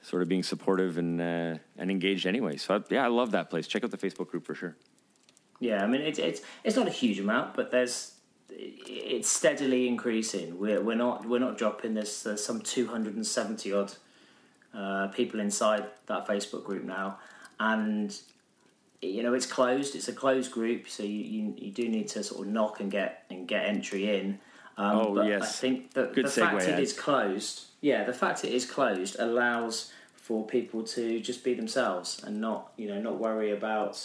sort 0.02 0.24
of 0.24 0.28
being 0.28 0.44
supportive 0.44 0.98
and 0.98 1.22
uh, 1.22 1.58
and 1.78 1.92
engaged 1.92 2.26
anyway. 2.26 2.58
So 2.58 2.76
I, 2.76 2.82
yeah, 2.90 3.06
I 3.06 3.08
love 3.08 3.32
that 3.32 3.50
place. 3.50 3.68
Check 3.68 3.84
out 3.84 3.92
the 3.92 3.98
Facebook 3.98 4.30
group 4.30 4.46
for 4.46 4.56
sure. 4.56 4.76
Yeah, 5.62 5.84
I 5.84 5.88
mean 5.88 6.02
it's 6.02 6.20
it's 6.20 6.42
it's 6.66 6.76
not 6.76 6.88
a 6.88 6.92
huge 6.92 7.20
amount, 7.20 7.54
but 7.56 7.72
there's 7.72 8.16
it's 8.50 9.30
steadily 9.30 9.88
increasing. 9.88 10.60
We're 10.60 10.82
we're 10.82 10.96
not 10.96 11.26
we're 11.26 11.40
not 11.40 11.58
dropping. 11.58 11.94
There's, 11.94 12.24
there's 12.24 12.44
some 12.44 12.60
two 12.62 12.88
hundred 12.88 13.16
and 13.16 13.26
seventy 13.26 13.72
odd 13.72 13.94
uh, 14.74 15.08
people 15.10 15.40
inside 15.40 15.86
that 16.08 16.28
Facebook 16.28 16.66
group 16.66 16.84
now, 16.84 17.20
and 17.60 18.14
you 19.02 19.22
know 19.24 19.34
it's 19.34 19.46
closed. 19.46 19.96
It's 19.96 20.08
a 20.08 20.14
closed 20.14 20.52
group, 20.52 20.90
so 20.90 21.04
you 21.04 21.24
you, 21.36 21.54
you 21.58 21.72
do 21.72 21.88
need 21.88 22.08
to 22.10 22.24
sort 22.24 22.48
of 22.48 22.52
knock 22.52 22.80
and 22.80 22.90
get 22.92 23.24
and 23.30 23.48
get 23.48 23.66
entry 23.66 24.18
in. 24.18 24.40
Um, 24.78 24.98
Oh, 24.98 25.16
but 25.16 25.32
I 25.32 25.46
think 25.46 25.94
that 25.94 26.14
Good 26.16 26.26
the 26.26 26.32
fact 26.32 26.58
segue, 26.58 26.70
it 26.70 26.74
Ed. 26.76 26.80
is 26.80 26.94
closed, 26.94 27.66
yeah, 27.82 28.04
the 28.04 28.14
fact 28.14 28.44
it 28.44 28.52
is 28.52 28.66
closed 28.66 29.16
allows 29.20 29.92
for 30.16 30.46
people 30.46 30.82
to 30.84 31.20
just 31.20 31.44
be 31.44 31.54
themselves 31.54 32.24
and 32.24 32.40
not 32.42 32.72
you 32.78 32.88
know 32.88 33.00
not 33.00 33.20
worry 33.20 33.52
about 33.52 34.04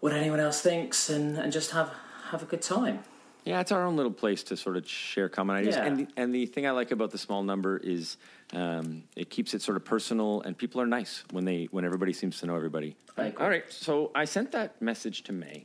what 0.00 0.12
anyone 0.12 0.40
else 0.40 0.60
thinks 0.60 1.10
and, 1.10 1.36
and 1.36 1.52
just 1.52 1.72
have 1.72 1.92
have 2.30 2.42
a 2.42 2.46
good 2.46 2.62
time. 2.62 3.00
Yeah, 3.44 3.60
it's 3.60 3.72
our 3.72 3.86
own 3.86 3.96
little 3.96 4.12
place 4.12 4.42
to 4.44 4.56
sort 4.56 4.76
of 4.76 4.86
share 4.86 5.30
common 5.30 5.56
ideas. 5.56 5.76
Yeah. 5.76 5.86
And 5.86 5.98
the, 5.98 6.08
and 6.18 6.34
the 6.34 6.44
thing 6.44 6.66
I 6.66 6.70
like 6.72 6.90
about 6.90 7.10
the 7.10 7.18
small 7.18 7.42
number 7.42 7.78
is 7.78 8.18
um, 8.52 9.04
it 9.16 9.30
keeps 9.30 9.54
it 9.54 9.62
sort 9.62 9.76
of 9.76 9.84
personal, 9.86 10.42
and 10.42 10.56
people 10.56 10.80
are 10.82 10.86
nice 10.86 11.24
when 11.30 11.44
they 11.46 11.68
when 11.70 11.84
everybody 11.84 12.12
seems 12.12 12.38
to 12.40 12.46
know 12.46 12.56
everybody. 12.56 12.96
I 13.16 13.26
agree. 13.26 13.44
All 13.44 13.50
right, 13.50 13.72
so 13.72 14.10
I 14.14 14.26
sent 14.26 14.52
that 14.52 14.80
message 14.82 15.22
to 15.24 15.32
May, 15.32 15.64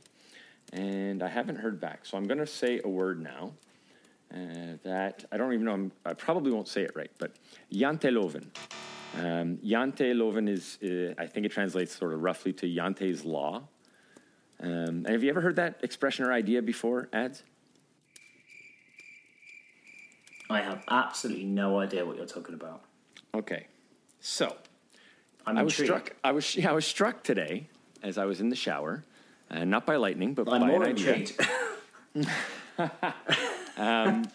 and 0.72 1.22
I 1.22 1.28
haven't 1.28 1.56
heard 1.56 1.78
back. 1.78 2.06
So 2.06 2.16
I'm 2.16 2.24
going 2.24 2.38
to 2.38 2.46
say 2.46 2.80
a 2.82 2.88
word 2.88 3.20
now 3.22 3.52
uh, 4.34 4.78
that 4.82 5.24
I 5.30 5.36
don't 5.36 5.52
even 5.52 5.66
know. 5.66 5.74
I'm, 5.74 5.92
I 6.06 6.14
probably 6.14 6.52
won't 6.52 6.68
say 6.68 6.82
it 6.82 6.92
right, 6.94 7.10
but 7.18 7.32
Janteloven. 7.72 8.46
Um, 9.16 9.58
Janteloven 9.58 10.48
is, 10.48 10.78
uh, 10.82 11.14
I 11.22 11.26
think 11.26 11.46
it 11.46 11.52
translates 11.52 11.94
sort 11.94 12.12
of 12.12 12.22
roughly 12.22 12.52
to 12.54 12.66
Jante's 12.66 13.24
law. 13.24 13.62
Um, 14.64 14.70
and 15.04 15.08
have 15.08 15.22
you 15.22 15.28
ever 15.28 15.42
heard 15.42 15.56
that 15.56 15.80
expression 15.82 16.24
or 16.24 16.32
idea 16.32 16.62
before, 16.62 17.10
ads? 17.12 17.42
I 20.48 20.62
have 20.62 20.82
absolutely 20.88 21.44
no 21.44 21.80
idea 21.80 22.06
what 22.06 22.16
you're 22.16 22.24
talking 22.24 22.54
about. 22.54 22.82
Okay, 23.34 23.66
so 24.20 24.56
I'm 25.46 25.58
I 25.58 25.62
was 25.62 25.78
intrigued. 25.78 25.88
struck. 25.88 26.16
I 26.24 26.32
was 26.32 26.56
yeah, 26.56 26.70
I 26.70 26.72
was 26.72 26.86
struck 26.86 27.22
today 27.22 27.68
as 28.02 28.16
I 28.16 28.24
was 28.24 28.40
in 28.40 28.48
the 28.48 28.56
shower, 28.56 29.04
uh, 29.50 29.64
not 29.64 29.84
by 29.84 29.96
lightning, 29.96 30.32
but 30.32 30.50
I'm 30.50 30.62
by 30.62 30.66
more 30.66 30.82
an 30.84 30.90
idea. 30.90 31.14
intrigued. 31.14 31.48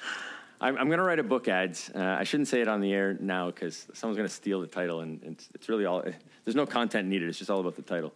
I'm, 0.62 0.78
I'm 0.78 0.88
going 0.88 1.00
to 1.00 1.04
write 1.04 1.20
a 1.20 1.24
book 1.24 1.48
ads. 1.48 1.90
Uh, 1.96 2.18
I 2.20 2.24
shouldn't 2.24 2.50
say 2.50 2.62
it 2.62 2.68
on 2.68 2.82
the 2.82 2.94
air 2.94 3.18
now 3.20 3.48
because 3.48 3.88
someone's 3.94 4.18
going 4.18 4.28
to 4.28 4.34
steal 4.34 4.62
the 4.62 4.68
title, 4.68 5.00
and 5.00 5.24
it's, 5.24 5.48
it's 5.56 5.70
really 5.70 5.86
all. 5.86 6.04
There's 6.44 6.56
no 6.56 6.66
content 6.66 7.08
needed. 7.08 7.30
It's 7.30 7.38
just 7.38 7.50
all 7.50 7.62
about 7.62 7.76
the 7.76 7.82
title. 7.82 8.14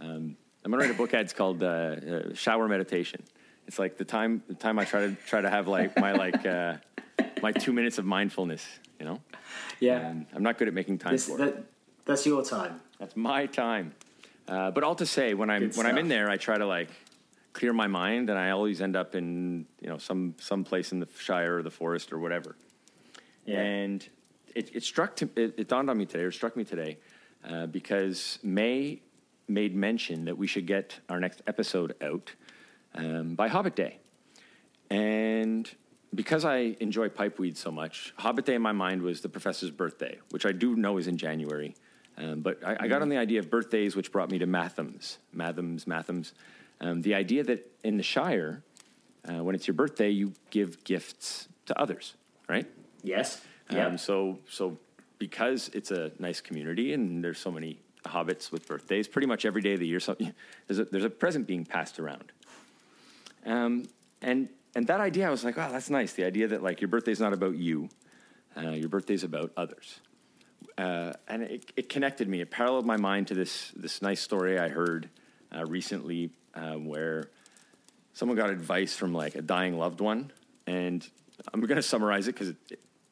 Um, 0.00 0.36
I'm 0.64 0.70
to 0.70 0.78
write 0.78 0.90
a 0.90 0.94
book 0.94 1.12
ads 1.12 1.34
called 1.34 1.62
uh, 1.62 1.66
uh, 1.66 2.34
Shower 2.34 2.66
Meditation. 2.68 3.22
It's 3.66 3.78
like 3.78 3.98
the 3.98 4.04
time 4.04 4.42
the 4.48 4.54
time 4.54 4.78
I 4.78 4.84
try 4.84 5.00
to 5.06 5.14
try 5.26 5.42
to 5.42 5.50
have 5.50 5.68
like 5.68 5.98
my 5.98 6.12
like 6.12 6.46
uh, 6.46 6.76
my 7.42 7.52
two 7.52 7.72
minutes 7.72 7.98
of 7.98 8.06
mindfulness. 8.06 8.66
You 8.98 9.04
know, 9.06 9.20
yeah, 9.80 10.08
and 10.08 10.26
I'm 10.34 10.42
not 10.42 10.56
good 10.58 10.68
at 10.68 10.74
making 10.74 10.98
time 10.98 11.12
this, 11.12 11.26
for 11.26 11.42
it. 11.42 11.66
that's 12.06 12.24
your 12.24 12.42
time. 12.42 12.80
That's 12.98 13.16
my 13.16 13.46
time. 13.46 13.94
Uh, 14.48 14.70
but 14.70 14.84
all 14.84 14.94
to 14.94 15.06
say, 15.06 15.34
when 15.34 15.50
I'm 15.50 15.68
Good 15.68 15.76
when 15.76 15.86
I'm 15.86 15.98
in 15.98 16.08
there, 16.08 16.30
I 16.30 16.38
try 16.38 16.56
to 16.56 16.66
like 16.66 16.88
clear 17.52 17.72
my 17.72 17.86
mind, 17.86 18.30
and 18.30 18.38
I 18.38 18.50
always 18.50 18.80
end 18.80 18.96
up 18.96 19.14
in 19.14 19.66
you 19.80 19.88
know 19.88 19.98
some 19.98 20.34
some 20.38 20.64
place 20.64 20.92
in 20.92 21.00
the 21.00 21.08
Shire 21.18 21.58
or 21.58 21.62
the 21.62 21.70
forest 21.70 22.12
or 22.12 22.18
whatever. 22.18 22.56
Yeah. 23.44 23.60
And 23.60 24.08
it, 24.54 24.70
it 24.74 24.84
struck 24.84 25.16
to, 25.16 25.28
it, 25.36 25.54
it 25.58 25.68
dawned 25.68 25.90
on 25.90 25.98
me 25.98 26.06
today, 26.06 26.24
or 26.24 26.32
struck 26.32 26.56
me 26.56 26.64
today, 26.64 26.96
uh, 27.46 27.66
because 27.66 28.38
May 28.42 29.02
made 29.48 29.74
mention 29.74 30.24
that 30.24 30.38
we 30.38 30.46
should 30.46 30.66
get 30.66 31.00
our 31.08 31.20
next 31.20 31.42
episode 31.46 31.94
out 32.02 32.32
um, 32.94 33.34
by 33.34 33.48
Hobbit 33.48 33.76
Day, 33.76 33.98
and 34.90 35.70
because 36.14 36.44
I 36.44 36.76
enjoy 36.80 37.08
pipeweed 37.08 37.56
so 37.56 37.70
much, 37.70 38.14
Hobbit 38.16 38.44
Day 38.44 38.54
in 38.54 38.62
my 38.62 38.72
mind 38.72 39.02
was 39.02 39.20
the 39.20 39.28
professor's 39.28 39.70
birthday, 39.70 40.18
which 40.30 40.46
I 40.46 40.52
do 40.52 40.76
know 40.76 40.98
is 40.98 41.06
in 41.06 41.16
January. 41.16 41.74
Um, 42.16 42.40
but 42.40 42.64
I, 42.64 42.76
I 42.80 42.88
got 42.88 43.02
on 43.02 43.08
the 43.08 43.16
idea 43.16 43.40
of 43.40 43.50
birthdays, 43.50 43.96
which 43.96 44.12
brought 44.12 44.30
me 44.30 44.38
to 44.38 44.46
Mathoms, 44.46 45.16
Mathoms, 45.36 45.84
Mathoms. 45.84 46.32
Um, 46.80 47.02
the 47.02 47.14
idea 47.14 47.42
that 47.44 47.70
in 47.82 47.96
the 47.96 48.02
Shire, 48.02 48.62
uh, 49.28 49.42
when 49.42 49.54
it's 49.54 49.66
your 49.66 49.74
birthday, 49.74 50.10
you 50.10 50.32
give 50.50 50.84
gifts 50.84 51.48
to 51.66 51.78
others, 51.80 52.14
right? 52.48 52.66
Yes. 53.02 53.40
Yeah. 53.70 53.86
Um, 53.86 53.98
so, 53.98 54.38
so 54.48 54.78
because 55.18 55.70
it's 55.72 55.90
a 55.90 56.12
nice 56.18 56.40
community 56.40 56.92
and 56.92 57.24
there's 57.24 57.38
so 57.38 57.50
many 57.50 57.78
hobbits 58.04 58.52
with 58.52 58.66
birthdays, 58.66 59.08
pretty 59.08 59.26
much 59.26 59.44
every 59.44 59.62
day 59.62 59.74
of 59.74 59.80
the 59.80 59.86
year, 59.86 60.00
so, 60.00 60.16
there's, 60.66 60.78
a, 60.78 60.84
there's 60.84 61.04
a 61.04 61.10
present 61.10 61.46
being 61.46 61.64
passed 61.64 61.98
around. 61.98 62.32
Um, 63.46 63.88
and 64.22 64.48
and 64.74 64.86
that 64.88 65.00
idea, 65.00 65.28
I 65.28 65.30
was 65.30 65.44
like, 65.44 65.56
wow, 65.56 65.70
that's 65.70 65.88
nice. 65.90 66.14
The 66.14 66.24
idea 66.24 66.48
that 66.48 66.62
like 66.62 66.80
your 66.80 66.88
birthday's 66.88 67.20
not 67.20 67.32
about 67.32 67.56
you, 67.56 67.88
uh, 68.56 68.70
your 68.70 68.88
birthday's 68.88 69.22
about 69.22 69.52
others. 69.56 70.00
Uh, 70.76 71.12
and 71.28 71.42
it, 71.42 71.72
it 71.76 71.88
connected 71.88 72.28
me. 72.28 72.40
It 72.40 72.50
paralleled 72.50 72.86
my 72.86 72.96
mind 72.96 73.28
to 73.28 73.34
this 73.34 73.72
this 73.76 74.02
nice 74.02 74.20
story 74.20 74.58
I 74.58 74.68
heard 74.68 75.08
uh, 75.54 75.64
recently, 75.66 76.30
uh, 76.54 76.74
where 76.74 77.30
someone 78.14 78.36
got 78.36 78.50
advice 78.50 78.96
from 78.96 79.14
like 79.14 79.36
a 79.36 79.42
dying 79.42 79.78
loved 79.78 80.00
one, 80.00 80.32
and 80.66 81.08
I'm 81.52 81.60
going 81.60 81.76
to 81.76 81.82
summarize 81.82 82.26
it 82.26 82.34
because 82.34 82.54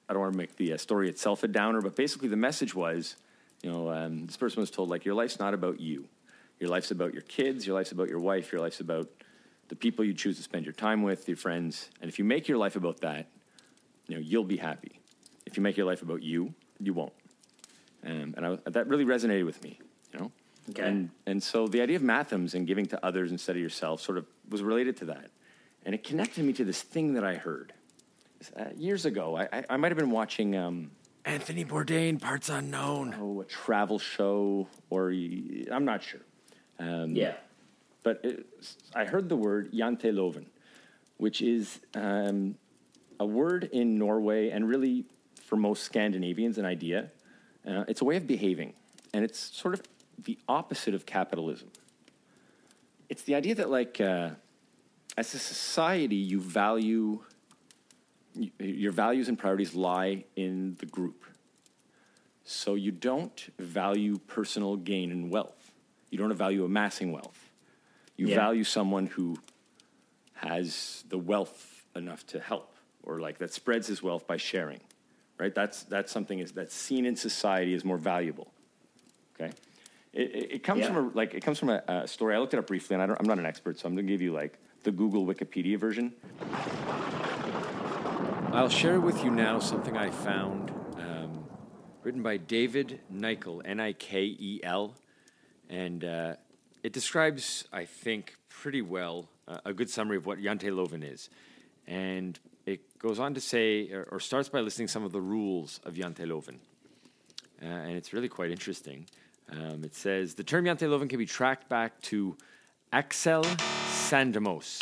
I 0.09 0.13
don't 0.13 0.21
want 0.21 0.33
to 0.33 0.39
make 0.39 0.57
the 0.57 0.73
uh, 0.73 0.77
story 0.79 1.09
itself 1.09 1.45
a 1.45 1.49
downer. 1.49 1.81
But 1.81 1.95
basically, 1.95 2.29
the 2.29 2.37
message 2.37 2.75
was, 2.75 3.15
you 3.63 3.71
know, 3.71 3.91
um, 3.91 4.27
this 4.27 4.37
person 4.37 4.61
was 4.61 4.71
told 4.71 4.89
like 4.89 5.05
your 5.05 5.15
life's 5.15 5.39
not 5.39 5.55
about 5.55 5.81
you. 5.81 6.07
Your 6.59 6.71
life's 6.71 6.91
about 6.91 7.13
your 7.13 7.23
kids. 7.23 7.67
Your 7.67 7.75
life's 7.75 7.93
about 7.93 8.09
your 8.09 8.21
wife. 8.21 8.53
Your 8.53 8.61
life's 8.61 8.81
about 8.81 9.09
the 9.69 9.77
people 9.77 10.05
you 10.05 10.15
choose 10.15 10.37
to 10.37 10.43
spend 10.43 10.65
your 10.67 10.75
time 10.75 11.03
with, 11.03 11.29
your 11.29 11.37
friends. 11.37 11.89
And 12.01 12.09
if 12.09 12.19
you 12.19 12.25
make 12.25 12.49
your 12.49 12.59
life 12.59 12.77
about 12.77 13.01
that, 13.01 13.27
you 14.09 14.17
know, 14.17 14.21
you'll 14.21 14.45
be 14.45 14.57
happy. 14.57 15.01
If 15.47 15.57
you 15.57 15.63
make 15.63 15.77
your 15.77 15.87
life 15.87 16.03
about 16.03 16.23
you, 16.23 16.55
you 16.79 16.93
won't. 16.93 17.13
Um, 18.05 18.35
and 18.37 18.47
I, 18.47 18.59
that 18.67 18.89
really 18.89 19.05
resonated 19.05 19.47
with 19.47 19.63
me, 19.63 19.79
you 20.13 20.19
know. 20.19 20.33
Okay. 20.71 20.83
And 20.83 21.11
and 21.27 21.43
so 21.43 21.67
the 21.67 21.81
idea 21.81 21.97
of 21.97 22.03
mathoms 22.03 22.55
and 22.55 22.67
giving 22.67 22.87
to 22.87 23.05
others 23.05 23.33
instead 23.33 23.57
of 23.57 23.63
yourself 23.63 24.01
sort 24.01 24.19
of 24.19 24.27
was 24.49 24.63
related 24.63 24.97
to 24.99 25.07
that, 25.07 25.31
and 25.85 25.95
it 25.95 26.05
connected 26.05 26.45
me 26.45 26.53
to 26.55 26.65
this 26.65 26.83
thing 26.83 27.15
that 27.15 27.25
I 27.25 27.35
heard 27.35 27.73
uh, 28.57 28.67
years 28.77 29.05
ago. 29.05 29.37
I, 29.37 29.49
I, 29.53 29.65
I 29.71 29.77
might 29.77 29.91
have 29.91 29.99
been 29.99 30.11
watching 30.11 30.57
um, 30.57 30.91
Anthony 31.25 31.65
Bourdain, 31.65 32.21
parts 32.21 32.49
unknown. 32.49 33.15
oh 33.21 33.41
a 33.41 33.45
travel 33.45 33.99
show 33.99 34.69
or 34.91 35.11
I'm 35.11 35.85
not 35.85 36.03
sure. 36.03 36.21
Um, 36.79 37.11
yeah. 37.15 37.35
but 38.03 38.21
it, 38.25 38.47
I 38.95 39.05
heard 39.05 39.29
the 39.29 39.37
word 39.37 39.73
"jante 39.73 40.03
janteloven, 40.03 40.47
which 41.19 41.41
is 41.41 41.81
um, 41.95 42.57
a 43.21 43.27
word 43.27 43.69
in 43.73 43.99
Norway 43.99 44.51
and 44.51 44.69
really 44.69 45.05
for 45.45 45.57
most 45.57 45.85
Scandinavians 45.85 46.59
an 46.59 46.65
idea. 46.65 47.11
Uh, 47.67 47.85
it's 47.87 48.01
a 48.01 48.05
way 48.05 48.17
of 48.17 48.27
behaving, 48.27 48.73
and 49.15 49.25
it's 49.25 49.39
sort 49.39 49.75
of 49.75 49.83
the 50.25 50.37
opposite 50.49 50.95
of 50.95 51.07
capitalism. 51.07 51.71
It's 53.09 53.23
the 53.23 53.35
idea 53.37 53.55
that, 53.55 53.71
like, 53.71 54.01
uh, 54.01 54.31
as 55.17 55.35
a 55.35 55.39
society, 55.39 56.17
you 56.17 56.41
value 56.41 57.21
y- 57.21 57.32
your 58.59 58.93
values 58.93 59.29
and 59.29 59.39
priorities 59.39 59.75
lie 59.75 60.25
in 60.37 60.77
the 60.79 60.87
group. 60.87 61.25
So 62.45 62.75
you 62.75 62.91
don't 62.91 63.39
value 63.59 64.19
personal 64.27 64.77
gain 64.77 65.11
and 65.13 65.31
wealth. 65.31 65.71
You 66.11 66.19
don't 66.19 66.33
value 66.35 66.65
amassing 66.65 67.13
wealth. 67.13 67.51
You 68.17 68.29
Yeah. 68.29 68.37
value 68.37 68.65
someone 68.65 69.07
who 69.07 69.37
has 70.35 71.05
the 71.09 71.19
wealth 71.19 71.87
enough 71.95 72.27
to 72.29 72.41
help, 72.41 72.75
or 73.03 73.21
like 73.21 73.39
that 73.39 73.53
spreads 73.53 73.87
his 73.87 74.03
wealth 74.03 74.27
by 74.27 74.37
sharing, 74.37 74.81
right? 75.39 75.55
That's 75.55 75.85
that's 75.85 76.11
something 76.11 76.39
is 76.41 76.53
that's 76.53 76.75
seen 76.75 77.07
in 77.07 77.17
society 77.17 77.75
as 77.75 77.85
more 77.85 77.97
valuable. 77.99 78.53
Okay, 79.35 79.53
it, 80.13 80.35
it, 80.35 80.53
it 80.57 80.63
comes 80.63 80.81
Yeah. 80.81 80.89
from 80.93 80.97
a, 80.97 81.11
like 81.15 81.35
it 81.35 81.43
comes 81.45 81.59
from 81.59 81.69
a, 81.71 81.83
a 81.87 82.09
story. 82.09 82.35
I 82.35 82.39
looked 82.39 82.55
it 82.55 82.59
up 82.59 82.67
briefly, 82.67 82.95
and 82.95 83.03
I 83.03 83.07
don't, 83.07 83.19
I'm 83.21 83.27
not 83.27 83.39
an 83.39 83.47
expert, 83.47 83.79
so 83.79 83.87
I'm 83.87 83.95
going 83.95 84.07
to 84.07 84.13
give 84.13 84.21
you 84.23 84.33
like 84.33 84.59
the 84.83 84.91
Google 84.91 85.25
Wikipedia 85.27 85.79
version. 85.79 86.13
I'll 88.55 88.69
share 88.69 89.01
with 89.01 89.25
you 89.25 89.31
now 89.31 89.59
something 89.61 89.97
I 89.97 90.11
found 90.11 90.71
um, 90.99 91.45
written 92.03 92.23
by 92.23 92.37
David 92.37 93.01
Nikel, 93.09 93.63
N 93.65 93.81
I 93.81 93.95
K 93.95 94.25
E 94.25 94.61
L. 94.63 94.95
And 95.71 96.05
uh, 96.05 96.35
it 96.83 96.93
describes, 96.93 97.67
I 97.73 97.87
think, 97.87 98.37
pretty 98.51 98.83
well 98.83 99.31
uh, 99.49 99.61
a 99.65 99.73
good 99.73 99.89
summary 99.89 100.19
of 100.19 100.27
what 100.27 100.39
Jante 100.39 100.71
Loven 100.75 101.03
is. 101.03 101.31
And 101.87 102.39
it 102.67 102.99
goes 102.99 103.19
on 103.19 103.33
to 103.33 103.41
say, 103.41 103.91
or, 103.91 104.07
or 104.13 104.21
starts 104.21 104.51
by 104.51 104.61
listing 104.61 104.87
some 104.87 105.03
of 105.03 105.13
the 105.13 105.21
rules 105.21 105.81
of 105.85 105.95
Jante 105.95 106.29
Loven. 106.29 106.61
Uh, 107.63 107.65
and 107.65 107.97
it's 107.97 108.13
really 108.13 108.29
quite 108.29 108.51
interesting. 108.51 109.07
Um, 109.51 109.83
it 109.83 109.95
says 109.95 110.35
the 110.35 110.45
term 110.45 110.67
Jante 110.67 110.89
Loven 110.91 111.09
can 111.09 111.19
be 111.19 111.27
tracked 111.27 111.71
back 111.71 111.99
to 112.03 112.37
Aksel 112.93 113.45
Sandemos, 113.89 114.79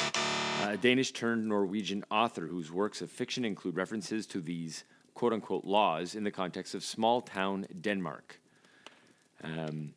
a 0.68 0.76
Danish 0.76 1.12
turned 1.12 1.46
Norwegian 1.46 2.04
author 2.10 2.46
whose 2.46 2.70
works 2.70 3.00
of 3.00 3.10
fiction 3.10 3.44
include 3.44 3.76
references 3.76 4.26
to 4.26 4.40
these 4.40 4.84
quote 5.14 5.32
unquote 5.32 5.64
laws 5.64 6.14
in 6.14 6.24
the 6.24 6.30
context 6.30 6.74
of 6.74 6.84
small 6.84 7.20
town 7.20 7.66
Denmark. 7.80 8.40
Um, 9.42 9.94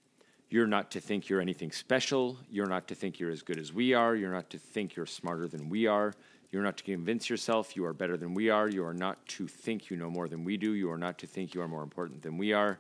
you're 0.49 0.68
not 0.68 0.91
to 0.91 0.99
think 0.99 1.30
you're 1.30 1.41
anything 1.41 1.72
special. 1.72 2.38
You're 2.49 2.68
not 2.68 2.88
to 2.88 2.95
think 2.95 3.20
you're 3.20 3.32
as 3.32 3.41
good 3.41 3.59
as 3.59 3.74
we 3.74 3.93
are. 3.93 4.16
You're 4.16 4.32
not 4.32 4.49
to 4.51 4.57
think 4.57 4.95
you're 4.95 5.05
smarter 5.05 5.47
than 5.47 5.70
we 5.70 5.88
are. 5.88 6.14
You're 6.51 6.64
not 6.64 6.78
to 6.78 6.84
convince 6.84 7.30
yourself 7.30 7.76
you 7.76 7.86
are 7.86 7.93
better 7.93 8.16
than 8.16 8.34
we 8.34 8.49
are. 8.49 8.70
You 8.70 8.86
are 8.86 8.93
not 8.93 9.26
to 9.30 9.47
think 9.47 9.89
you 9.89 9.97
know 9.97 10.09
more 10.09 10.28
than 10.28 10.43
we 10.43 10.57
do. 10.57 10.74
You 10.74 10.91
are 10.91 10.97
not 10.97 11.18
to 11.20 11.28
think 11.28 11.55
you 11.55 11.61
are 11.61 11.68
more 11.68 11.84
important 11.84 12.22
than 12.22 12.38
we 12.38 12.53
are. 12.53 12.80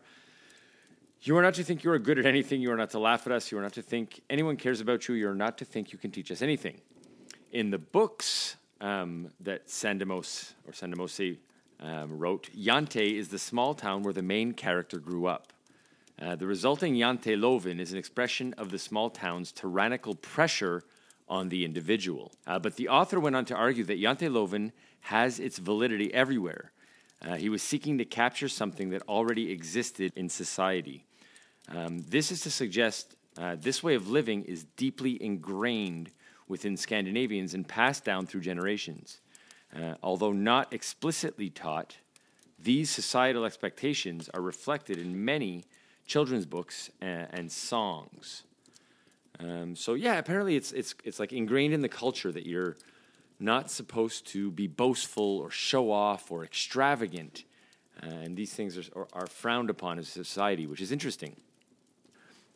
You 1.23 1.37
are 1.37 1.41
not 1.41 1.55
to 1.55 1.63
think 1.63 1.83
you 1.83 1.91
are 1.91 1.99
good 1.99 2.19
at 2.19 2.25
anything. 2.25 2.61
You 2.61 2.71
are 2.71 2.77
not 2.77 2.91
to 2.91 2.99
laugh 2.99 3.25
at 3.25 3.33
us. 3.33 3.51
You 3.51 3.57
are 3.57 3.61
not 3.61 3.73
to 3.73 3.81
think 3.81 4.21
anyone 4.29 4.57
cares 4.57 4.79
about 4.81 5.07
you. 5.07 5.15
You 5.15 5.29
are 5.29 5.35
not 5.35 5.57
to 5.57 5.65
think 5.65 5.91
you 5.91 5.97
can 5.97 6.11
teach 6.11 6.31
us 6.31 6.41
anything. 6.41 6.81
In 7.53 7.69
the 7.69 7.77
books 7.77 8.55
um, 8.81 9.29
that 9.39 9.67
Sandemos 9.67 10.53
or 10.67 10.73
Sandemose 10.73 11.37
um, 11.79 12.17
wrote, 12.17 12.49
Jante 12.57 13.13
is 13.13 13.29
the 13.29 13.37
small 13.37 13.75
town 13.75 14.01
where 14.01 14.11
the 14.11 14.23
main 14.23 14.53
character 14.53 14.97
grew 14.97 15.27
up. 15.27 15.53
Uh, 16.19 16.35
the 16.35 16.47
resulting 16.47 16.95
Jante 16.95 17.39
Loven 17.39 17.79
is 17.79 17.91
an 17.91 17.99
expression 17.99 18.55
of 18.57 18.71
the 18.71 18.79
small 18.79 19.11
town's 19.11 19.51
tyrannical 19.51 20.15
pressure 20.15 20.81
on 21.29 21.49
the 21.49 21.63
individual. 21.63 22.31
Uh, 22.47 22.57
but 22.57 22.75
the 22.75 22.89
author 22.89 23.19
went 23.19 23.35
on 23.35 23.45
to 23.45 23.55
argue 23.55 23.83
that 23.83 24.01
Jante 24.01 24.33
Loven 24.33 24.71
has 25.01 25.39
its 25.39 25.59
validity 25.59 26.11
everywhere. 26.11 26.71
Uh, 27.21 27.35
he 27.35 27.49
was 27.49 27.61
seeking 27.61 27.99
to 27.99 28.05
capture 28.05 28.49
something 28.49 28.89
that 28.89 29.03
already 29.07 29.51
existed 29.51 30.11
in 30.15 30.27
society. 30.27 31.05
Um, 31.69 32.03
this 32.09 32.31
is 32.31 32.41
to 32.41 32.49
suggest 32.49 33.15
uh, 33.37 33.57
this 33.59 33.83
way 33.83 33.93
of 33.93 34.09
living 34.09 34.43
is 34.45 34.63
deeply 34.75 35.21
ingrained 35.23 36.09
within 36.53 36.77
Scandinavians 36.77 37.55
and 37.55 37.67
passed 37.67 38.05
down 38.05 38.27
through 38.27 38.41
generations. 38.41 39.19
Uh, 39.75 39.95
although 40.03 40.31
not 40.31 40.71
explicitly 40.71 41.49
taught, 41.49 41.97
these 42.59 42.91
societal 42.91 43.43
expectations 43.43 44.29
are 44.35 44.41
reflected 44.41 44.99
in 44.99 45.25
many 45.25 45.63
children's 46.05 46.45
books 46.45 46.91
and, 47.01 47.27
and 47.31 47.51
songs. 47.51 48.43
Um, 49.39 49.75
so 49.75 49.95
yeah, 49.95 50.19
apparently 50.19 50.55
it's 50.55 50.71
it's 50.73 50.93
it's 51.03 51.19
like 51.19 51.33
ingrained 51.33 51.73
in 51.73 51.81
the 51.81 51.89
culture 51.89 52.31
that 52.31 52.45
you're 52.45 52.77
not 53.39 53.71
supposed 53.71 54.27
to 54.27 54.51
be 54.51 54.67
boastful 54.67 55.39
or 55.39 55.49
show 55.49 55.91
off 55.91 56.31
or 56.31 56.43
extravagant, 56.43 57.45
uh, 58.03 58.23
and 58.23 58.37
these 58.37 58.53
things 58.53 58.77
are, 58.77 58.85
are, 58.95 59.07
are 59.13 59.27
frowned 59.41 59.71
upon 59.71 59.97
as 59.97 60.07
a 60.07 60.11
society, 60.25 60.67
which 60.67 60.81
is 60.81 60.91
interesting. 60.91 61.35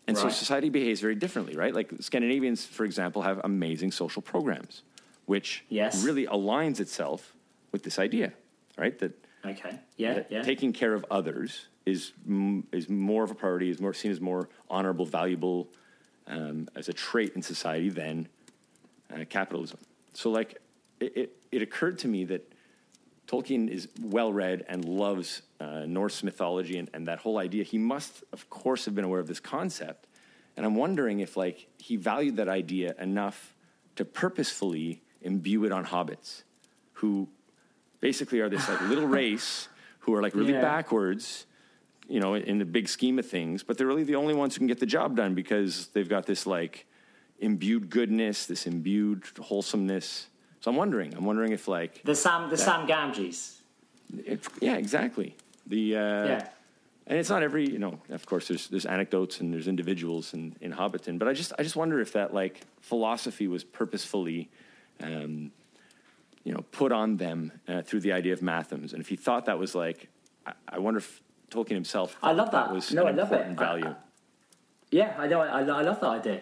And 0.08 0.18
so 0.18 0.30
society 0.30 0.70
behaves 0.70 1.02
very 1.02 1.16
differently, 1.16 1.56
right? 1.56 1.74
Like 1.74 1.92
Scandinavians, 2.00 2.66
for 2.66 2.86
example, 2.86 3.22
have 3.24 3.42
amazing 3.44 3.92
social 3.92 4.22
programs, 4.22 4.84
which 5.26 5.66
Yes. 5.68 6.04
really 6.06 6.26
aligns 6.28 6.80
itself 6.80 7.36
with 7.74 7.84
this 7.84 8.00
idea, 8.00 8.32
right? 8.78 8.98
That, 9.00 9.12
Okay. 9.46 9.80
Yeah. 9.98 10.14
that 10.14 10.32
Yeah. 10.32 10.42
taking 10.44 10.72
care 10.74 10.94
of 10.94 11.06
others 11.12 11.68
is 11.86 12.14
m- 12.28 12.66
is 12.72 12.88
more 12.90 13.24
of 13.24 13.32
a 13.32 13.36
priority, 13.36 13.70
is 13.70 13.80
more 13.82 13.94
seen 13.94 14.12
as 14.12 14.20
more 14.22 14.50
honorable, 14.70 15.06
valuable 15.06 15.70
um, 16.28 16.68
as 16.76 16.90
a 16.90 16.94
trait 16.94 17.34
in 17.36 17.42
society 17.42 17.90
than 17.90 18.28
uh, 19.14 19.24
capitalism. 19.30 19.80
So, 20.14 20.30
like, 20.30 20.62
it, 21.00 21.16
it, 21.18 21.38
it 21.52 21.62
occurred 21.62 21.98
to 22.00 22.08
me 22.10 22.26
that 22.26 22.52
Tolkien 23.28 23.70
is 23.70 23.90
well 24.02 24.32
read 24.32 24.66
and 24.70 24.86
loves 24.86 25.42
uh, 25.60 25.86
Norse 25.86 26.24
mythology 26.24 26.78
and, 26.78 26.90
and 26.94 27.08
that 27.08 27.20
whole 27.20 27.38
idea. 27.38 27.64
He 27.64 27.78
must, 27.78 28.24
of 28.32 28.50
course, 28.50 28.86
have 28.86 28.96
been 28.96 29.04
aware 29.06 29.20
of 29.20 29.28
this 29.28 29.40
concept. 29.42 30.08
And 30.56 30.66
I'm 30.66 30.76
wondering 30.76 31.20
if, 31.20 31.36
like, 31.38 31.68
he 31.78 31.98
valued 31.98 32.38
that 32.38 32.48
idea 32.48 32.96
enough 33.00 33.54
to 33.98 34.06
purposefully 34.06 35.02
imbue 35.22 35.66
it 35.66 35.72
on 35.72 35.86
hobbits, 35.86 36.44
who 36.94 37.28
basically 38.00 38.40
are 38.40 38.50
this 38.50 38.68
like 38.70 38.82
little 38.82 39.08
race 39.22 39.68
who 40.00 40.14
are 40.14 40.22
like 40.22 40.34
really 40.34 40.54
Yeah. 40.54 40.62
backwards, 40.62 41.46
you 42.08 42.20
know, 42.20 42.36
in 42.36 42.60
the 42.60 42.66
big 42.66 42.88
scheme 42.88 43.20
of 43.20 43.26
things. 43.28 43.62
But 43.64 43.78
they're 43.78 43.88
really 43.88 44.04
the 44.06 44.16
only 44.16 44.34
ones 44.34 44.56
who 44.56 44.60
can 44.60 44.68
get 44.68 44.80
the 44.80 44.86
job 44.86 45.18
done 45.18 45.36
because 45.36 45.88
they've 45.88 46.08
got 46.08 46.26
this 46.26 46.48
like 46.48 46.88
imbued 47.40 47.90
goodness, 47.90 48.46
this 48.46 48.66
imbued 48.66 49.24
wholesomeness. 49.40 50.28
So 50.62 50.72
I'm 50.72 50.78
wondering, 50.78 51.14
I'm 51.16 51.26
wondering 51.26 51.52
if 51.52 51.68
like 51.68 52.02
The 52.04 52.16
Sam, 52.16 52.50
the 52.50 52.58
Sam 52.58 52.88
Gamgees. 52.88 53.60
if, 54.26 54.50
yeah, 54.62 54.76
exactly. 54.78 55.36
The 55.68 55.96
uh, 55.96 56.00
Yeah. 56.26 56.48
and 57.08 57.20
it's 57.20 57.30
not 57.30 57.44
every 57.44 57.70
you 57.70 57.80
know. 57.80 58.00
Of 58.10 58.26
course, 58.26 58.48
there's 58.48 58.68
there's 58.70 58.86
anecdotes 58.86 59.40
and 59.42 59.54
there's 59.54 59.68
individuals 59.68 60.34
in 60.34 60.56
in 60.62 60.72
Hobbiton, 60.74 61.20
but 61.20 61.28
I 61.28 61.34
just 61.34 61.54
I 61.60 61.64
just 61.64 61.76
wonder 61.76 62.00
if 62.00 62.14
that 62.14 62.34
like 62.34 62.62
philosophy 62.82 63.48
was 63.48 63.64
purposefully, 63.64 64.50
um, 65.02 65.52
you 66.44 66.54
know, 66.54 66.64
put 66.72 66.92
on 66.92 67.18
them 67.18 67.52
uh, 67.68 67.82
through 67.82 68.00
the 68.02 68.14
idea 68.14 68.34
of 68.34 68.40
mathoms, 68.40 68.94
and 68.94 69.02
if 69.02 69.10
he 69.10 69.16
thought 69.16 69.46
that 69.46 69.60
was 69.60 69.76
like, 69.76 70.08
I, 70.46 70.54
I 70.70 70.80
wonder 70.80 71.00
if 71.00 71.22
Tolkien 71.52 71.76
himself. 71.76 72.18
I 72.24 72.32
love 72.32 72.52
that. 72.52 72.72
was 72.74 72.92
No, 72.94 73.06
I 73.06 73.12
love 73.12 73.32
it. 73.32 73.36
important 73.36 73.60
I- 73.60 73.64
value. 73.66 73.96
Yeah, 74.90 75.14
I 75.20 75.28
know. 75.28 75.42
I, 75.42 75.60
I 75.60 75.82
love 75.82 76.00
that 76.00 76.10
idea. 76.10 76.42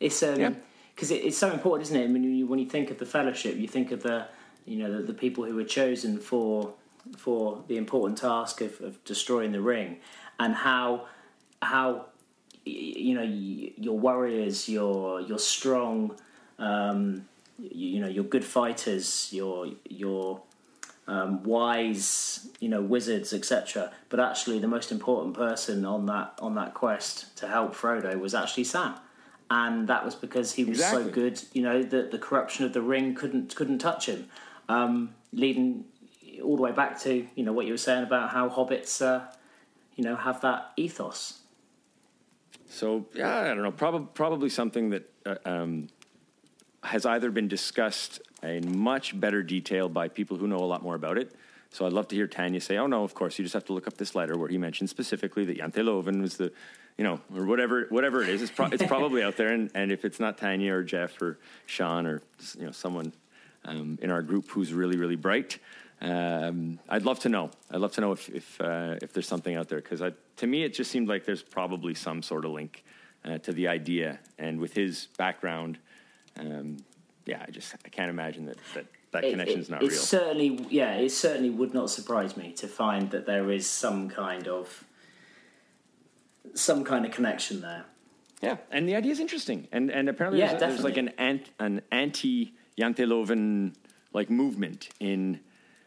It's 0.00 0.20
um 0.22 0.38
Yeah. 0.40 0.52
Because 0.94 1.10
it, 1.10 1.24
it's 1.24 1.38
so 1.38 1.50
important, 1.50 1.88
isn't 1.88 2.00
it? 2.00 2.10
When 2.10 2.22
you 2.22 2.46
when 2.46 2.58
you 2.58 2.66
think 2.66 2.90
of 2.90 2.98
the 2.98 3.06
fellowship, 3.06 3.56
you 3.56 3.68
think 3.68 3.90
of 3.92 4.02
the 4.02 4.26
you 4.64 4.78
know 4.78 4.96
the, 4.96 5.02
the 5.02 5.14
people 5.14 5.44
who 5.44 5.54
were 5.54 5.64
chosen 5.64 6.18
for 6.18 6.74
for 7.18 7.62
the 7.68 7.76
important 7.76 8.18
task 8.18 8.60
of, 8.60 8.80
of 8.80 9.02
destroying 9.04 9.52
the 9.52 9.60
ring, 9.60 9.98
and 10.38 10.54
how 10.54 11.06
how 11.62 12.06
you 12.64 13.14
know 13.14 13.22
your 13.22 13.98
warriors, 13.98 14.68
your 14.68 15.20
your 15.20 15.38
strong, 15.38 16.16
um, 16.58 17.26
you 17.58 18.00
know 18.00 18.08
your 18.08 18.24
good 18.24 18.44
fighters, 18.44 19.28
your 19.32 19.68
your 19.88 20.42
um, 21.06 21.42
wise, 21.42 22.48
you 22.60 22.68
know, 22.68 22.80
wizards, 22.80 23.32
etc. 23.32 23.92
But 24.08 24.20
actually, 24.20 24.58
the 24.58 24.68
most 24.68 24.90
important 24.90 25.34
person 25.34 25.84
on 25.84 26.06
that 26.06 26.38
on 26.40 26.54
that 26.54 26.74
quest 26.74 27.36
to 27.38 27.48
help 27.48 27.74
Frodo 27.74 28.18
was 28.18 28.34
actually 28.34 28.64
Sam, 28.64 28.94
and 29.50 29.88
that 29.88 30.04
was 30.04 30.14
because 30.14 30.54
he 30.54 30.64
was 30.64 30.84
so 30.84 31.08
good. 31.08 31.40
You 31.52 31.62
know, 31.62 31.82
that 31.82 32.10
the 32.10 32.18
corruption 32.18 32.64
of 32.64 32.72
the 32.72 32.82
ring 32.82 33.14
couldn't 33.14 33.54
couldn't 33.54 33.78
touch 33.78 34.06
him, 34.06 34.28
um, 34.68 35.14
leading 35.32 35.84
all 36.42 36.56
the 36.56 36.62
way 36.62 36.72
back 36.72 37.00
to 37.02 37.26
you 37.34 37.44
know 37.44 37.52
what 37.52 37.66
you 37.66 37.72
were 37.72 37.78
saying 37.78 38.04
about 38.04 38.30
how 38.30 38.48
hobbits, 38.48 39.02
uh, 39.02 39.24
you 39.96 40.04
know, 40.04 40.16
have 40.16 40.40
that 40.40 40.72
ethos. 40.76 41.40
So 42.68 43.06
yeah, 43.14 43.40
I 43.40 43.48
don't 43.48 43.62
know. 43.62 43.72
Probably 43.72 44.08
probably 44.14 44.48
something 44.48 44.90
that 44.90 45.12
uh, 45.26 45.36
um, 45.44 45.88
has 46.82 47.06
either 47.06 47.30
been 47.30 47.48
discussed 47.48 48.20
in 48.42 48.76
much 48.76 49.18
better 49.18 49.42
detail 49.42 49.88
by 49.88 50.08
people 50.08 50.36
who 50.36 50.46
know 50.46 50.58
a 50.58 50.66
lot 50.66 50.82
more 50.82 50.94
about 50.94 51.18
it. 51.18 51.34
So 51.74 51.84
I'd 51.86 51.92
love 51.92 52.06
to 52.08 52.14
hear 52.14 52.28
Tanya 52.28 52.60
say, 52.60 52.76
"Oh 52.78 52.86
no, 52.86 53.02
of 53.02 53.14
course, 53.14 53.36
you 53.36 53.44
just 53.44 53.54
have 53.54 53.64
to 53.64 53.72
look 53.72 53.88
up 53.88 53.96
this 53.96 54.14
letter 54.14 54.38
where 54.38 54.48
he 54.48 54.58
mentioned 54.58 54.88
specifically 54.90 55.44
that 55.46 55.58
Jante 55.58 55.84
Loven 55.84 56.22
was 56.22 56.36
the, 56.36 56.52
you 56.96 57.02
know, 57.02 57.18
or 57.34 57.46
whatever 57.46 57.86
whatever 57.88 58.22
it 58.22 58.28
is. 58.28 58.42
It's, 58.42 58.52
pro- 58.52 58.68
it's 58.68 58.86
probably 58.86 59.24
out 59.24 59.36
there, 59.36 59.48
and, 59.48 59.72
and 59.74 59.90
if 59.90 60.04
it's 60.04 60.20
not 60.20 60.38
Tanya 60.38 60.72
or 60.72 60.84
Jeff 60.84 61.20
or 61.20 61.36
Sean 61.66 62.06
or 62.06 62.22
you 62.56 62.66
know 62.66 62.70
someone 62.70 63.12
um, 63.64 63.98
in 64.00 64.12
our 64.12 64.22
group 64.22 64.48
who's 64.50 64.72
really 64.72 64.96
really 64.96 65.16
bright." 65.16 65.58
Um, 66.00 66.78
I'd 66.88 67.04
love 67.04 67.18
to 67.20 67.28
know. 67.28 67.50
I'd 67.72 67.80
love 67.80 67.90
to 67.94 68.00
know 68.00 68.12
if 68.12 68.28
if, 68.28 68.60
uh, 68.60 68.94
if 69.02 69.12
there's 69.12 69.26
something 69.26 69.56
out 69.56 69.68
there 69.68 69.80
because 69.80 70.00
to 70.36 70.46
me 70.46 70.62
it 70.62 70.74
just 70.74 70.92
seemed 70.92 71.08
like 71.08 71.24
there's 71.24 71.42
probably 71.42 71.94
some 71.94 72.22
sort 72.22 72.44
of 72.44 72.52
link 72.52 72.84
uh, 73.24 73.38
to 73.38 73.52
the 73.52 73.66
idea. 73.66 74.20
And 74.38 74.60
with 74.60 74.74
his 74.74 75.08
background, 75.18 75.78
um, 76.38 76.76
yeah, 77.26 77.44
I 77.44 77.50
just 77.50 77.74
I 77.84 77.88
can't 77.88 78.10
imagine 78.10 78.44
that 78.46 78.58
that, 78.74 78.86
that 79.14 79.24
It- 79.24 79.30
connection 79.30 79.58
it- 79.58 79.62
is 79.62 79.70
not 79.70 79.82
it 79.82 79.88
real. 79.90 79.98
certainly, 79.98 80.66
yeah, 80.70 80.96
it 80.96 81.10
certainly 81.10 81.48
would 81.50 81.72
not 81.72 81.88
surprise 81.88 82.36
me 82.36 82.52
to 82.52 82.68
find 82.68 83.10
that 83.12 83.24
there 83.26 83.50
is 83.50 83.66
some 83.66 84.08
kind 84.10 84.46
of 84.46 84.84
some 86.54 86.84
kind 86.84 87.04
of 87.06 87.10
connection 87.12 87.60
there. 87.62 87.84
Yeah, 88.42 88.58
and 88.70 88.86
the 88.88 88.94
idea 88.94 89.12
is 89.12 89.20
interesting, 89.20 89.66
and 89.72 89.90
and 89.90 90.08
apparently 90.08 90.40
Yeah, 90.40 90.48
there's, 90.54 90.60
there's 90.74 90.84
like 90.84 90.98
an 90.98 91.08
ant, 91.10 91.50
an 91.58 91.80
anti 91.90 92.52
Janteloven 92.78 93.74
like 94.12 94.28
movement 94.30 94.90
in 95.00 95.40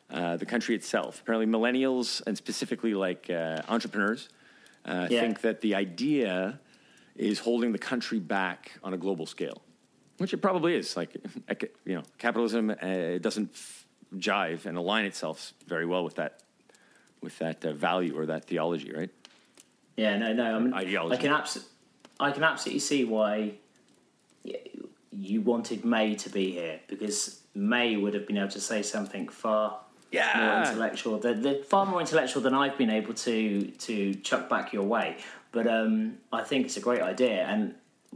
uh, 0.09 0.37
the 0.37 0.45
country 0.45 0.73
itself. 0.73 1.21
Apparently, 1.21 1.45
millennials 1.45 2.21
and 2.25 2.37
specifically 2.37 2.93
like 2.93 3.29
uh, 3.29 3.61
entrepreneurs 3.67 4.29
uh, 4.85 5.07
Yeah. 5.11 5.19
think 5.21 5.41
that 5.41 5.59
the 5.61 5.75
idea 5.75 6.59
is 7.17 7.39
holding 7.39 7.71
the 7.73 7.77
country 7.79 8.19
back 8.19 8.79
on 8.83 8.93
a 8.93 8.97
global 8.97 9.25
scale, 9.25 9.61
which 10.17 10.33
it 10.33 10.37
probably 10.37 10.75
is. 10.75 10.95
Like, 10.95 11.15
you 11.85 11.95
know, 11.95 12.03
capitalism 12.17 12.69
uh, 12.69 13.17
doesn't 13.19 13.51
f- 13.53 13.85
jive 14.15 14.65
and 14.65 14.77
align 14.77 15.05
itself 15.05 15.53
very 15.67 15.85
well 15.85 16.03
with 16.03 16.15
that 16.15 16.41
with 17.21 17.39
that 17.39 17.65
uh, 17.65 17.73
value 17.73 18.17
or 18.17 18.27
that 18.27 18.45
theology, 18.45 18.93
right? 18.93 19.09
Yeah, 19.95 20.17
no, 20.17 20.33
no. 20.33 20.55
I 20.55 20.59
mean, 20.59 20.73
Ideology. 20.73 21.17
I 21.17 21.21
can 21.21 21.31
abso- 21.31 21.65
I 22.19 22.31
can 22.31 22.43
absolutely 22.43 22.79
see 22.79 23.03
why 23.03 23.53
you 25.11 25.41
wanted 25.41 25.83
May 25.83 26.15
to 26.15 26.29
be 26.29 26.51
here 26.51 26.79
because 26.87 27.41
May 27.55 27.95
would 27.97 28.13
have 28.13 28.27
been 28.27 28.37
able 28.37 28.49
to 28.49 28.61
say 28.61 28.83
something 28.83 29.27
far 29.27 29.79
more 30.13 30.63
intellectual, 30.63 31.17
the, 31.17 31.33
the, 31.33 31.65
far 31.67 31.85
more 31.85 31.99
intellectual 31.99 32.41
than 32.41 32.53
I've 32.53 32.77
been 32.77 32.89
able 32.89 33.13
to 33.13 33.65
to 33.65 34.13
chuck 34.15 34.47
back 34.49 34.73
your 34.73 34.83
way. 34.83 35.17
But 35.51 35.67
um, 35.67 36.17
I 36.31 36.43
think 36.43 36.65
it's 36.65 36.77
a 36.77 36.81
great 36.81 37.01
idea, 37.01 37.45
and 37.45 37.75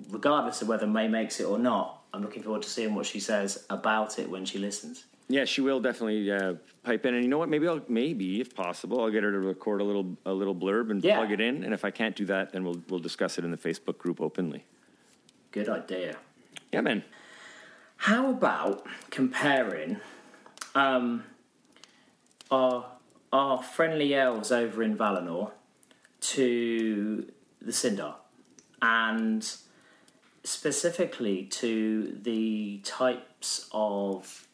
regardless 0.09 0.61
of 0.61 0.67
whether 0.67 0.87
May 0.87 1.07
makes 1.07 1.39
it 1.39 1.45
or 1.45 1.57
not, 1.59 2.01
I'm 2.13 2.21
looking 2.21 2.43
forward 2.43 2.61
to 2.63 2.69
seeing 2.69 2.93
what 2.95 3.05
she 3.05 3.19
says 3.19 3.65
about 3.69 4.19
it 4.19 4.29
when 4.29 4.45
she 4.45 4.57
listens. 4.59 5.05
Yeah, 5.29 5.45
she 5.45 5.61
will 5.61 5.79
definitely 5.79 6.29
uh, 6.29 6.55
pipe 6.83 7.05
in, 7.05 7.13
and 7.13 7.23
you 7.23 7.29
know 7.29 7.37
what? 7.37 7.47
Maybe 7.47 7.65
I'll 7.67 7.81
maybe 7.87 8.41
if 8.41 8.53
possible, 8.53 9.01
I'll 9.01 9.09
get 9.09 9.23
her 9.23 9.31
to 9.31 9.39
record 9.39 9.79
a 9.79 9.83
little 9.83 10.17
a 10.25 10.33
little 10.33 10.53
blurb 10.55 10.91
and 10.91 11.01
Yeah. 11.01 11.17
plug 11.17 11.31
it 11.31 11.39
in. 11.39 11.63
And 11.63 11.73
if 11.73 11.85
I 11.85 11.91
can't 11.91 12.15
do 12.17 12.25
that, 12.25 12.51
then 12.51 12.65
we'll 12.65 12.81
we'll 12.89 12.99
discuss 12.99 13.37
it 13.37 13.45
in 13.45 13.51
the 13.51 13.57
Facebook 13.57 13.97
group 13.97 14.19
openly. 14.19 14.65
Good 15.51 15.69
idea. 15.69 16.17
Yeah, 16.73 16.81
man. 16.81 17.03
How 17.95 18.29
about 18.31 18.85
comparing 19.09 19.97
um, 20.75 21.23
our 22.49 22.85
our 23.31 23.63
friendly 23.63 24.13
elves 24.13 24.51
over 24.51 24.83
in 24.83 24.97
Valinor 24.97 25.51
to 26.21 27.25
the 27.61 27.71
Sindar, 27.71 28.15
and 28.81 29.49
specifically 30.43 31.43
to 31.45 32.17
the 32.21 32.79
types 32.83 33.67
of 33.71 34.47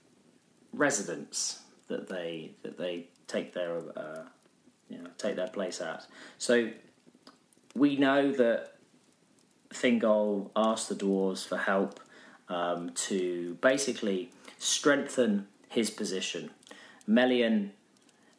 residents 0.73 1.61
that 1.87 2.07
they 2.09 2.51
that 2.63 2.77
they 2.77 3.07
take 3.27 3.53
their 3.53 3.77
uh, 3.95 4.23
you 4.89 4.97
know 4.97 5.09
take 5.17 5.35
their 5.35 5.47
place 5.47 5.81
at. 5.81 6.05
So 6.37 6.69
we 7.75 7.95
know 7.95 8.31
that 8.31 8.73
Thingol 9.69 10.49
asked 10.55 10.89
the 10.89 10.95
dwarves 10.95 11.47
for 11.47 11.57
help 11.57 11.99
um, 12.49 12.91
to 12.91 13.57
basically 13.61 14.31
strengthen 14.57 15.47
his 15.69 15.89
position. 15.89 16.51
Melian, 17.05 17.71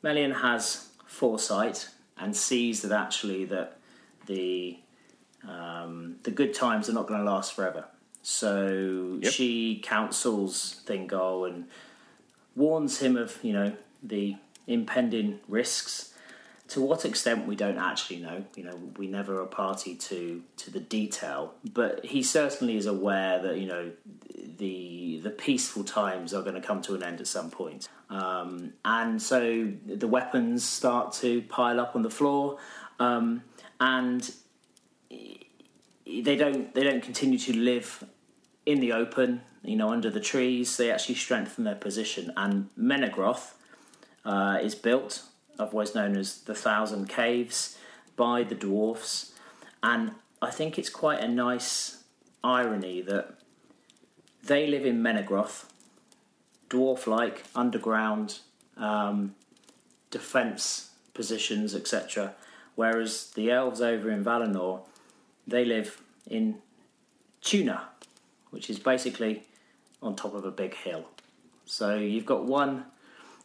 Melian 0.03 0.33
has 0.33 0.89
foresight 1.07 1.89
and 2.19 2.35
sees 2.35 2.83
that 2.83 2.93
actually 2.93 3.45
that 3.47 3.79
the 4.27 4.79
um, 5.47 6.17
the 6.23 6.31
good 6.31 6.55
times 6.55 6.89
are 6.89 6.93
not 6.93 7.07
going 7.07 7.21
to 7.25 7.31
last 7.31 7.55
forever. 7.55 7.85
So 8.23 9.19
Yep. 9.23 9.33
she 9.33 9.81
counsels 9.85 10.83
Thingol 10.87 11.49
and 11.49 11.67
warns 12.57 12.99
him 13.01 13.17
of 13.17 13.39
you 13.43 13.53
know 13.53 13.73
the 14.03 14.37
impending 14.67 15.41
risks. 15.49 16.15
To 16.69 16.83
what 16.83 17.07
extent 17.07 17.47
we 17.47 17.57
don't 17.57 17.79
actually 17.79 18.19
know. 18.19 18.45
You 18.55 18.65
know, 18.65 18.79
we 18.99 19.07
never 19.07 19.41
are 19.41 19.47
party 19.47 19.95
to 19.95 20.43
to 20.59 20.71
the 20.71 20.81
detail, 20.81 21.55
but 21.73 22.05
he 22.05 22.23
certainly 22.23 22.77
is 22.77 22.85
aware 22.85 23.41
that 23.41 23.57
you 23.59 23.67
know 23.67 23.91
the 24.59 25.21
the 25.23 25.31
peaceful 25.31 25.83
times 25.85 26.35
are 26.35 26.43
going 26.43 26.55
to 26.57 26.61
come 26.61 26.83
to 26.83 26.95
an 26.95 27.03
end 27.03 27.21
at 27.21 27.27
some 27.27 27.51
point. 27.51 27.89
Um, 28.11 28.75
and 28.85 29.21
so 29.21 29.71
the 29.87 30.09
weapons 30.09 30.63
start 30.65 31.13
to 31.15 31.41
pile 31.43 31.81
up 31.81 31.97
on 31.97 32.03
the 32.03 32.11
floor, 32.11 32.59
um, 33.01 33.43
and 33.81 34.31
they 36.09 36.37
don't 36.37 36.75
they 36.75 36.83
don't 36.83 37.03
continue 37.03 37.39
to 37.39 37.57
live 37.57 38.05
in 38.65 38.81
the 38.81 38.93
open, 38.93 39.43
you 39.63 39.77
know, 39.77 39.91
under 39.91 40.11
the 40.11 40.21
trees. 40.21 40.77
They 40.77 40.91
actually 40.91 41.17
strengthen 41.17 41.65
their 41.65 41.75
position. 41.75 42.33
And 42.37 42.71
Menegroth 42.79 43.53
uh, 44.25 44.59
is 44.63 44.75
built, 44.75 45.23
otherwise 45.59 45.95
known 45.95 46.17
as 46.17 46.41
the 46.43 46.55
Thousand 46.55 47.09
Caves, 47.09 47.79
by 48.17 48.43
the 48.43 48.55
dwarfs. 48.55 49.33
And 49.83 50.13
I 50.41 50.51
think 50.51 50.79
it's 50.79 50.91
quite 50.91 51.21
a 51.21 51.29
nice 51.29 52.03
irony 52.43 53.01
that 53.03 53.35
they 54.43 54.67
live 54.67 54.87
in 54.87 55.03
Menegroth, 55.03 55.65
dwarf-like, 56.71 57.45
underground 57.55 58.39
um, 58.77 59.35
defense 60.11 60.91
positions, 61.13 61.75
etc. 61.75 62.35
Whereas 62.77 63.31
the 63.35 63.51
elves 63.51 63.81
over 63.81 64.11
in 64.11 64.25
Valinor, 64.25 64.83
they 65.49 65.65
live 65.65 66.01
in 66.27 66.57
Tuna, 67.41 67.89
which 68.51 68.71
is 68.71 68.79
basically 68.79 69.43
on 70.03 70.15
top 70.15 70.35
of 70.35 70.45
a 70.45 70.51
big 70.51 70.75
hill. 70.75 71.07
So 71.65 71.97
you've 71.97 72.27
got 72.27 72.45
one 72.45 72.85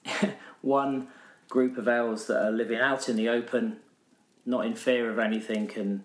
one 0.62 1.08
group 1.50 1.78
of 1.78 1.88
elves 1.88 2.26
that 2.26 2.44
are 2.44 2.52
living 2.52 2.80
out 2.80 3.10
in 3.10 3.16
the 3.16 3.30
open, 3.30 3.78
not 4.46 4.66
in 4.66 4.76
fear 4.76 5.10
of 5.10 5.20
anything, 5.20 5.72
and 5.76 6.04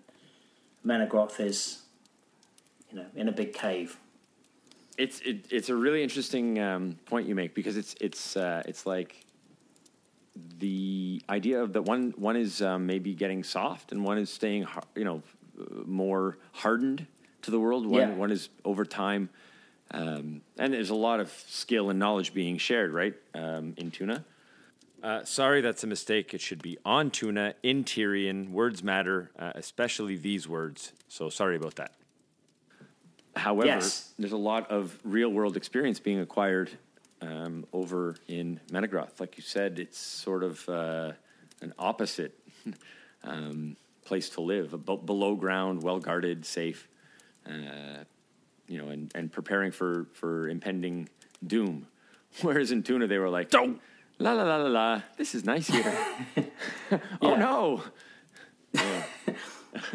Menegroth 0.85 1.39
is, 1.39 1.83
you 2.89 2.97
know, 2.97 3.05
in 3.15 3.27
a 3.27 3.31
big 3.31 3.53
cave. 3.53 3.97
It's 4.97 5.19
it, 5.21 5.45
it's 5.49 5.69
a 5.69 5.75
really 5.75 6.03
interesting 6.03 6.59
um, 6.59 6.97
point 7.05 7.27
you 7.27 7.35
make 7.35 7.53
because 7.53 7.77
it's 7.77 7.95
it's 7.99 8.37
uh, 8.37 8.63
it's 8.65 8.85
like 8.85 9.25
the 10.59 11.21
idea 11.29 11.61
of 11.61 11.73
that 11.73 11.81
one 11.81 12.13
one 12.17 12.35
is 12.35 12.61
um, 12.61 12.85
maybe 12.85 13.13
getting 13.13 13.43
soft 13.43 13.91
and 13.91 14.03
one 14.03 14.17
is 14.17 14.29
staying 14.29 14.65
you 14.95 15.03
know 15.03 15.21
more 15.85 16.37
hardened 16.53 17.07
to 17.43 17.51
the 17.51 17.59
world. 17.59 17.85
One 17.85 18.01
Yeah. 18.01 18.15
one 18.15 18.31
is 18.31 18.49
over 18.65 18.85
time, 18.85 19.29
um, 19.91 20.41
and 20.57 20.73
there's 20.73 20.89
a 20.89 20.95
lot 20.95 21.19
of 21.19 21.31
skill 21.47 21.89
and 21.89 21.97
knowledge 21.99 22.33
being 22.33 22.57
shared 22.57 22.91
right 22.93 23.15
um, 23.33 23.73
in 23.77 23.91
tuna. 23.91 24.25
Uh, 25.01 25.23
sorry, 25.23 25.61
that's 25.61 25.83
a 25.83 25.87
mistake. 25.87 26.33
It 26.33 26.41
should 26.41 26.61
be 26.61 26.77
on 26.83 27.09
tuna, 27.09 27.53
in 27.63 27.85
Tirion. 27.85 28.51
Words 28.51 28.83
matter, 28.83 29.31
uh, 29.39 29.53
especially 29.55 30.17
these 30.17 30.45
words. 30.47 30.91
So 31.07 31.29
sorry 31.29 31.55
about 31.55 31.75
that. 31.75 31.93
However, 33.35 33.67
Yes. 33.67 34.11
there's 34.19 34.33
a 34.33 34.37
lot 34.37 34.69
of 34.69 34.99
real 35.05 35.29
world 35.29 35.55
experience 35.55 35.99
being 36.01 36.19
acquired 36.19 36.69
um, 37.21 37.65
over 37.71 38.15
in 38.27 38.59
Menegroth. 38.71 39.19
Like 39.21 39.37
you 39.37 39.43
said, 39.43 39.79
it's 39.79 39.97
sort 39.97 40.43
of 40.43 40.67
uh, 40.67 41.13
an 41.61 41.73
opposite 41.79 42.37
um, 43.23 43.77
place 44.09 44.27
to 44.31 44.41
live, 44.41 44.73
below 45.05 45.35
ground, 45.35 45.83
well 45.83 45.99
guarded, 45.99 46.43
safe, 46.45 46.87
uh, 47.47 48.03
you 48.67 48.77
know, 48.79 48.89
and, 48.89 49.11
and 49.13 49.31
preparing 49.31 49.71
for, 49.71 50.07
for 50.13 50.49
impending 50.49 51.07
doom. 51.45 51.85
Whereas 52.41 52.71
in 52.71 52.81
Tuna, 52.83 53.05
they 53.07 53.19
were 53.19 53.29
like, 53.29 53.49
don't, 53.51 53.79
la 54.17 54.31
la 54.33 54.43
la 54.43 54.57
la 54.57 54.69
la, 54.69 55.01
this 55.15 55.35
is 55.35 55.45
nice 55.45 55.67
here. 55.67 55.93
oh 57.21 57.33
Yeah. 57.33 57.37
no. 57.37 57.83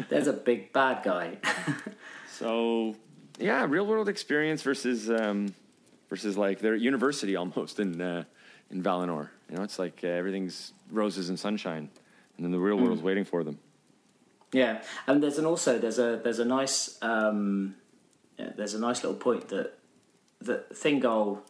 There's 0.09 0.27
a 0.27 0.33
big 0.33 0.71
bad 0.71 1.03
guy. 1.03 1.37
So 2.31 2.95
yeah, 3.37 3.65
real 3.67 3.85
world 3.85 4.07
experience 4.09 4.61
versus 4.61 5.09
um, 5.09 5.53
versus 6.09 6.37
like 6.37 6.59
their 6.59 6.75
university 6.75 7.35
almost 7.35 7.79
in 7.79 7.99
uh, 8.01 8.23
in 8.71 8.81
Valinor. 8.81 9.29
You 9.49 9.57
know, 9.57 9.63
it's 9.63 9.77
like 9.79 9.99
uh, 10.03 10.07
everything's 10.07 10.71
roses 10.91 11.29
and 11.29 11.37
sunshine, 11.39 11.89
and 12.35 12.45
then 12.45 12.51
the 12.51 12.59
real 12.59 12.77
world's 12.77 13.01
waiting 13.01 13.25
for 13.25 13.43
them. 13.43 13.57
Yeah, 14.55 14.81
and 15.05 15.21
there's 15.21 15.37
an 15.37 15.45
also 15.45 15.77
there's 15.77 15.99
a 15.99 16.21
there's 16.23 16.39
a 16.39 16.45
nice 16.45 16.97
um, 17.01 17.75
yeah, 18.39 18.51
there's 18.55 18.73
a 18.73 18.79
nice 18.79 19.03
little 19.03 19.19
point 19.19 19.49
that 19.49 19.73
that 20.39 20.73
Thingol 20.73 21.41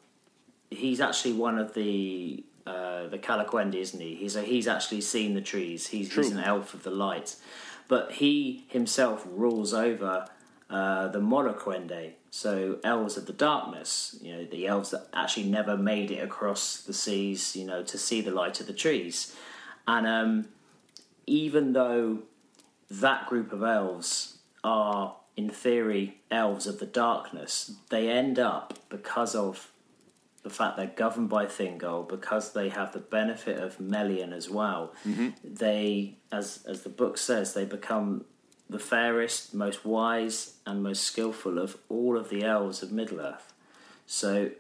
he's 0.72 1.00
actually 1.00 1.34
one 1.34 1.60
of 1.60 1.76
the 1.76 2.44
uh, 2.66 3.06
the 3.06 3.20
Calaquendi, 3.20 3.76
isn't 3.76 4.00
he? 4.00 4.16
He's 4.16 4.36
a, 4.36 4.42
he's 4.42 4.68
actually 4.68 5.02
seen 5.02 5.36
the 5.36 5.42
trees. 5.42 5.86
He's, 5.86 6.12
he's 6.12 6.32
an 6.32 6.40
elf 6.40 6.74
of 6.74 6.82
the 6.82 6.90
light, 6.90 7.36
but 7.88 8.14
he 8.14 8.66
himself 8.70 9.24
rules 9.30 9.72
over 9.72 10.26
uh, 10.72 11.08
the 11.10 11.20
Moriquendi, 11.20 12.14
so 12.32 12.80
elves 12.84 13.18
of 13.18 13.28
the 13.28 13.34
darkness. 13.34 14.18
You 14.20 14.34
know, 14.34 14.46
the 14.46 14.66
elves 14.66 14.90
that 14.90 15.10
actually 15.14 15.46
never 15.46 15.78
made 15.78 16.10
it 16.10 16.24
across 16.24 16.82
the 16.82 16.94
seas. 16.94 17.56
You 17.56 17.66
know, 17.66 17.84
to 17.84 18.00
see 18.00 18.22
the 18.22 18.32
light 18.32 18.60
of 18.60 18.66
the 18.66 18.74
trees, 18.74 19.36
and 19.88 20.08
um, 20.08 20.48
even 21.28 21.74
though 21.74 22.24
that 23.02 23.28
group 23.28 23.52
of 23.52 23.64
elves 23.64 24.38
are, 24.64 25.16
in 25.36 25.50
theory, 25.50 26.22
elves 26.32 26.68
of 26.68 26.80
the 26.80 26.86
darkness, 26.86 27.72
they 27.90 28.10
end 28.10 28.40
up 28.40 28.78
because 28.90 29.36
of 29.36 29.72
the 30.44 30.50
fact 30.50 30.78
they're 30.78 30.86
governed 30.86 31.30
by 31.30 31.46
Thingol, 31.46 32.08
because 32.08 32.54
they 32.54 32.70
have 32.70 32.94
the 32.94 33.00
benefit 33.00 33.58
of 33.60 33.80
Melian 33.80 34.32
as 34.32 34.48
well. 34.48 34.94
They, 35.44 36.18
as 36.32 36.64
as 36.68 36.84
the 36.84 36.90
book 36.90 37.18
says, 37.18 37.54
they 37.54 37.66
become 37.66 38.26
the 38.70 38.80
fairest, 38.80 39.54
most 39.54 39.86
wise, 39.86 40.56
and 40.66 40.84
most 40.84 41.04
skillful 41.04 41.58
of 41.58 41.78
all 41.90 42.18
of 42.18 42.30
the 42.30 42.44
elves 42.44 42.84
of 42.84 42.92
Middle 42.92 43.20
Earth. 43.20 43.54
So 44.06 44.52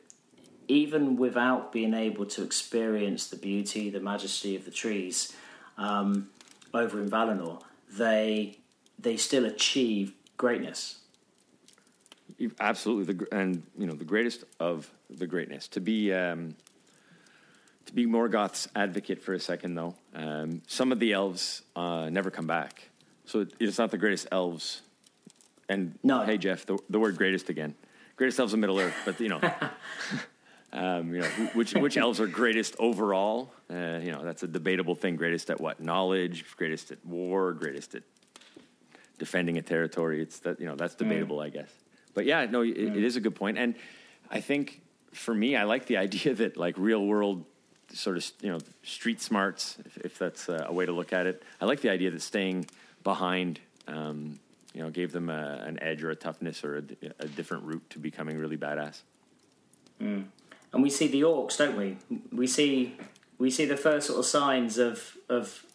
even 0.67 1.15
without 1.17 1.71
being 1.71 1.93
able 1.93 2.25
to 2.25 2.43
experience 2.43 3.27
the 3.27 3.37
beauty, 3.37 3.89
the 3.91 3.99
majesty 3.99 4.55
of 4.55 4.65
the 4.65 4.71
trees 4.71 5.35
um, 5.77 6.29
over 6.73 6.99
in 6.99 7.09
Valinor, 7.09 7.61
they 7.91 8.57
they 8.99 9.17
still 9.17 9.45
achieve 9.45 10.13
greatness. 10.37 10.99
Absolutely, 12.59 13.13
the, 13.13 13.27
and 13.31 13.63
you 13.77 13.87
know 13.87 13.93
the 13.93 14.03
greatest 14.03 14.43
of 14.59 14.89
the 15.09 15.27
greatness. 15.27 15.67
To 15.69 15.79
be 15.79 16.13
um, 16.13 16.55
to 17.85 17.93
be 17.93 18.05
Morgoth's 18.05 18.67
advocate 18.75 19.21
for 19.23 19.33
a 19.33 19.39
second, 19.39 19.75
though, 19.75 19.95
um, 20.13 20.61
some 20.67 20.91
of 20.91 20.99
the 20.99 21.13
elves 21.13 21.61
uh, 21.75 22.09
never 22.09 22.29
come 22.31 22.47
back, 22.47 22.89
so 23.25 23.41
it, 23.41 23.53
it's 23.59 23.77
not 23.77 23.91
the 23.91 23.97
greatest 23.97 24.27
elves. 24.31 24.81
And 25.69 25.97
No. 26.03 26.23
hey, 26.23 26.37
Jeff, 26.37 26.65
the, 26.65 26.77
the 26.89 26.99
word 26.99 27.17
"greatest" 27.17 27.49
again. 27.49 27.73
Greatest 28.17 28.39
elves 28.39 28.53
of 28.53 28.59
Middle 28.59 28.79
Earth, 28.79 28.95
but 29.05 29.19
you 29.19 29.29
know, 29.29 29.39
um, 30.75 31.13
you 31.13 31.21
know 31.21 31.27
which 31.53 31.73
which 31.73 31.95
elves 31.95 32.19
are 32.19 32.27
greatest 32.27 32.75
overall. 32.79 33.51
Uh, 33.71 33.99
you 34.03 34.11
know, 34.11 34.23
that's 34.23 34.43
a 34.43 34.47
debatable 34.47 34.93
thing. 34.93 35.15
Greatest 35.15 35.49
at 35.49 35.61
what? 35.61 35.79
Knowledge. 35.79 36.45
Greatest 36.57 36.91
at 36.91 37.03
war. 37.05 37.53
Greatest 37.53 37.95
at 37.95 38.03
defending 39.17 39.57
a 39.57 39.61
territory. 39.61 40.21
It's 40.21 40.39
that 40.39 40.59
you 40.59 40.65
know 40.65 40.75
that's 40.75 40.95
debatable, 40.95 41.39
I 41.39 41.49
guess. 41.49 41.69
But 42.13 42.25
yeah, 42.25 42.45
no, 42.45 42.61
it, 42.61 42.77
it 42.77 43.03
is 43.03 43.15
a 43.15 43.21
good 43.21 43.35
point. 43.35 43.57
and 43.57 43.75
I 44.29 44.41
think 44.41 44.81
for 45.13 45.33
me, 45.33 45.55
I 45.55 45.63
like 45.63 45.85
the 45.85 45.97
idea 45.97 46.33
that 46.35 46.57
like 46.57 46.75
real 46.77 47.05
world 47.05 47.45
sort 47.93 48.17
of 48.17 48.29
you 48.41 48.51
know 48.51 48.59
street 48.83 49.21
smarts, 49.21 49.77
if, 49.85 49.97
if 49.97 50.17
that's 50.17 50.49
a 50.49 50.73
way 50.73 50.85
to 50.85 50.91
look 50.91 51.13
at 51.13 51.25
it. 51.25 51.41
I 51.61 51.65
like 51.65 51.79
the 51.79 51.89
idea 51.89 52.11
that 52.11 52.21
staying 52.21 52.67
behind. 53.03 53.59
Um, 53.87 54.39
you 54.73 54.81
know, 54.81 54.89
gave 54.89 55.13
them 55.13 55.29
a, 55.29 55.63
an 55.65 55.81
edge 55.81 56.03
or 56.03 56.09
a 56.09 56.17
toughness 56.17 56.65
or 56.65 56.79
a, 56.79 56.83
a 57.19 57.27
different 57.29 57.63
route 57.63 57.89
to 57.91 57.99
becoming 57.99 58.37
really 58.37 58.57
badass. 58.57 59.03
And 60.75 60.83
we 60.83 60.89
see 60.89 61.07
the 61.07 61.21
orcs, 61.21 61.57
don't 61.57 61.77
we? 61.77 61.97
We 62.33 62.47
see 62.47 62.97
we 63.37 63.49
see 63.49 63.63
the 63.63 63.77
first 63.77 64.07
sort 64.07 64.19
of 64.19 64.25
signs 64.25 64.77
of 64.77 65.17
of 65.29 65.65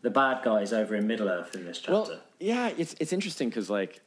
the 0.00 0.08
bad 0.08 0.42
guys 0.42 0.72
over 0.72 0.96
in 0.96 1.06
Middle 1.06 1.28
Earth 1.28 1.54
in 1.54 1.66
this 1.66 1.78
chapter. 1.78 1.92
Well, 1.92 2.20
yeah, 2.40 2.72
it's 2.78 2.96
it's 2.98 3.12
interesting 3.12 3.50
because 3.50 3.68
like 3.68 4.00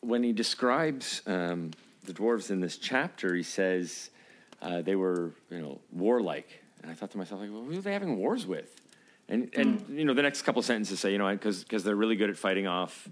when 0.00 0.22
he 0.22 0.32
describes 0.32 1.22
um, 1.26 1.72
the 2.04 2.12
dwarves 2.12 2.52
in 2.52 2.60
this 2.60 2.76
chapter, 2.76 3.34
he 3.34 3.42
says 3.42 4.10
uh, 4.62 4.80
they 4.80 4.94
were 4.94 5.32
you 5.50 5.60
know 5.60 5.80
warlike, 5.90 6.62
and 6.82 6.92
I 6.92 6.94
thought 6.94 7.10
to 7.10 7.18
myself 7.18 7.40
like, 7.40 7.50
well, 7.50 7.64
who 7.64 7.78
are 7.78 7.82
they 7.82 7.92
having 7.92 8.16
wars 8.16 8.46
with? 8.46 8.80
And 9.28 9.50
and 9.56 9.84
you 9.88 10.04
know 10.04 10.14
the 10.14 10.22
next 10.22 10.42
couple 10.42 10.62
sentences 10.62 11.00
say 11.00 11.10
you 11.10 11.18
know 11.18 11.28
because 11.32 11.64
because 11.64 11.82
they're 11.82 11.96
really 11.96 12.16
good 12.16 12.30
at 12.30 12.36
fighting 12.36 12.68
off 12.68 13.08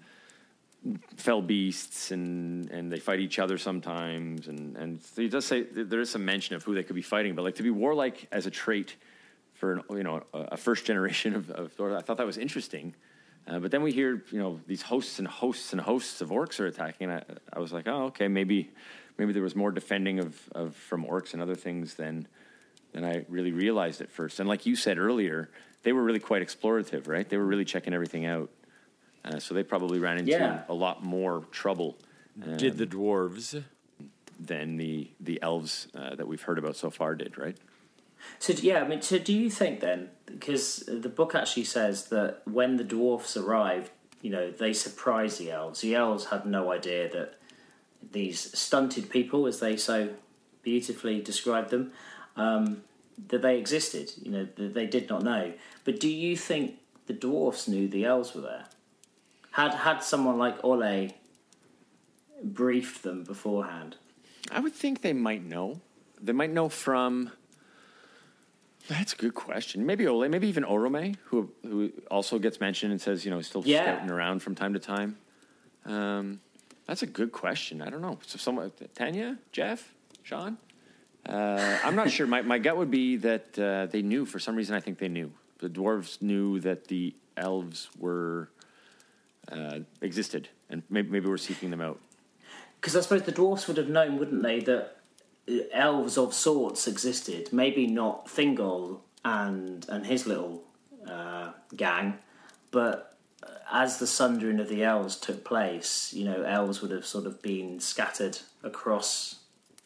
fell 1.16 1.42
beasts 1.42 2.10
and 2.10 2.70
and 2.70 2.90
they 2.90 2.98
fight 2.98 3.20
each 3.20 3.38
other 3.38 3.58
sometimes. 3.58 4.48
And 4.48 4.76
and 4.76 5.00
he 5.16 5.28
does 5.28 5.44
say 5.44 5.62
there 5.62 6.00
is 6.00 6.10
some 6.10 6.24
mention 6.24 6.56
of 6.56 6.62
who 6.62 6.74
they 6.74 6.82
could 6.82 6.96
be 6.96 7.02
fighting 7.02 7.34
but 7.34 7.42
like 7.42 7.56
to 7.56 7.62
be 7.62 7.70
warlike 7.70 8.28
as 8.32 8.46
a 8.46 8.50
trait 8.50 8.96
for 9.54 9.72
an, 9.72 9.82
you 9.90 10.02
know 10.02 10.22
a, 10.32 10.38
a 10.52 10.56
first 10.56 10.84
generation 10.84 11.34
of, 11.34 11.50
of 11.50 11.72
Thor, 11.72 11.96
I 11.96 12.02
thought 12.02 12.18
that 12.18 12.26
was 12.26 12.38
interesting. 12.38 12.94
Uh, 13.48 13.60
but 13.60 13.70
then 13.70 13.82
we 13.82 13.92
hear 13.92 14.22
you 14.30 14.38
know 14.38 14.60
these 14.66 14.82
hosts 14.82 15.18
and 15.18 15.28
hosts 15.28 15.72
and 15.72 15.80
hosts 15.80 16.20
of 16.20 16.30
orcs 16.30 16.60
are 16.60 16.66
attacking 16.66 17.10
and 17.10 17.24
I, 17.52 17.56
I 17.56 17.60
was 17.60 17.72
like 17.72 17.86
oh 17.86 18.06
okay 18.06 18.28
maybe 18.28 18.70
maybe 19.18 19.32
there 19.32 19.42
was 19.42 19.56
more 19.56 19.70
defending 19.70 20.18
of, 20.18 20.36
of 20.52 20.74
from 20.74 21.04
orcs 21.04 21.32
and 21.32 21.40
other 21.40 21.54
things 21.54 21.94
than 21.94 22.26
than 22.92 23.04
I 23.04 23.24
really 23.28 23.52
realized 23.52 24.00
at 24.00 24.10
first. 24.10 24.40
And 24.40 24.48
like 24.48 24.66
you 24.66 24.76
said 24.76 24.98
earlier 24.98 25.50
they 25.82 25.92
were 25.92 26.02
really 26.02 26.18
quite 26.18 26.46
explorative 26.46 27.08
right? 27.08 27.28
They 27.28 27.36
were 27.36 27.46
really 27.46 27.64
checking 27.64 27.94
everything 27.94 28.26
out 28.26 28.50
uh, 29.26 29.38
so 29.38 29.54
they 29.54 29.62
probably 29.62 29.98
ran 29.98 30.18
into 30.18 30.30
Yeah. 30.32 30.62
a 30.68 30.74
lot 30.74 31.02
more 31.04 31.44
trouble 31.50 31.96
um, 32.44 32.56
Did 32.56 32.78
the 32.78 32.86
dwarves? 32.86 33.62
than 34.38 34.76
the 34.76 35.08
the 35.18 35.40
elves 35.42 35.88
uh, 35.94 36.14
that 36.14 36.28
we've 36.28 36.42
heard 36.42 36.58
about 36.58 36.76
so 36.76 36.90
far 36.90 37.14
did, 37.14 37.38
right? 37.38 37.56
So 38.38 38.52
yeah, 38.54 38.82
I 38.82 38.88
mean, 38.88 39.00
so 39.02 39.18
do 39.18 39.32
you 39.32 39.48
think 39.50 39.80
then? 39.80 40.10
Because 40.26 40.84
the 40.86 41.08
book 41.08 41.34
actually 41.34 41.64
says 41.64 42.08
that 42.08 42.42
when 42.44 42.76
the 42.76 42.84
dwarfs 42.84 43.36
arrived, 43.36 43.90
you 44.20 44.30
know, 44.30 44.50
they 44.50 44.72
surprised 44.74 45.38
the 45.40 45.50
elves. 45.50 45.80
The 45.80 45.94
elves 45.94 46.26
had 46.26 46.44
no 46.44 46.70
idea 46.70 47.10
that 47.12 47.34
these 48.12 48.56
stunted 48.58 49.08
people, 49.08 49.46
as 49.46 49.60
they 49.60 49.76
so 49.76 50.10
beautifully 50.62 51.20
described 51.22 51.70
them, 51.70 51.92
um, 52.36 52.82
that 53.28 53.40
they 53.42 53.58
existed. 53.58 54.12
You 54.20 54.30
know, 54.32 54.48
that 54.56 54.74
they 54.74 54.86
did 54.86 55.08
not 55.08 55.22
know. 55.22 55.52
But 55.84 55.98
do 56.00 56.08
you 56.08 56.36
think 56.36 56.76
the 57.06 57.14
dwarfs 57.14 57.68
knew 57.68 57.88
the 57.88 58.04
elves 58.04 58.34
were 58.34 58.42
there? 58.42 58.64
Had 59.56 59.72
had 59.72 60.02
someone 60.02 60.36
like 60.36 60.60
Aulë 60.60 61.14
briefed 62.44 63.02
them 63.02 63.24
beforehand? 63.24 63.96
I 64.52 64.60
would 64.60 64.74
think 64.74 65.00
they 65.00 65.14
might 65.14 65.42
know. 65.42 65.80
They 66.20 66.32
might 66.32 66.50
know 66.50 66.68
from. 66.68 67.30
That's 68.86 69.14
a 69.14 69.16
good 69.16 69.32
question. 69.34 69.86
Maybe 69.86 70.04
Aulë, 70.04 70.28
maybe 70.30 70.46
even 70.48 70.62
Orome, 70.62 71.16
who 71.24 71.50
who 71.62 71.90
also 72.10 72.38
gets 72.38 72.60
mentioned 72.60 72.92
and 72.92 73.00
says 73.00 73.24
you 73.24 73.30
know 73.30 73.38
he's 73.38 73.46
still 73.46 73.62
Yeah. 73.64 73.82
scouting 73.82 74.10
around 74.10 74.40
from 74.42 74.54
time 74.54 74.74
to 74.74 74.78
time. 74.78 75.16
Um, 75.86 76.40
that's 76.86 77.02
a 77.02 77.06
good 77.06 77.32
question. 77.32 77.80
I 77.80 77.88
don't 77.88 78.02
know. 78.02 78.18
So 78.26 78.36
someone, 78.36 78.70
Tanya, 78.94 79.38
Jeff, 79.52 79.94
Sean. 80.22 80.58
Uh, 81.26 81.78
I'm 81.82 81.96
not 81.96 82.10
sure. 82.14 82.26
My 82.26 82.42
my 82.42 82.58
gut 82.58 82.76
would 82.76 82.90
be 82.90 83.16
that 83.16 83.58
uh, 83.58 83.86
they 83.86 84.02
knew. 84.02 84.26
For 84.26 84.38
some 84.38 84.54
reason, 84.54 84.76
I 84.76 84.80
think 84.80 84.98
they 84.98 85.08
knew. 85.08 85.32
The 85.60 85.70
dwarves 85.70 86.20
knew 86.20 86.60
that 86.60 86.88
the 86.88 87.14
elves 87.38 87.88
were 87.98 88.50
uh, 89.50 89.80
existed, 90.00 90.48
and 90.70 90.82
maybe 90.90 91.10
maybe 91.10 91.28
we're 91.28 91.36
seeking 91.36 91.70
them 91.70 91.80
out. 91.80 92.00
Because 92.80 92.96
I 92.96 93.00
suppose 93.00 93.22
the 93.22 93.32
dwarfs 93.32 93.66
would 93.68 93.76
have 93.76 93.88
known, 93.88 94.18
wouldn't 94.18 94.42
they, 94.42 94.60
that 94.60 94.96
uh, 95.48 95.54
elves 95.72 96.18
of 96.18 96.34
sorts 96.34 96.86
existed. 96.86 97.52
Maybe 97.52 97.86
not 97.86 98.26
Thingol 98.26 99.00
and 99.24 99.86
and 99.88 100.06
his 100.06 100.26
little 100.26 100.62
uh, 101.08 101.52
gang, 101.74 102.18
but 102.70 103.16
uh, 103.42 103.50
as 103.72 103.98
the 103.98 104.06
sundering 104.06 104.60
of 104.60 104.68
the 104.68 104.82
elves 104.82 105.16
took 105.16 105.44
place, 105.44 106.12
you 106.12 106.24
know, 106.24 106.42
elves 106.42 106.82
would 106.82 106.90
have 106.90 107.06
sort 107.06 107.26
of 107.26 107.42
been 107.42 107.80
scattered 107.80 108.38
across 108.62 109.36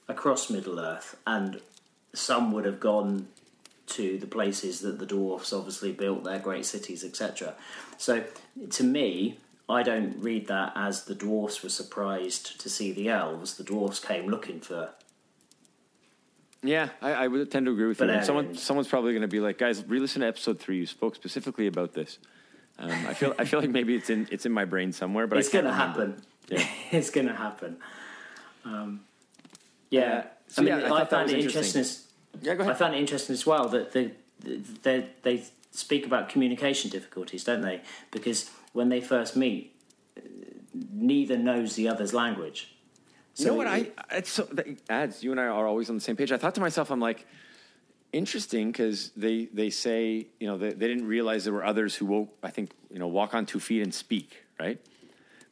across 0.08 0.50
Middle 0.50 0.80
Earth, 0.80 1.16
and 1.26 1.60
some 2.12 2.52
would 2.52 2.64
have 2.64 2.80
gone 2.80 3.28
to 3.86 4.18
the 4.18 4.26
places 4.26 4.80
that 4.80 4.98
the 4.98 5.06
dwarfs 5.06 5.52
obviously 5.52 5.92
built 5.92 6.24
their 6.24 6.38
great 6.38 6.64
cities, 6.64 7.04
etc. 7.04 7.54
So, 7.98 8.24
to 8.70 8.84
me, 8.84 9.38
I 9.70 9.82
don't 9.82 10.16
read 10.20 10.46
that 10.48 10.72
as 10.74 11.04
the 11.04 11.14
dwarfs 11.14 11.62
were 11.62 11.68
surprised 11.68 12.60
to 12.60 12.68
see 12.68 12.92
the 12.92 13.08
elves. 13.08 13.54
The 13.56 13.64
dwarfs 13.64 14.00
came 14.00 14.26
looking 14.28 14.60
for. 14.60 14.90
Yeah, 16.62 16.90
I, 17.00 17.12
I 17.12 17.26
would 17.28 17.50
tend 17.50 17.66
to 17.66 17.72
agree 17.72 17.86
with 17.86 18.00
you. 18.00 18.22
Someone, 18.22 18.54
someone's 18.54 18.88
probably 18.88 19.12
going 19.12 19.22
to 19.22 19.28
be 19.28 19.40
like, 19.40 19.56
"Guys, 19.58 19.82
re-listen 19.86 20.20
to 20.20 20.28
episode 20.28 20.58
three. 20.60 20.76
You 20.78 20.86
spoke 20.86 21.14
specifically 21.14 21.66
about 21.66 21.94
this." 21.94 22.18
Um, 22.78 22.90
I 22.90 23.14
feel, 23.14 23.34
I 23.38 23.44
feel 23.44 23.60
like 23.60 23.70
maybe 23.70 23.94
it's 23.94 24.10
in, 24.10 24.26
it's 24.30 24.46
in 24.46 24.52
my 24.52 24.64
brain 24.64 24.92
somewhere, 24.92 25.26
but 25.26 25.38
it's 25.38 25.48
going 25.50 25.64
to 25.66 25.72
happen. 25.72 26.22
Yeah. 26.48 26.66
it's 26.90 27.10
going 27.10 27.26
to 27.28 27.34
happen. 27.34 27.76
Um, 28.64 29.00
yeah, 29.90 30.02
Uh, 30.02 30.22
so 30.48 30.62
I 30.62 30.64
mean, 30.64 30.80
yeah, 30.80 30.92
I 30.92 31.00
I, 31.02 31.04
found 31.04 31.30
it 31.30 31.38
interesting. 31.38 31.80
interesting. 31.80 31.80
as- 31.80 32.06
Yeah, 32.42 32.54
go 32.54 32.62
ahead. 32.62 32.74
I 32.74 32.78
found 32.78 32.94
it 32.94 32.98
interesting 32.98 33.34
as 33.34 33.44
well 33.46 33.68
that 33.68 33.92
the, 33.92 34.12
they 34.82 35.06
they 35.22 35.44
speak 35.72 36.04
about 36.06 36.28
communication 36.28 36.90
difficulties, 36.90 37.44
don't 37.44 37.60
they? 37.62 37.80
Because 38.10 38.50
when 38.72 38.88
they 38.88 39.00
first 39.00 39.36
meet, 39.36 39.76
neither 40.92 41.36
knows 41.36 41.74
the 41.76 41.88
other's 41.88 42.14
language. 42.14 42.74
you 43.36 43.46
know 43.46 43.54
what? 43.54 43.66
I 43.66 43.88
it's 44.12 44.30
so 44.30 44.48
ads. 44.88 45.22
You 45.22 45.30
and 45.32 45.40
I 45.40 45.44
are 45.46 45.66
always 45.66 45.88
on 45.90 45.96
the 45.96 46.00
same 46.02 46.16
page. 46.16 46.32
I 46.32 46.36
thought 46.36 46.54
to 46.56 46.60
myself, 46.60 46.90
I'm 46.90 47.00
like, 47.00 47.26
interesting 48.12 48.72
because 48.72 49.10
they 49.16 49.46
they 49.52 49.70
say 49.70 50.26
you 50.40 50.46
know 50.46 50.58
they, 50.58 50.70
they 50.70 50.88
didn't 50.88 51.06
realize 51.06 51.44
there 51.44 51.52
were 51.52 51.64
others 51.64 51.94
who 51.96 52.06
woke. 52.06 52.36
I 52.42 52.50
think 52.50 52.70
you 52.92 52.98
know 52.98 53.08
walk 53.08 53.34
on 53.34 53.46
two 53.46 53.60
feet 53.60 53.82
and 53.82 53.92
speak 53.94 54.44
right. 54.58 54.78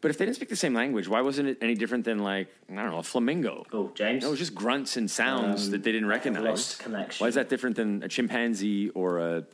But 0.01 0.13
if 0.13 0.19
they 0.19 0.27
didn't 0.27 0.37
speak 0.37 0.49
the 0.49 0.55
same 0.55 0.75
language, 0.75 1.09
why 1.09 1.23
wasn't 1.23 1.49
it 1.49 1.59
any 1.61 1.75
different 1.75 2.05
than 2.05 2.21
like 2.21 2.47
I 2.71 2.75
don't 2.77 2.91
know 2.93 2.99
a 2.99 3.03
flamingo? 3.03 3.65
Oh, 3.73 3.91
James. 3.97 4.23
No, 4.23 4.29
it 4.29 4.31
was 4.31 4.39
just 4.39 4.55
grunts 4.55 4.97
and 4.97 5.11
sounds 5.11 5.65
Um, 5.67 5.71
that 5.73 5.83
they 5.83 5.91
didn't 5.91 6.09
recognize. 6.09 6.45
lost 6.45 6.79
connection. 6.79 7.25
Why 7.25 7.29
is 7.29 7.35
that 7.35 7.49
different 7.49 7.75
than 7.75 8.05
a 8.05 8.09
chimpanzee 8.09 8.91
or 8.91 9.19
a 9.19 9.45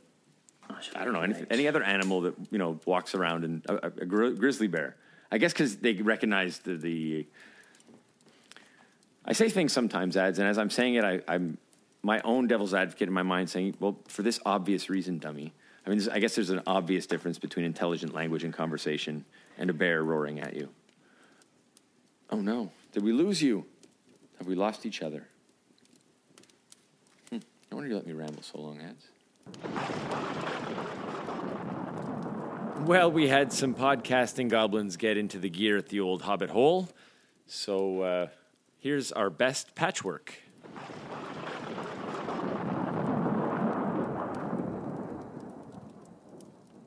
I 0.95 1.03
don't 1.03 1.13
know 1.13 1.21
any, 1.21 1.35
any 1.49 1.67
other 1.67 1.83
animal 1.83 2.21
that 2.21 2.35
you 2.51 2.57
know 2.57 2.79
walks 2.85 3.15
around 3.15 3.43
and 3.43 3.65
a, 3.67 3.87
a, 3.87 3.91
a 4.01 4.05
gri- 4.05 4.35
grizzly 4.35 4.67
bear? 4.67 4.95
I 5.31 5.37
guess 5.37 5.53
because 5.53 5.77
they 5.77 5.93
recognize 5.93 6.59
the, 6.59 6.75
the. 6.75 7.27
I 9.25 9.33
say 9.33 9.49
things 9.49 9.73
sometimes, 9.73 10.15
ads, 10.17 10.39
and 10.39 10.47
as 10.47 10.57
I'm 10.57 10.69
saying 10.69 10.95
it, 10.95 11.03
I, 11.03 11.21
I'm 11.27 11.57
my 12.03 12.21
own 12.21 12.47
devil's 12.47 12.73
advocate 12.73 13.07
in 13.07 13.13
my 13.13 13.23
mind, 13.23 13.49
saying, 13.49 13.75
"Well, 13.79 13.97
for 14.07 14.21
this 14.21 14.39
obvious 14.45 14.89
reason, 14.89 15.17
dummy." 15.17 15.53
I 15.85 15.89
mean, 15.89 16.01
I 16.11 16.19
guess 16.19 16.35
there's 16.35 16.49
an 16.49 16.61
obvious 16.65 17.05
difference 17.05 17.37
between 17.37 17.65
intelligent 17.65 18.13
language 18.13 18.43
and 18.43 18.53
conversation 18.53 19.25
and 19.57 19.69
a 19.69 19.73
bear 19.73 20.03
roaring 20.03 20.39
at 20.39 20.55
you. 20.55 20.69
Oh 22.29 22.39
no! 22.39 22.71
Did 22.93 23.03
we 23.03 23.11
lose 23.11 23.41
you? 23.41 23.65
Have 24.37 24.47
we 24.47 24.55
lost 24.55 24.85
each 24.85 25.01
other? 25.01 25.27
Hmm. 27.29 27.39
No 27.71 27.77
wonder 27.77 27.89
you 27.89 27.95
let 27.95 28.05
me 28.07 28.13
ramble 28.13 28.43
so 28.43 28.59
long, 28.59 28.79
ads. 28.81 29.05
Well, 32.85 33.11
we 33.11 33.27
had 33.27 33.51
some 33.51 33.73
podcasting 33.73 34.47
goblins 34.47 34.95
get 34.95 35.17
into 35.17 35.39
the 35.39 35.49
gear 35.49 35.75
at 35.75 35.89
the 35.89 36.01
old 36.01 36.21
Hobbit 36.21 36.51
Hole. 36.51 36.87
So 37.47 38.01
uh, 38.01 38.27
here's 38.77 39.11
our 39.11 39.31
best 39.31 39.73
patchwork. 39.73 40.35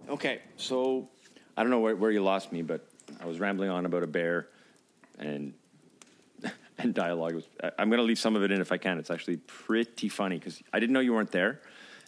Okay, 0.09 0.41
so 0.57 1.09
I 1.57 1.63
don't 1.63 1.71
know 1.71 1.81
where, 1.81 1.97
where 1.97 2.13
you 2.13 2.23
lost 2.23 2.53
me, 2.53 2.63
but 2.63 2.89
I 3.21 3.27
was 3.27 3.41
rambling 3.41 3.71
on 3.71 3.85
about 3.85 4.05
a 4.05 4.07
bear 4.07 4.47
and 5.19 5.53
and 6.79 6.95
dialogue. 6.95 7.35
Was, 7.35 7.49
I, 7.61 7.73
I'm 7.77 7.91
going 7.91 7.99
to 7.99 8.07
leave 8.07 8.21
some 8.21 8.37
of 8.37 8.45
it 8.45 8.53
in 8.53 8.61
if 8.61 8.71
I 8.71 8.77
can. 8.77 8.99
It's 8.99 9.11
actually 9.11 9.39
pretty 9.39 10.09
funny 10.09 10.39
because 10.39 10.63
I 10.73 10.79
didn't 10.79 10.93
know 10.93 11.01
you 11.01 11.13
weren't 11.13 11.33
there. 11.33 11.61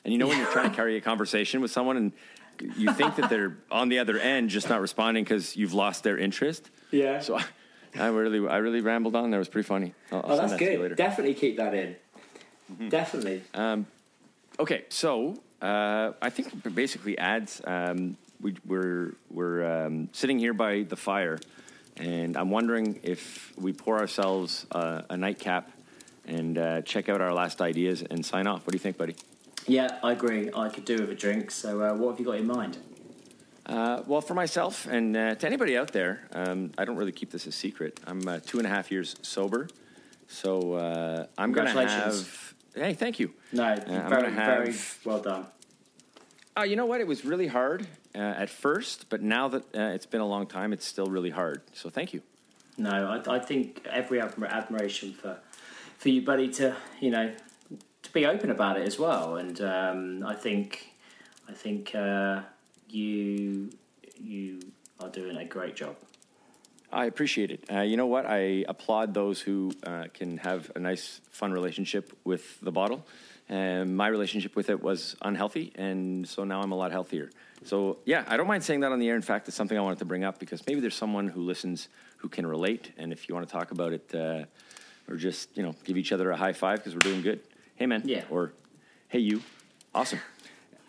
And 0.04 0.12
you 0.12 0.18
know 0.18 0.28
when 0.28 0.38
you're 0.38 0.50
trying 0.50 0.70
to 0.70 0.76
carry 0.76 0.96
a 0.96 1.00
conversation 1.00 1.60
with 1.60 1.70
someone 1.70 1.96
and 1.96 2.12
you 2.76 2.92
think 2.92 3.16
that 3.16 3.30
they're 3.30 3.56
on 3.70 3.88
the 3.88 3.98
other 3.98 4.18
end, 4.18 4.50
just 4.50 4.68
not 4.68 4.80
responding 4.80 5.24
because 5.24 5.56
you've 5.56 5.74
lost 5.74 6.02
their 6.02 6.18
interest. 6.18 6.70
Yeah. 6.90 7.20
So 7.20 7.38
I, 7.38 7.44
I 7.98 8.06
really, 8.08 8.46
I 8.46 8.58
really 8.58 8.80
rambled 8.80 9.16
on. 9.16 9.30
There 9.30 9.38
it 9.38 9.40
was 9.40 9.48
pretty 9.48 9.66
funny. 9.66 9.94
I'll, 10.12 10.18
I'll 10.18 10.32
oh, 10.32 10.36
that's 10.36 10.52
that 10.52 10.58
good. 10.58 10.96
Definitely 10.96 11.34
keep 11.34 11.56
that 11.56 11.74
in. 11.74 11.96
Definitely. 12.88 13.42
Okay, 14.60 14.84
so 14.90 15.40
uh, 15.62 16.12
I 16.20 16.30
think 16.30 16.74
basically 16.74 17.16
ads. 17.18 17.60
Um, 17.64 18.16
we, 18.40 18.56
we're 18.66 19.14
we're 19.30 19.86
um, 19.86 20.08
sitting 20.12 20.38
here 20.38 20.52
by 20.52 20.82
the 20.82 20.96
fire, 20.96 21.38
and 21.96 22.36
I'm 22.36 22.50
wondering 22.50 23.00
if 23.02 23.52
we 23.56 23.72
pour 23.72 23.98
ourselves 23.98 24.66
uh, 24.72 25.02
a 25.08 25.16
nightcap 25.16 25.70
and 26.26 26.58
uh, 26.58 26.82
check 26.82 27.08
out 27.08 27.20
our 27.20 27.32
last 27.32 27.60
ideas 27.60 28.02
and 28.02 28.24
sign 28.24 28.46
off. 28.46 28.66
What 28.66 28.72
do 28.72 28.76
you 28.76 28.80
think, 28.80 28.96
buddy? 28.98 29.16
Yeah, 29.70 29.98
I 30.02 30.12
agree. 30.12 30.50
I 30.54 30.68
could 30.68 30.84
do 30.84 30.96
with 30.98 31.10
a 31.10 31.14
drink. 31.14 31.50
So, 31.50 31.80
uh, 31.82 31.94
what 31.94 32.10
have 32.10 32.18
you 32.20 32.26
got 32.26 32.36
in 32.36 32.46
mind? 32.46 32.78
Uh, 33.66 34.02
well, 34.06 34.20
for 34.20 34.34
myself 34.34 34.86
and 34.86 35.16
uh, 35.16 35.34
to 35.36 35.46
anybody 35.46 35.78
out 35.78 35.92
there, 35.92 36.26
um, 36.32 36.72
I 36.76 36.84
don't 36.84 36.96
really 36.96 37.12
keep 37.12 37.30
this 37.30 37.46
a 37.46 37.52
secret. 37.52 38.00
I'm 38.06 38.26
uh, 38.26 38.40
two 38.44 38.58
and 38.58 38.66
a 38.66 38.70
half 38.70 38.90
years 38.90 39.14
sober, 39.22 39.68
so 40.26 40.72
uh, 40.74 41.26
I'm 41.38 41.52
going 41.52 41.66
to 41.66 41.72
Congratulations. 41.72 42.26
have. 42.26 42.54
Hey, 42.74 42.94
thank 42.94 43.20
you. 43.20 43.32
No, 43.52 43.64
I'm 43.64 43.84
very, 43.84 44.08
gonna 44.08 44.30
have- 44.30 44.58
very 44.58 44.74
well 45.04 45.20
done. 45.20 45.46
Uh, 46.58 46.62
you 46.64 46.74
know 46.74 46.86
what? 46.86 47.00
It 47.00 47.06
was 47.06 47.24
really 47.24 47.46
hard 47.46 47.86
uh, 48.14 48.18
at 48.18 48.50
first, 48.50 49.08
but 49.08 49.22
now 49.22 49.46
that 49.48 49.62
uh, 49.74 49.94
it's 49.94 50.06
been 50.06 50.20
a 50.20 50.26
long 50.26 50.46
time, 50.46 50.72
it's 50.72 50.84
still 50.84 51.06
really 51.06 51.30
hard. 51.30 51.62
So 51.72 51.88
thank 51.90 52.12
you. 52.12 52.22
No, 52.76 52.90
I, 52.90 53.36
I 53.36 53.38
think 53.38 53.86
every 53.88 54.20
admiration 54.20 55.12
for 55.12 55.38
for 55.98 56.08
you, 56.08 56.22
buddy, 56.22 56.48
to 56.48 56.74
you 57.00 57.10
know 57.10 57.32
to 58.02 58.12
be 58.12 58.26
open 58.26 58.50
about 58.50 58.78
it 58.78 58.86
as 58.86 58.98
well. 58.98 59.36
And 59.36 59.60
um, 59.60 60.24
I 60.26 60.34
think 60.34 60.92
I 61.48 61.52
think 61.52 61.94
uh, 61.94 62.42
you 62.88 63.70
you 64.18 64.60
are 64.98 65.08
doing 65.08 65.36
a 65.36 65.44
great 65.44 65.76
job. 65.76 65.96
I 66.92 67.04
appreciate 67.04 67.50
it. 67.52 67.64
Uh, 67.72 67.82
you 67.82 67.96
know 67.96 68.06
what? 68.06 68.26
I 68.26 68.64
applaud 68.66 69.14
those 69.14 69.40
who 69.40 69.72
uh, 69.84 70.06
can 70.12 70.38
have 70.38 70.72
a 70.74 70.80
nice, 70.80 71.20
fun 71.30 71.52
relationship 71.52 72.12
with 72.24 72.60
the 72.60 72.72
bottle. 72.72 73.06
And 73.48 73.96
my 73.96 74.08
relationship 74.08 74.54
with 74.54 74.70
it 74.70 74.80
was 74.80 75.16
unhealthy, 75.22 75.72
and 75.74 76.28
so 76.28 76.44
now 76.44 76.60
I'm 76.62 76.70
a 76.70 76.76
lot 76.76 76.92
healthier. 76.92 77.30
So 77.64 77.98
yeah, 78.04 78.24
I 78.28 78.36
don't 78.36 78.46
mind 78.46 78.62
saying 78.62 78.80
that 78.80 78.92
on 78.92 79.00
the 79.00 79.08
air. 79.08 79.16
In 79.16 79.22
fact, 79.22 79.48
it's 79.48 79.56
something 79.56 79.76
I 79.76 79.80
wanted 79.80 79.98
to 79.98 80.04
bring 80.04 80.22
up 80.22 80.38
because 80.38 80.64
maybe 80.68 80.80
there's 80.80 80.94
someone 80.94 81.26
who 81.26 81.42
listens 81.42 81.88
who 82.18 82.28
can 82.28 82.46
relate, 82.46 82.92
and 82.96 83.12
if 83.12 83.28
you 83.28 83.34
want 83.34 83.48
to 83.48 83.52
talk 83.52 83.72
about 83.72 83.92
it, 83.92 84.14
uh, 84.14 84.44
or 85.08 85.16
just 85.16 85.56
you 85.56 85.64
know 85.64 85.74
give 85.84 85.96
each 85.96 86.12
other 86.12 86.30
a 86.30 86.36
high 86.36 86.52
five 86.52 86.78
because 86.78 86.94
we're 86.94 87.00
doing 87.00 87.22
good. 87.22 87.40
Hey 87.80 87.86
man, 87.86 88.02
Yeah. 88.04 88.24
or 88.28 88.52
hey 89.08 89.20
you, 89.20 89.40
awesome. 89.94 90.20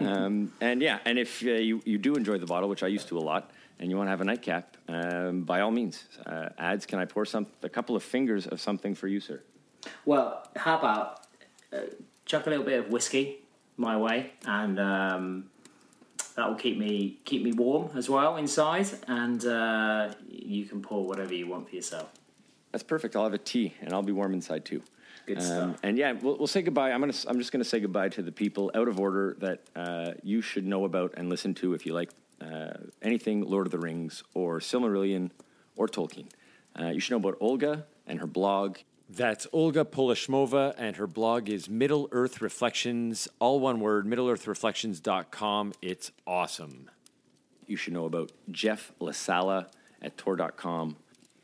um, 0.01 0.51
and 0.59 0.81
yeah, 0.81 0.99
and 1.05 1.17
if 1.17 1.41
uh, 1.41 1.51
you 1.51 1.81
you 1.85 1.97
do 1.97 2.15
enjoy 2.15 2.37
the 2.37 2.45
bottle, 2.45 2.67
which 2.67 2.83
I 2.83 2.87
used 2.87 3.07
to 3.07 3.17
a 3.17 3.23
lot, 3.31 3.51
and 3.79 3.89
you 3.89 3.95
want 3.95 4.07
to 4.07 4.11
have 4.11 4.19
a 4.19 4.25
nightcap, 4.25 4.75
um, 4.89 5.43
by 5.43 5.61
all 5.61 5.71
means, 5.71 6.03
uh, 6.25 6.49
ads. 6.57 6.85
Can 6.85 6.99
I 6.99 7.05
pour 7.05 7.23
some 7.25 7.47
a 7.63 7.69
couple 7.69 7.95
of 7.95 8.03
fingers 8.03 8.45
of 8.45 8.59
something 8.59 8.93
for 8.93 9.07
you, 9.07 9.21
sir? 9.21 9.41
Well, 10.03 10.45
how 10.57 10.79
about 10.79 11.21
uh, 11.71 11.77
chuck 12.25 12.45
a 12.47 12.49
little 12.49 12.65
bit 12.65 12.79
of 12.79 12.91
whiskey 12.91 13.37
my 13.77 13.95
way, 13.95 14.31
and 14.45 14.77
um, 14.77 15.49
that 16.35 16.45
will 16.45 16.57
keep 16.59 16.77
me 16.77 17.19
keep 17.23 17.41
me 17.41 17.53
warm 17.53 17.91
as 17.95 18.09
well 18.09 18.35
inside, 18.35 18.87
and 19.07 19.45
uh, 19.45 20.13
you 20.29 20.65
can 20.65 20.81
pour 20.81 21.07
whatever 21.07 21.33
you 21.33 21.47
want 21.47 21.69
for 21.69 21.75
yourself. 21.75 22.09
That's 22.73 22.83
perfect. 22.83 23.15
I'll 23.15 23.23
have 23.23 23.33
a 23.33 23.37
tea, 23.37 23.75
and 23.79 23.93
I'll 23.93 24.03
be 24.03 24.11
warm 24.11 24.33
inside 24.33 24.65
too. 24.65 24.81
Good 25.35 25.43
stuff. 25.43 25.79
And 25.83 25.97
yeah, 25.97 26.13
we'll, 26.13 26.37
we'll 26.37 26.47
say 26.47 26.61
goodbye. 26.61 26.91
I'm 26.91 26.99
gonna. 26.99 27.13
I'm 27.27 27.37
just 27.37 27.51
gonna 27.51 27.63
say 27.63 27.79
goodbye 27.79 28.09
to 28.09 28.21
the 28.21 28.31
people 28.31 28.71
out 28.75 28.87
of 28.87 28.99
order 28.99 29.35
that 29.39 29.61
uh, 29.75 30.11
you 30.23 30.41
should 30.41 30.65
know 30.65 30.85
about 30.85 31.13
and 31.17 31.29
listen 31.29 31.53
to 31.55 31.73
if 31.73 31.85
you 31.85 31.93
like 31.93 32.09
uh, 32.41 32.73
anything 33.01 33.41
Lord 33.41 33.67
of 33.67 33.71
the 33.71 33.79
Rings 33.79 34.23
or 34.33 34.59
Silmarillion 34.59 35.31
or 35.75 35.87
Tolkien. 35.87 36.27
Uh, 36.79 36.87
you 36.87 36.99
should 36.99 37.11
know 37.11 37.17
about 37.17 37.37
Olga 37.39 37.85
and 38.07 38.19
her 38.19 38.27
blog. 38.27 38.77
That's 39.09 39.45
Olga 39.51 39.83
Polomoshnova, 39.83 40.73
and 40.77 40.95
her 40.95 41.07
blog 41.07 41.49
is 41.49 41.69
Middle 41.69 42.07
Earth 42.13 42.41
Reflections, 42.41 43.27
all 43.39 43.59
one 43.59 43.81
word, 43.81 44.05
middleearthreflections.com. 44.05 45.73
It's 45.81 46.11
awesome. 46.25 46.89
You 47.67 47.75
should 47.75 47.91
know 47.91 48.05
about 48.05 48.31
Jeff 48.49 48.93
LaSala 49.01 49.67
at 50.01 50.17
Tor.com. 50.17 50.95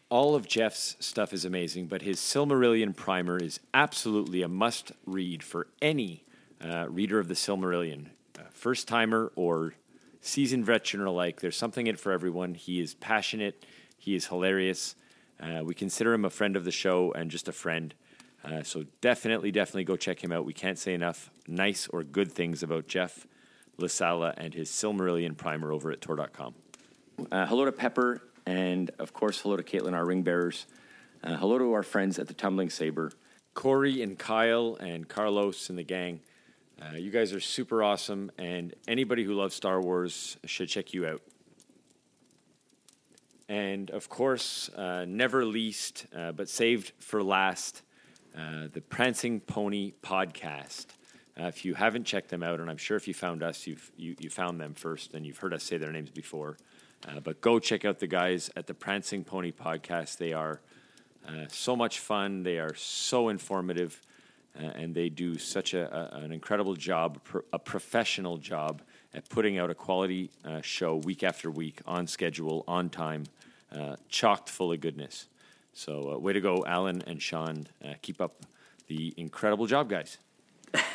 All 0.10 0.36
of 0.36 0.48
Jeff's 0.48 0.96
stuff 1.02 1.34
is 1.34 1.44
amazing, 1.44 1.88
but 1.88 2.02
his 2.02 2.18
Silmarillion 2.18 2.96
primer 2.96 3.38
is 3.38 3.60
absolutely 3.74 4.42
a 4.42 4.48
must 4.48 4.94
read 5.06 5.44
for 5.44 5.68
any 5.82 6.24
uh, 6.62 6.88
reader 6.90 7.20
of 7.20 7.28
the 7.28 7.34
Silmarillion, 7.34 8.08
uh, 8.40 8.44
first 8.54 8.88
timer 8.88 9.34
or 9.36 9.74
seasoned 10.22 10.66
veteran 10.66 11.06
alike. 11.06 11.42
There's 11.42 11.58
something 11.58 11.88
in 11.88 11.96
it 11.96 12.00
for 12.00 12.14
everyone. 12.14 12.54
He 12.54 12.80
is 12.80 12.94
passionate, 12.94 13.66
he 13.98 14.16
is 14.16 14.28
hilarious. 14.28 14.96
Uh, 15.42 15.62
we 15.66 15.76
consider 15.76 16.14
him 16.14 16.24
a 16.24 16.30
friend 16.30 16.56
of 16.56 16.64
the 16.64 16.72
show 16.72 17.12
and 17.12 17.30
just 17.30 17.50
a 17.50 17.52
friend. 17.52 17.94
Uh, 18.46 18.64
so 18.64 18.86
definitely, 19.02 19.52
definitely 19.52 19.84
go 19.84 19.98
check 19.98 20.24
him 20.24 20.32
out. 20.32 20.46
We 20.46 20.54
can't 20.54 20.80
say 20.80 20.94
enough 20.94 21.30
nice 21.48 21.86
or 21.90 22.04
good 22.04 22.32
things 22.32 22.64
about 22.64 22.88
Jeff 22.88 23.28
LaSala 23.78 24.34
and 24.38 24.54
his 24.54 24.70
Silmarillion 24.70 25.36
primer 25.36 25.72
over 25.74 25.92
at 25.92 26.00
Tor.com. 26.00 26.56
Uh, 27.32 27.46
hello 27.46 27.66
to 27.66 27.72
Pepper, 27.72 28.22
and 28.48 28.92
of 28.98 29.12
course, 29.12 29.42
hello 29.42 29.58
to 29.58 29.64
Caitlin, 29.64 29.94
our 29.94 30.06
ring 30.06 30.24
bearers. 30.24 30.68
Uh, 31.22 31.36
hello 31.36 31.60
to 31.60 31.74
our 31.74 31.84
friends 31.84 32.18
at 32.18 32.28
the 32.28 32.34
Tumbling 32.34 32.70
Saber. 32.70 33.12
Corey 33.54 34.02
and 34.02 34.18
Kyle 34.18 34.78
and 34.80 35.06
Carlos 35.08 35.70
and 35.70 35.78
the 35.78 35.84
gang. 35.84 36.22
Uh, 36.82 36.96
you 36.96 37.12
guys 37.12 37.34
are 37.34 37.42
super 37.42 37.84
awesome, 37.84 38.32
and 38.38 38.74
anybody 38.88 39.26
who 39.26 39.34
loves 39.34 39.54
Star 39.54 39.82
Wars 39.82 40.38
should 40.46 40.70
check 40.70 40.94
you 40.94 41.06
out. 41.06 41.22
And 43.50 43.90
of 43.90 44.08
course, 44.08 44.70
uh, 44.70 45.04
never 45.06 45.44
least, 45.44 46.06
uh, 46.16 46.32
but 46.32 46.48
saved 46.48 46.94
for 47.00 47.22
last, 47.22 47.82
uh, 48.38 48.68
the 48.72 48.80
Prancing 48.80 49.42
Pony 49.42 49.92
podcast. 50.02 50.86
Uh, 51.38 51.48
if 51.48 51.66
you 51.66 51.74
haven't 51.74 52.06
checked 52.06 52.30
them 52.30 52.44
out, 52.44 52.62
and 52.62 52.70
I'm 52.70 52.78
sure 52.78 52.96
if 52.96 53.10
you 53.10 53.14
found 53.14 53.44
us, 53.44 53.68
you've 53.68 53.92
you, 53.98 54.16
you 54.20 54.30
found 54.30 54.62
them 54.62 54.74
first, 54.74 55.14
and 55.14 55.26
you've 55.26 55.38
heard 55.38 55.54
us 55.54 55.64
say 55.64 55.78
their 55.78 55.92
names 55.92 56.12
before. 56.12 56.58
Uh, 57.06 57.20
but 57.20 57.42
go 57.42 57.60
check 57.60 57.86
out 57.86 58.00
the 58.00 58.08
guys 58.08 58.50
at 58.56 58.68
the 58.68 58.74
Prancing 58.74 59.24
Pony 59.24 59.52
podcast. 59.52 60.18
They 60.18 60.34
are 60.34 60.62
uh, 61.28 61.46
so 61.50 61.76
much 61.76 62.00
fun. 62.00 62.44
They 62.44 62.58
are 62.60 62.74
so 62.76 63.30
informative, 63.30 64.02
uh, 64.58 64.64
and 64.64 64.96
they 64.96 65.10
do 65.10 65.38
such 65.38 65.74
a, 65.74 65.94
a, 65.94 66.20
an 66.20 66.32
incredible 66.32 66.76
job, 66.76 67.24
pro- 67.24 67.44
a 67.54 67.60
professional 67.60 68.38
job 68.38 68.82
at 69.14 69.28
putting 69.30 69.58
out 69.58 69.70
a 69.70 69.76
quality 69.76 70.32
uh, 70.44 70.62
show 70.62 70.96
week 70.96 71.24
after 71.24 71.52
week 71.52 71.82
on 71.86 72.08
schedule, 72.08 72.64
on 72.68 72.90
time, 72.90 73.26
uh, 73.72 73.96
chocked 74.10 74.50
full 74.50 74.72
of 74.72 74.80
goodness. 74.80 75.28
So, 75.74 76.14
uh, 76.14 76.18
way 76.18 76.34
to 76.34 76.42
go, 76.42 76.64
Alan 76.66 77.04
and 77.06 77.22
Sean. 77.22 77.68
Keep 78.02 78.22
up 78.22 78.34
the 78.88 79.14
incredible 79.18 79.68
job, 79.68 79.90
guys. 79.90 80.18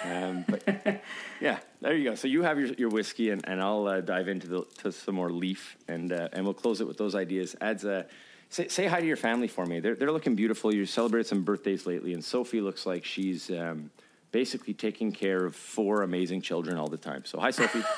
Um, 0.04 0.44
but 0.48 1.02
yeah, 1.40 1.58
there 1.80 1.94
you 1.94 2.10
go. 2.10 2.14
So 2.14 2.28
you 2.28 2.42
have 2.42 2.58
your, 2.58 2.68
your 2.74 2.88
whiskey, 2.88 3.30
and, 3.30 3.46
and 3.48 3.60
I'll 3.60 3.86
uh, 3.86 4.00
dive 4.00 4.28
into 4.28 4.46
the, 4.46 4.66
to 4.82 4.92
some 4.92 5.14
more 5.14 5.30
leaf, 5.30 5.76
and 5.88 6.12
uh, 6.12 6.28
and 6.32 6.44
we'll 6.44 6.54
close 6.54 6.80
it 6.80 6.86
with 6.86 6.98
those 6.98 7.14
ideas. 7.14 7.56
Ads 7.60 7.84
uh, 7.84 8.04
say, 8.48 8.68
say 8.68 8.86
hi 8.86 9.00
to 9.00 9.06
your 9.06 9.16
family 9.16 9.48
for 9.48 9.66
me. 9.66 9.80
They're 9.80 9.94
they're 9.94 10.12
looking 10.12 10.34
beautiful. 10.34 10.74
You 10.74 10.86
celebrated 10.86 11.26
some 11.26 11.42
birthdays 11.42 11.86
lately, 11.86 12.14
and 12.14 12.24
Sophie 12.24 12.60
looks 12.60 12.86
like 12.86 13.04
she's 13.04 13.50
um, 13.50 13.90
basically 14.30 14.74
taking 14.74 15.12
care 15.12 15.44
of 15.44 15.56
four 15.56 16.02
amazing 16.02 16.42
children 16.42 16.76
all 16.76 16.88
the 16.88 16.96
time. 16.96 17.24
So 17.24 17.38
hi, 17.38 17.50
Sophie. 17.50 17.82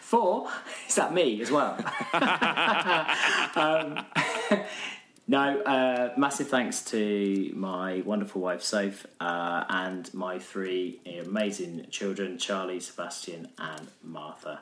Four? 0.00 0.50
Is 0.86 0.96
that 0.96 1.14
me 1.14 1.40
as 1.40 1.50
well? 1.50 1.78
um, 3.56 4.04
no, 5.28 5.60
uh, 5.62 6.12
massive 6.16 6.48
thanks 6.48 6.82
to 6.82 7.50
my 7.54 8.00
wonderful 8.02 8.40
wife, 8.40 8.62
Soph, 8.62 9.06
uh, 9.20 9.64
and 9.68 10.12
my 10.14 10.38
three 10.38 11.00
amazing 11.26 11.86
children, 11.90 12.38
Charlie, 12.38 12.78
Sebastian, 12.78 13.48
and 13.58 13.88
Martha. 14.04 14.60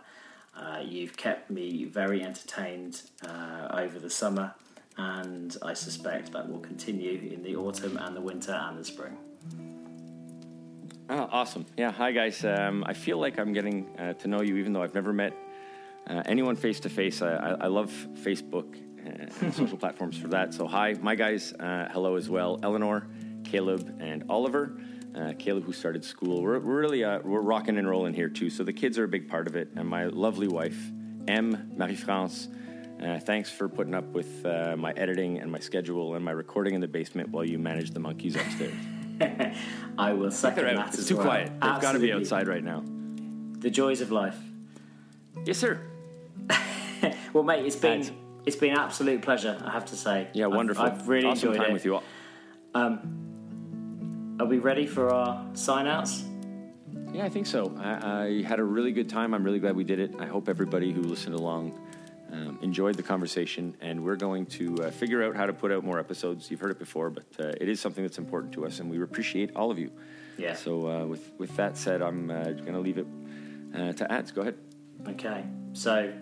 Uh, 0.56 0.80
you've 0.82 1.16
kept 1.16 1.50
me 1.50 1.84
very 1.84 2.22
entertained 2.22 3.02
uh, 3.26 3.68
over 3.72 3.98
the 3.98 4.08
summer, 4.08 4.54
and 4.96 5.54
I 5.62 5.74
suspect 5.74 6.32
that 6.32 6.48
will 6.48 6.60
continue 6.60 7.30
in 7.30 7.42
the 7.42 7.56
autumn 7.56 7.98
and 7.98 8.16
the 8.16 8.22
winter 8.22 8.52
and 8.52 8.78
the 8.78 8.84
spring. 8.84 9.18
Oh, 11.10 11.28
awesome. 11.30 11.66
Yeah. 11.76 11.92
Hi, 11.92 12.12
guys. 12.12 12.42
Um, 12.42 12.84
I 12.86 12.94
feel 12.94 13.18
like 13.18 13.38
I'm 13.38 13.52
getting 13.52 13.86
uh, 13.98 14.14
to 14.14 14.28
know 14.28 14.40
you, 14.40 14.56
even 14.56 14.72
though 14.72 14.82
I've 14.82 14.94
never 14.94 15.12
met 15.12 15.34
uh, 16.06 16.22
anyone 16.24 16.56
face 16.56 16.80
to 16.80 16.88
face. 16.88 17.20
I 17.20 17.66
love 17.66 17.92
Facebook 18.22 18.78
social 19.52 19.76
platforms 19.76 20.16
for 20.16 20.28
that. 20.28 20.54
So, 20.54 20.66
hi, 20.66 20.94
my 21.00 21.14
guys. 21.14 21.52
Uh, 21.52 21.88
hello 21.92 22.16
as 22.16 22.28
well. 22.28 22.58
Eleanor, 22.62 23.06
Caleb, 23.44 23.96
and 24.00 24.24
Oliver. 24.28 24.76
Uh, 25.14 25.32
Caleb, 25.38 25.64
who 25.64 25.72
started 25.72 26.04
school. 26.04 26.42
We're, 26.42 26.58
we're 26.58 26.80
really 26.80 27.04
uh, 27.04 27.20
we're 27.22 27.40
rocking 27.40 27.78
and 27.78 27.88
rolling 27.88 28.14
here 28.14 28.28
too. 28.28 28.50
So 28.50 28.64
the 28.64 28.72
kids 28.72 28.98
are 28.98 29.04
a 29.04 29.08
big 29.08 29.28
part 29.28 29.46
of 29.46 29.54
it, 29.54 29.68
and 29.76 29.88
my 29.88 30.06
lovely 30.06 30.48
wife, 30.48 30.76
M. 31.28 31.70
Marie 31.76 31.94
France. 31.94 32.48
Uh, 33.00 33.18
thanks 33.20 33.50
for 33.50 33.68
putting 33.68 33.94
up 33.94 34.04
with 34.06 34.44
uh, 34.46 34.74
my 34.76 34.92
editing 34.92 35.38
and 35.38 35.50
my 35.52 35.58
schedule 35.58 36.14
and 36.14 36.24
my 36.24 36.30
recording 36.30 36.74
in 36.74 36.80
the 36.80 36.88
basement 36.88 37.28
while 37.28 37.44
you 37.44 37.58
manage 37.58 37.90
the 37.90 38.00
monkeys 38.00 38.34
upstairs. 38.34 38.74
I 39.98 40.12
will 40.12 40.30
second 40.30 40.64
They're 40.64 40.74
that 40.74 40.80
out. 40.80 40.88
as 40.94 40.98
It's 41.00 41.08
too 41.08 41.16
well. 41.16 41.26
quiet. 41.26 41.48
They've 41.60 41.80
got 41.80 41.92
to 41.92 41.98
be 41.98 42.12
outside 42.12 42.48
right 42.48 42.62
now. 42.64 42.82
The 43.58 43.70
joys 43.70 44.00
of 44.00 44.10
life. 44.10 44.36
Yes, 45.44 45.58
sir. 45.58 45.80
Well, 47.34 47.44
mate, 47.44 47.66
it's 47.66 47.76
been 47.76 48.00
Ads. 48.00 48.12
It's 48.46 48.56
been 48.56 48.72
an 48.72 48.78
absolute 48.78 49.22
pleasure. 49.22 49.60
I 49.64 49.70
have 49.70 49.86
to 49.86 49.96
say. 49.96 50.28
Yeah, 50.32 50.46
I've- 50.46 50.56
wonderful. 50.56 50.84
I've, 50.84 51.08
really 51.08 51.26
awesome 51.26 51.50
enjoyed 51.50 51.62
time 51.62 51.70
it. 51.70 51.74
with 51.74 51.84
you 51.84 51.94
all. 51.96 52.02
Are 54.40 54.46
we 54.46 54.58
ready 54.58 54.86
for 54.86 55.12
our 55.12 55.46
sign 55.54 55.86
outs? 55.86 56.24
Yeah, 57.12 57.24
I 57.24 57.28
think 57.28 57.46
so. 57.46 57.72
I, 57.78 58.24
I 58.24 58.42
had 58.42 58.58
a 58.58 58.64
really 58.64 58.90
good 58.90 59.08
time. 59.08 59.32
I'm 59.32 59.44
really 59.44 59.60
glad 59.60 59.76
we 59.76 59.84
did 59.84 60.00
it. 60.00 60.16
I 60.18 60.26
hope 60.26 60.48
everybody 60.48 60.90
who 60.90 61.02
listened 61.02 61.36
along 61.36 61.78
um, 62.32 62.58
enjoyed 62.60 62.96
the 62.96 63.02
conversation. 63.04 63.76
And 63.80 64.04
we're 64.04 64.16
going 64.16 64.46
to 64.46 64.74
uh, 64.82 64.90
figure 64.90 65.22
out 65.22 65.36
how 65.36 65.46
to 65.46 65.52
put 65.52 65.70
out 65.70 65.84
more 65.84 66.00
episodes. 66.00 66.50
You've 66.50 66.58
heard 66.58 66.72
it 66.72 66.80
before, 66.80 67.10
but 67.10 67.26
uh, 67.38 67.52
it 67.60 67.68
is 67.68 67.78
something 67.80 68.02
that's 68.02 68.18
important 68.18 68.52
to 68.54 68.66
us, 68.66 68.80
and 68.80 68.90
we 68.90 69.00
appreciate 69.00 69.54
all 69.54 69.70
of 69.70 69.78
you. 69.78 69.92
Yeah. 70.36 70.54
So, 70.54 70.88
uh, 70.88 71.06
with 71.06 71.30
with 71.38 71.54
that 71.54 71.76
said, 71.76 72.02
I'm 72.02 72.28
uh, 72.28 72.42
going 72.42 72.72
to 72.72 72.80
leave 72.80 72.98
it 72.98 73.06
uh, 73.72 73.92
to 73.92 74.12
ads. 74.12 74.32
Go 74.32 74.40
ahead. 74.40 74.56
Okay, 75.06 75.44
so 75.74 76.12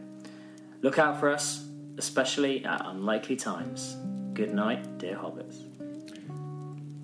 look 0.82 0.98
out 0.98 1.18
for 1.18 1.30
us, 1.30 1.66
especially 1.98 2.64
at 2.64 2.84
unlikely 2.86 3.36
times. 3.36 3.96
Good 4.34 4.52
night, 4.54 4.98
dear 4.98 5.16
hobbits. 5.16 5.64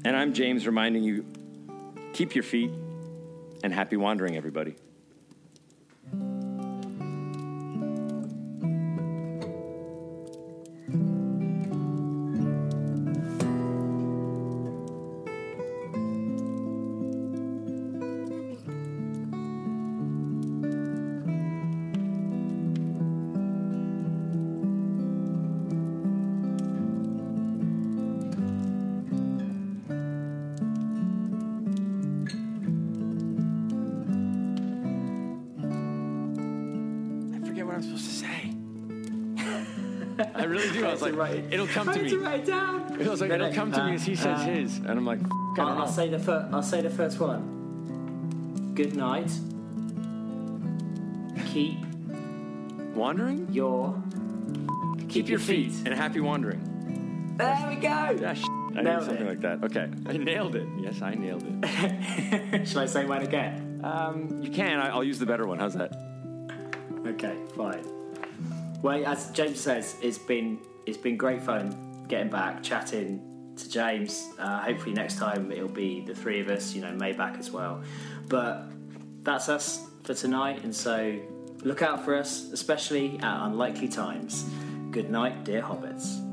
And 0.04 0.16
I'm 0.16 0.32
James, 0.32 0.66
reminding 0.66 1.02
you: 1.02 1.24
keep 2.12 2.34
your 2.34 2.44
feet, 2.44 2.70
and 3.62 3.72
happy 3.72 3.96
wandering, 3.96 4.36
everybody. 4.36 4.76
Really 41.18 41.42
do. 41.42 41.42
I 41.42 41.42
was 41.42 41.46
like, 41.46 41.52
it'll 41.52 41.66
come 41.66 41.92
to 41.94 42.02
me. 42.02 42.14
write 42.16 42.40
it 42.40 42.46
down. 42.46 43.00
It 43.00 43.06
was 43.06 43.20
like, 43.20 43.28
No, 43.28 43.34
it'll 43.36 43.48
no, 43.50 43.54
come 43.54 43.72
to 43.72 43.84
me 43.84 43.94
as 43.94 44.04
he 44.04 44.14
says 44.16 44.40
uh, 44.40 44.44
his, 44.44 44.76
and 44.78 44.90
I'm 44.90 45.06
like, 45.06 45.20
I 45.22 45.62
I'll. 45.62 45.78
I'll 45.80 45.88
say 45.88 46.08
the 46.08 46.18
first. 46.18 46.52
I'll 46.54 46.62
say 46.62 46.80
the 46.80 46.90
first 46.90 47.18
one. 47.20 48.72
Good 48.74 48.94
night. 48.96 49.30
Keep 51.52 51.78
wandering. 52.94 53.48
your. 53.52 54.00
Keep 55.08 55.28
your 55.28 55.38
feet 55.38 55.72
and 55.86 55.94
happy 55.94 56.20
wandering. 56.20 57.34
There 57.36 57.66
we 57.68 57.76
go. 57.76 57.88
Yeah, 58.20 58.34
sh- 58.34 58.44
I 58.76 58.82
Nailed 58.82 59.04
something 59.04 59.26
it. 59.26 59.28
like 59.28 59.40
that. 59.40 59.64
Okay, 59.64 59.88
I 60.06 60.16
nailed 60.16 60.54
it. 60.54 60.68
Yes, 60.78 61.00
I 61.00 61.14
nailed 61.14 61.44
it. 61.46 62.66
Shall 62.68 62.82
I 62.82 62.86
say 62.86 63.04
mine 63.04 63.22
again? 63.22 63.80
Um, 63.82 64.40
you 64.42 64.50
can. 64.50 64.78
I, 64.78 64.88
I'll 64.90 65.04
use 65.04 65.18
the 65.18 65.26
better 65.26 65.46
one. 65.46 65.58
How's 65.58 65.74
that? 65.74 65.92
Okay, 67.06 67.36
fine. 67.56 67.84
Well, 68.82 69.04
as 69.06 69.30
James 69.30 69.58
says, 69.60 69.96
it's 70.02 70.18
been 70.18 70.58
it's 70.88 70.98
been 70.98 71.16
great 71.16 71.42
fun 71.42 72.06
getting 72.08 72.30
back, 72.30 72.62
chatting 72.62 73.52
to 73.56 73.68
James. 73.68 74.28
Uh, 74.38 74.60
hopefully 74.60 74.94
next 74.94 75.18
time 75.18 75.52
it'll 75.52 75.68
be 75.68 76.00
the 76.00 76.14
three 76.14 76.40
of 76.40 76.48
us, 76.48 76.74
you 76.74 76.80
know, 76.80 76.92
May 76.92 77.12
back 77.12 77.38
as 77.38 77.50
well. 77.50 77.82
But 78.28 78.64
that's 79.22 79.48
us 79.48 79.86
for 80.04 80.14
tonight, 80.14 80.64
and 80.64 80.74
so 80.74 81.18
look 81.62 81.82
out 81.82 82.04
for 82.04 82.14
us, 82.14 82.50
especially 82.52 83.18
at 83.18 83.46
unlikely 83.46 83.88
times. 83.88 84.44
Good 84.90 85.10
night, 85.10 85.44
dear 85.44 85.60
hobbits. 85.60 86.27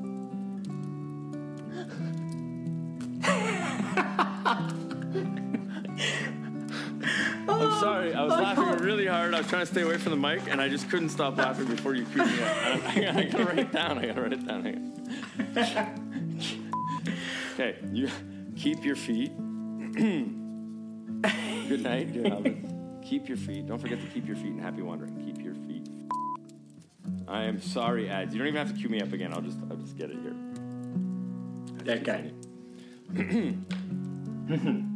Really 8.86 9.08
hard. 9.08 9.34
I 9.34 9.40
was 9.40 9.48
trying 9.48 9.66
to 9.66 9.72
stay 9.72 9.82
away 9.82 9.98
from 9.98 10.12
the 10.12 10.18
mic, 10.18 10.48
and 10.48 10.62
I 10.62 10.70
just 10.70 10.90
couldn't 10.90 11.10
stop 11.10 11.38
laughing 11.38 11.66
before 11.66 11.96
you 11.96 12.06
queued 12.06 12.28
me 12.28 12.44
up. 12.44 12.56
I, 12.56 12.72
I, 12.72 13.18
I 13.18 13.24
gotta 13.24 13.46
write 13.46 13.60
it 13.60 13.72
down. 13.72 13.98
I 13.98 14.06
gotta 14.06 14.22
write 14.22 14.34
it 14.34 14.48
down. 14.48 14.94
Okay, 17.54 17.78
you 17.92 18.10
keep 18.56 18.84
your 18.84 18.96
feet. 18.96 19.32
Good 21.68 21.82
night, 21.82 22.14
dear 22.14 22.26
hobbits. 22.26 23.04
Keep 23.04 23.28
your 23.28 23.38
feet. 23.38 23.66
Don't 23.66 23.80
forget 23.80 24.00
to 24.02 24.08
keep 24.08 24.28
your 24.28 24.36
feet 24.36 24.52
and 24.52 24.62
happy 24.62 24.82
wandering. 24.82 25.16
Keep 25.26 25.44
your 25.44 25.56
feet. 25.56 25.88
I 27.28 27.44
am 27.46 27.60
sorry, 27.62 28.10
ads. 28.10 28.34
You 28.34 28.40
don't 28.40 28.48
even 28.48 28.66
have 28.66 28.76
to 28.76 28.80
cue 28.80 28.90
me 28.90 29.02
up 29.02 29.14
again. 29.14 29.34
I'll 29.34 29.42
just, 29.42 29.58
I'll 29.70 29.78
just 29.78 29.98
get 29.98 30.12
it 30.12 30.18
here. 30.22 30.36
Okay. 31.88 32.34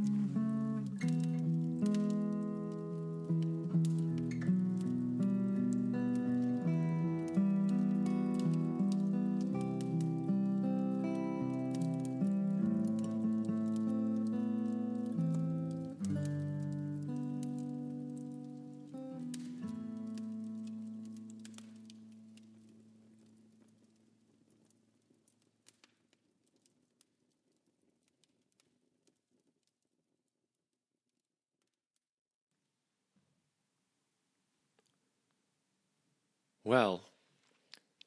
Well, 36.79 37.01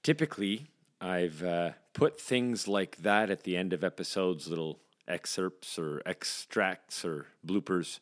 typically 0.03 0.69
I've 0.99 1.43
uh, 1.43 1.73
put 1.93 2.19
things 2.19 2.67
like 2.67 2.97
that 3.03 3.29
at 3.29 3.43
the 3.43 3.55
end 3.55 3.75
of 3.75 3.85
episodes, 3.85 4.49
little 4.49 4.79
excerpts 5.07 5.79
or 5.79 6.01
extracts 6.07 7.05
or 7.05 7.27
bloopers. 7.47 7.99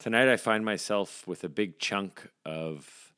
Tonight 0.00 0.28
I 0.28 0.38
find 0.38 0.64
myself 0.64 1.24
with 1.28 1.44
a 1.44 1.48
big 1.48 1.78
chunk 1.78 2.30
of 2.44 3.12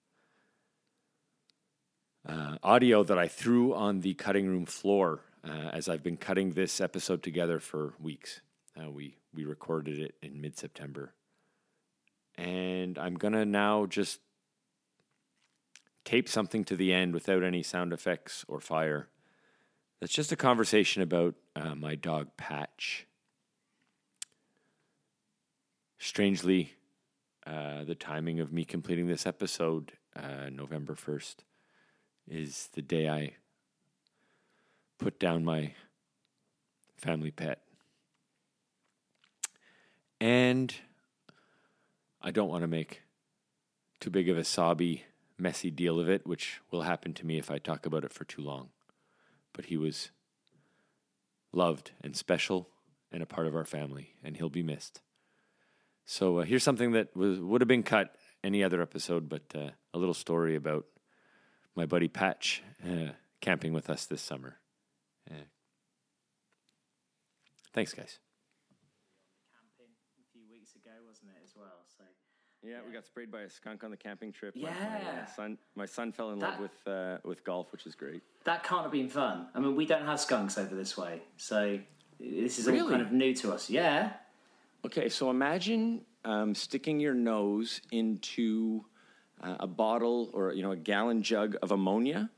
uh, 2.28 2.59
audio 2.62 3.03
that 3.03 3.16
I 3.16 3.28
threw 3.28 3.72
on 3.72 4.03
the 4.03 4.12
cutting 4.12 4.46
room 4.46 4.66
floor 4.66 5.20
uh, 5.42 5.70
as 5.72 5.88
I've 5.88 6.03
been 6.03 6.18
cutting 6.18 6.53
this 6.53 6.82
episode 6.82 7.22
together 7.22 7.61
for 7.61 7.94
weeks. 7.98 8.42
Uh, 8.78 8.90
we 8.90 9.16
we 9.34 9.46
recorded 9.46 9.98
it 9.98 10.16
in 10.20 10.38
mid 10.42 10.59
September, 10.59 11.14
and 12.36 12.98
I'm 12.98 13.14
gonna 13.14 13.46
now 13.46 13.86
just 13.86 14.20
tape 16.05 16.28
something 16.28 16.64
to 16.64 16.76
the 16.76 16.92
end 16.92 17.14
without 17.14 17.42
any 17.42 17.62
sound 17.62 17.92
effects 17.92 18.44
or 18.48 18.61
fire. 18.61 19.09
That's 20.00 20.12
just 20.12 20.32
a 20.32 20.36
conversation 20.36 21.03
about 21.03 21.34
uh, 21.55 21.74
my 21.74 21.94
dog 21.94 22.36
Patch. 22.36 23.07
Strangely, 25.98 26.74
uh, 27.46 27.84
the 27.84 27.94
timing 27.94 28.40
of 28.40 28.53
me 28.53 28.64
completing 28.64 29.07
this 29.07 29.26
episode, 29.26 29.92
uh, 30.16 30.50
November 30.50 30.94
1st, 30.94 31.36
is 32.28 32.68
the 32.72 32.82
day 32.82 33.09
I 33.09 33.34
put 34.98 35.20
down 35.20 35.44
my 35.44 35.74
family 36.96 37.30
pet. 37.30 37.62
And 40.20 40.72
I 42.20 42.30
don't 42.30 42.48
want 42.48 42.62
to 42.62 42.68
make 42.68 43.03
too 43.98 44.11
big 44.11 44.28
of 44.28 44.38
a 44.38 44.44
sobby, 44.44 45.05
messy 45.43 45.70
deal 45.70 45.99
of 45.99 46.09
it, 46.09 46.26
which 46.26 46.61
will 46.70 46.82
happen 46.82 47.12
to 47.14 47.26
me 47.26 47.38
if 47.38 47.51
I 47.51 47.59
talk 47.59 47.84
about 47.84 48.05
it 48.05 48.12
for 48.12 48.24
too 48.24 48.40
long. 48.40 48.68
But 49.53 49.66
he 49.66 49.76
was 49.76 50.11
loved 51.53 51.90
and 52.03 52.16
special 52.16 52.68
and 53.11 53.22
a 53.22 53.26
part 53.26 53.47
of 53.47 53.55
our 53.55 53.64
family, 53.64 54.14
and 54.24 54.36
he'll 54.36 54.49
be 54.49 54.62
missed. 54.62 55.03
So 56.05 56.38
uh, 56.38 56.45
here's 56.45 56.62
something 56.62 56.93
that 56.93 57.14
was 57.14 57.38
would 57.40 57.61
have 57.61 57.68
been 57.68 57.82
cut 57.82 58.14
any 58.43 58.64
other 58.64 58.80
episode, 58.80 59.28
but 59.28 59.43
uh, 59.55 59.70
a 59.93 59.99
little 59.99 60.14
story 60.14 60.57
about 60.57 60.86
my 61.76 61.86
buddy 61.86 62.09
Patch 62.09 62.62
uh, 62.84 63.12
camping 63.40 63.72
with 63.72 63.90
us 63.90 64.07
this 64.07 64.22
summer. 64.22 64.57
Uh, 65.30 65.45
thanks, 67.74 67.93
guys. 67.93 68.18
camping 69.53 69.93
a 70.18 70.26
few 70.32 70.43
weeks 70.51 70.74
ago, 70.74 70.90
wasn't 71.07 71.30
it, 71.30 71.43
as 71.45 71.53
well? 71.55 71.82
So 72.62 72.68
Yeah, 72.68 72.76
we 72.86 72.92
got 72.92 73.04
sprayed 73.04 73.30
by 73.30 73.42
a 73.42 73.50
skunk 73.50 73.82
on 73.84 73.90
the 73.90 73.96
camping 73.96 74.32
trip. 74.32 74.54
My- 74.54 74.62
My, 74.62 74.70
Yeah. 74.70 75.22
uh, 75.22 75.26
son, 75.26 75.58
my 75.74 75.86
son 75.86 76.12
fell 76.12 76.30
in 76.30 76.38
That- 76.38 76.52
love 76.52 76.60
with 76.60 76.86
uh, 76.88 77.18
with 77.24 77.42
golf, 77.44 77.72
which 77.72 77.86
is 77.86 77.94
great. 77.94 78.22
That 78.44 78.62
can't 78.64 78.82
have 78.82 78.92
been 78.92 79.08
fun. 79.08 79.48
I 79.54 79.60
mean, 79.60 79.74
we 79.74 79.86
don't 79.86 80.04
have 80.06 80.20
skunks 80.20 80.56
over 80.58 80.74
this 80.74 80.96
way, 80.96 81.22
so 81.36 81.80
this 82.20 82.58
is 82.58 82.68
all 82.68 82.88
kind 82.88 83.02
of 83.02 83.12
new 83.12 83.34
to 83.34 83.52
us. 83.52 83.68
Yeah. 83.68 84.12
Okay, 84.84 85.08
so 85.08 85.30
imagine 85.30 86.04
um, 86.24 86.54
sticking 86.54 87.00
your 87.00 87.14
nose 87.14 87.80
into 87.90 88.84
uh, 89.40 89.56
a 89.60 89.66
bottle 89.66 90.30
or 90.32 90.52
you 90.52 90.62
know 90.62 90.70
a 90.72 90.76
gallon 90.76 91.22
jug 91.22 91.56
of 91.62 91.72
ammonia. 91.72 92.30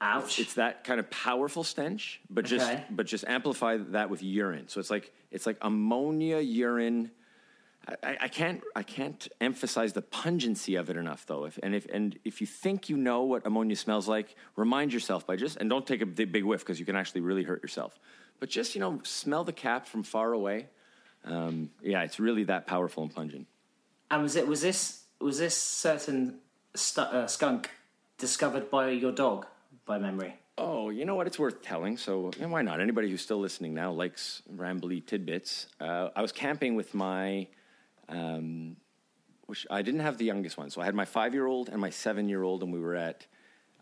Ouch. 0.00 0.38
It's 0.40 0.54
that 0.54 0.84
kind 0.84 1.00
of 1.00 1.08
powerful 1.08 1.64
stench, 1.64 2.20
but 2.28 2.44
just 2.44 2.70
Okay. 2.70 2.84
but 2.90 3.06
just 3.06 3.24
amplify 3.26 3.78
that 3.78 4.10
with 4.10 4.22
urine. 4.22 4.68
So 4.68 4.78
it's 4.80 4.90
like 4.90 5.14
it's 5.30 5.46
like 5.46 5.56
ammonia 5.62 6.40
urine. 6.40 7.10
I, 7.86 7.94
I- 8.02 8.16
I 8.22 8.28
can't 8.28 8.62
I 8.74 8.82
can't 8.82 9.28
emphasize 9.40 9.92
the 9.92 10.02
pungency 10.02 10.76
of 10.76 10.88
it 10.90 10.96
enough 10.96 11.26
though. 11.26 11.44
If, 11.44 11.58
and 11.62 11.74
if 11.74 11.86
and 11.92 12.18
if 12.24 12.40
you 12.40 12.46
think 12.46 12.88
you 12.88 12.96
know 12.96 13.22
what 13.22 13.44
ammonia 13.46 13.76
smells 13.76 14.08
like, 14.08 14.34
remind 14.56 14.92
yourself 14.92 15.26
by 15.26 15.36
just 15.36 15.56
and 15.58 15.68
don't 15.68 15.86
take 15.86 16.00
a 16.02 16.06
big, 16.06 16.32
big 16.32 16.44
whiff 16.44 16.60
because 16.60 16.80
you 16.80 16.86
can 16.86 16.96
actually 16.96 17.20
really 17.20 17.42
hurt 17.42 17.62
yourself. 17.62 17.98
But 18.40 18.48
just 18.48 18.74
you 18.74 18.80
know 18.80 19.00
smell 19.04 19.44
the 19.44 19.52
cap 19.52 19.86
from 19.86 20.02
far 20.02 20.32
away. 20.32 20.66
Um, 21.24 21.70
yeah, 21.82 22.02
it's 22.02 22.18
really 22.20 22.44
that 22.44 22.66
powerful 22.66 23.02
and 23.02 23.14
pungent. 23.14 23.46
and 24.10 24.22
was 24.22 24.36
it 24.36 24.46
was 24.46 24.60
this 24.60 25.04
was 25.20 25.38
this 25.38 25.56
certain 25.56 26.38
stu- 26.74 27.00
uh, 27.02 27.26
skunk 27.26 27.70
discovered 28.18 28.70
by 28.70 28.90
your 28.90 29.12
dog 29.12 29.46
by 29.86 29.98
memory? 29.98 30.34
Oh, 30.56 30.90
you 30.90 31.04
know 31.04 31.14
what? 31.16 31.26
It's 31.26 31.38
worth 31.38 31.62
telling. 31.62 31.96
So 31.96 32.30
and 32.40 32.50
why 32.52 32.62
not? 32.62 32.80
Anybody 32.80 33.10
who's 33.10 33.22
still 33.22 33.38
listening 33.40 33.74
now 33.74 33.90
likes 33.92 34.42
rambly 34.54 35.04
tidbits. 35.04 35.66
Uh, 35.80 36.10
I 36.14 36.22
was 36.22 36.30
camping 36.32 36.76
with 36.76 36.94
my, 36.94 37.48
um, 38.08 38.76
which 39.46 39.66
I 39.70 39.82
didn't 39.82 40.00
have 40.00 40.18
the 40.18 40.24
youngest 40.24 40.56
one. 40.56 40.70
So 40.70 40.80
I 40.80 40.84
had 40.84 40.94
my 40.94 41.04
five 41.04 41.34
year 41.34 41.46
old 41.46 41.68
and 41.68 41.80
my 41.80 41.90
seven 41.90 42.28
year 42.28 42.42
old, 42.42 42.62
and 42.62 42.72
we 42.72 42.80
were 42.80 42.94
at 42.96 43.26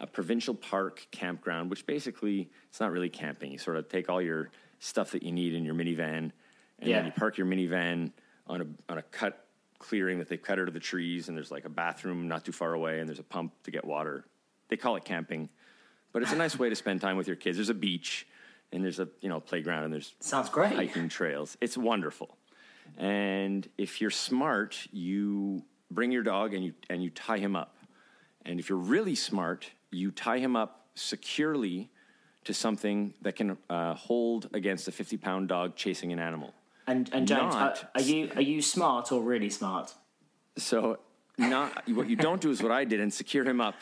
a 0.01 0.07
provincial 0.07 0.55
park 0.55 1.07
campground, 1.11 1.71
which 1.71 1.87
basically 1.87 2.51
it's 2.69 2.81
not 2.81 2.91
really 2.91 3.09
camping. 3.09 3.53
You 3.53 3.59
sort 3.59 3.77
of 3.77 3.89
take 3.89 4.09
all 4.09 4.21
your 4.21 4.51
stuff 4.81 5.13
that 5.13 5.23
you 5.23 5.31
need 5.33 5.55
in 5.55 5.65
your 5.65 5.75
minivan, 5.75 6.33
and 6.79 6.91
Yeah. 6.91 6.97
then 6.97 7.07
you 7.07 7.13
park 7.13 7.39
your 7.39 7.47
minivan 7.47 8.13
on 8.47 8.61
a 8.63 8.67
on 8.93 8.99
a 8.99 9.03
cut 9.03 9.47
clearing 9.79 10.19
that 10.19 10.29
they 10.29 10.37
cut 10.37 10.59
out 10.59 10.69
of 10.69 10.75
the 10.75 10.81
trees, 10.81 11.29
and 11.29 11.37
there's 11.37 11.51
like 11.51 11.65
a 11.65 11.69
bathroom 11.69 12.29
not 12.29 12.45
too 12.45 12.53
far 12.53 12.73
away, 12.75 12.99
and 13.01 13.09
there's 13.09 13.19
a 13.21 13.25
pump 13.25 13.53
to 13.65 13.71
get 13.71 13.85
water. 13.85 14.25
They 14.69 14.77
call 14.77 14.97
it 14.97 15.05
camping, 15.05 15.49
but 16.13 16.23
it's 16.23 16.33
a 16.33 16.37
nice 16.37 16.59
way 16.59 16.69
to 16.69 16.77
spend 16.77 17.01
time 17.01 17.17
with 17.17 17.27
your 17.27 17.37
kids. 17.37 17.57
There's 17.57 17.69
a 17.69 17.75
beach, 17.75 18.27
and 18.73 18.83
there's 18.83 18.99
a 18.99 19.09
you 19.21 19.29
know 19.29 19.39
playground, 19.39 19.85
and 19.85 19.93
there's 19.93 20.15
Sounds 20.21 20.49
great. 20.49 20.73
hiking 20.73 21.09
trails. 21.09 21.57
It's 21.61 21.77
wonderful. 21.77 22.37
And 22.99 23.69
if 23.79 24.01
you're 24.01 24.11
smart, 24.11 24.87
you 24.93 25.65
bring 25.91 26.13
your 26.13 26.23
dog 26.23 26.55
and 26.55 26.65
you 26.65 26.75
and 26.91 27.03
you 27.03 27.11
tie 27.11 27.39
him 27.39 27.57
up. 27.57 27.77
And 28.45 28.59
if 28.59 28.69
you're 28.69 28.79
really 28.79 29.15
smart, 29.15 29.71
you 29.91 30.11
tie 30.11 30.39
him 30.39 30.57
up 30.57 30.87
securely 30.95 31.91
to 32.45 32.53
something 32.53 33.15
that 33.23 33.37
can 33.37 33.57
uh, 33.71 33.95
hold 33.95 34.49
against 34.53 34.89
a 34.89 34.93
50 34.93 35.17
pound 35.17 35.49
dog 35.49 35.77
chasing 35.77 36.13
an 36.13 36.19
animal. 36.19 36.53
And 36.87 37.09
and 37.13 37.29
James, 37.29 37.55
Not- 37.55 37.85
are, 37.85 37.91
are 37.95 38.03
you 38.03 38.31
are 38.35 38.43
you 38.43 38.61
smart 38.61 39.13
or 39.13 39.23
really 39.23 39.51
smart? 39.51 39.95
So, 40.59 40.99
not 41.39 41.89
what 41.89 42.11
you 42.11 42.17
don't 42.17 42.41
do 42.41 42.51
is 42.51 42.63
what 42.63 42.73
I 42.73 42.85
did 42.85 43.01
and 43.01 43.13
secure 43.13 43.45
him 43.45 43.61
up, 43.61 43.77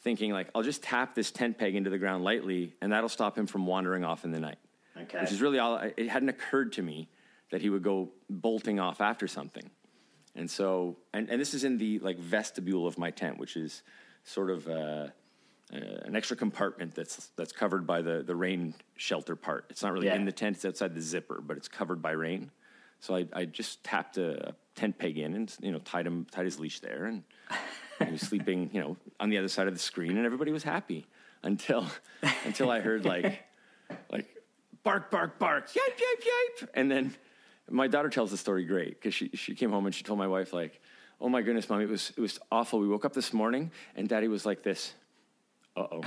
thinking 0.00 0.32
like 0.32 0.48
I'll 0.54 0.62
just 0.62 0.82
tap 0.82 1.14
this 1.14 1.30
tent 1.30 1.58
peg 1.58 1.74
into 1.76 1.90
the 1.90 1.98
ground 1.98 2.24
lightly, 2.24 2.74
and 2.80 2.92
that'll 2.92 3.10
stop 3.10 3.36
him 3.36 3.46
from 3.46 3.66
wandering 3.66 4.04
off 4.04 4.24
in 4.24 4.32
the 4.32 4.40
night. 4.40 4.58
Okay. 4.98 5.20
Which 5.20 5.30
is 5.30 5.42
really 5.42 5.58
all. 5.58 5.76
It 5.76 6.08
hadn't 6.08 6.30
occurred 6.30 6.72
to 6.74 6.82
me 6.82 7.08
that 7.50 7.62
he 7.62 7.70
would 7.70 7.82
go 7.82 8.10
bolting 8.28 8.80
off 8.80 9.00
after 9.00 9.26
something, 9.26 9.70
and 10.34 10.50
so 10.50 10.96
and, 11.14 11.28
and 11.30 11.40
this 11.40 11.54
is 11.54 11.64
in 11.64 11.78
the 11.78 11.98
like 12.00 12.18
vestibule 12.18 12.86
of 12.86 12.98
my 12.98 13.10
tent, 13.10 13.38
which 13.38 13.56
is 13.56 13.82
sort 14.24 14.50
of. 14.50 14.68
Uh, 14.68 15.08
uh, 15.74 15.78
an 16.04 16.14
extra 16.14 16.36
compartment 16.36 16.94
that's 16.94 17.30
that's 17.34 17.50
covered 17.50 17.88
by 17.88 18.00
the, 18.00 18.22
the 18.22 18.36
rain 18.36 18.72
shelter 18.94 19.34
part. 19.34 19.64
It's 19.68 19.82
not 19.82 19.92
really 19.92 20.06
Yeah. 20.06 20.14
in 20.14 20.24
the 20.24 20.30
tent; 20.30 20.54
it's 20.54 20.64
outside 20.64 20.94
the 20.94 21.00
zipper, 21.00 21.40
but 21.44 21.56
it's 21.56 21.66
covered 21.66 22.00
by 22.00 22.12
rain. 22.12 22.52
So 23.00 23.16
I, 23.16 23.26
I 23.32 23.44
just 23.46 23.82
tapped 23.82 24.16
a 24.16 24.54
tent 24.76 24.96
peg 24.96 25.18
in 25.18 25.34
and 25.34 25.52
you 25.60 25.72
know 25.72 25.80
tied 25.80 26.06
him 26.06 26.24
tied 26.30 26.44
his 26.44 26.60
leash 26.60 26.78
there, 26.78 27.06
and 27.06 27.24
he 28.06 28.12
was 28.12 28.20
sleeping 28.20 28.70
you 28.72 28.80
know 28.80 28.96
on 29.18 29.28
the 29.28 29.38
other 29.38 29.48
side 29.48 29.66
of 29.66 29.74
the 29.74 29.80
screen, 29.80 30.16
and 30.16 30.24
everybody 30.24 30.52
was 30.52 30.62
happy 30.62 31.04
until 31.42 31.84
until 32.44 32.70
I 32.70 32.78
heard 32.78 33.04
like 33.04 33.42
like 34.12 34.26
bark 34.84 35.10
bark 35.10 35.36
bark 35.40 35.68
yipe 35.70 35.96
yipe 35.98 36.22
yipe, 36.62 36.68
and 36.74 36.88
then 36.88 37.12
my 37.70 37.86
daughter 37.86 38.08
tells 38.08 38.30
the 38.30 38.36
story 38.36 38.64
great 38.64 39.00
because 39.00 39.14
she 39.14 39.30
she 39.34 39.54
came 39.54 39.70
home 39.70 39.86
and 39.86 39.94
she 39.94 40.02
told 40.02 40.18
my 40.18 40.28
wife 40.28 40.52
like. 40.52 40.80
Oh 41.18 41.30
my 41.30 41.40
goodness, 41.40 41.70
mommy! 41.70 41.84
It 41.84 41.88
was 41.88 42.12
it 42.14 42.20
was 42.20 42.38
awful. 42.52 42.78
We 42.78 42.88
woke 42.88 43.06
up 43.06 43.14
this 43.14 43.32
morning 43.32 43.70
and 43.94 44.06
daddy 44.06 44.28
was 44.28 44.44
like 44.44 44.62
this. 44.62 44.92
Uh 45.74 45.86
oh. 45.90 46.02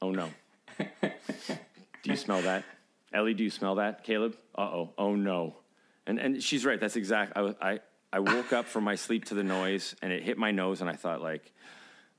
Oh 0.00 0.10
no. 0.12 0.28
do 0.78 1.10
you 2.04 2.16
smell 2.16 2.42
that? 2.42 2.64
Ellie, 3.12 3.34
do 3.34 3.42
you 3.42 3.50
smell 3.50 3.76
that? 3.76 4.04
Caleb? 4.04 4.36
Uh 4.56 4.60
oh. 4.60 4.90
Oh 4.98 5.16
no. 5.16 5.56
And 6.06 6.18
and 6.20 6.42
she's 6.42 6.64
right. 6.64 6.78
That's 6.78 6.94
exact. 6.94 7.32
I 7.36 7.54
I 7.60 7.80
I 8.12 8.20
woke 8.20 8.52
up 8.52 8.66
from 8.66 8.84
my 8.84 8.94
sleep 8.94 9.24
to 9.26 9.34
the 9.34 9.42
noise 9.42 9.96
and 10.00 10.12
it 10.12 10.22
hit 10.22 10.38
my 10.38 10.52
nose 10.52 10.80
and 10.80 10.88
I 10.88 10.94
thought 10.94 11.20
like 11.20 11.52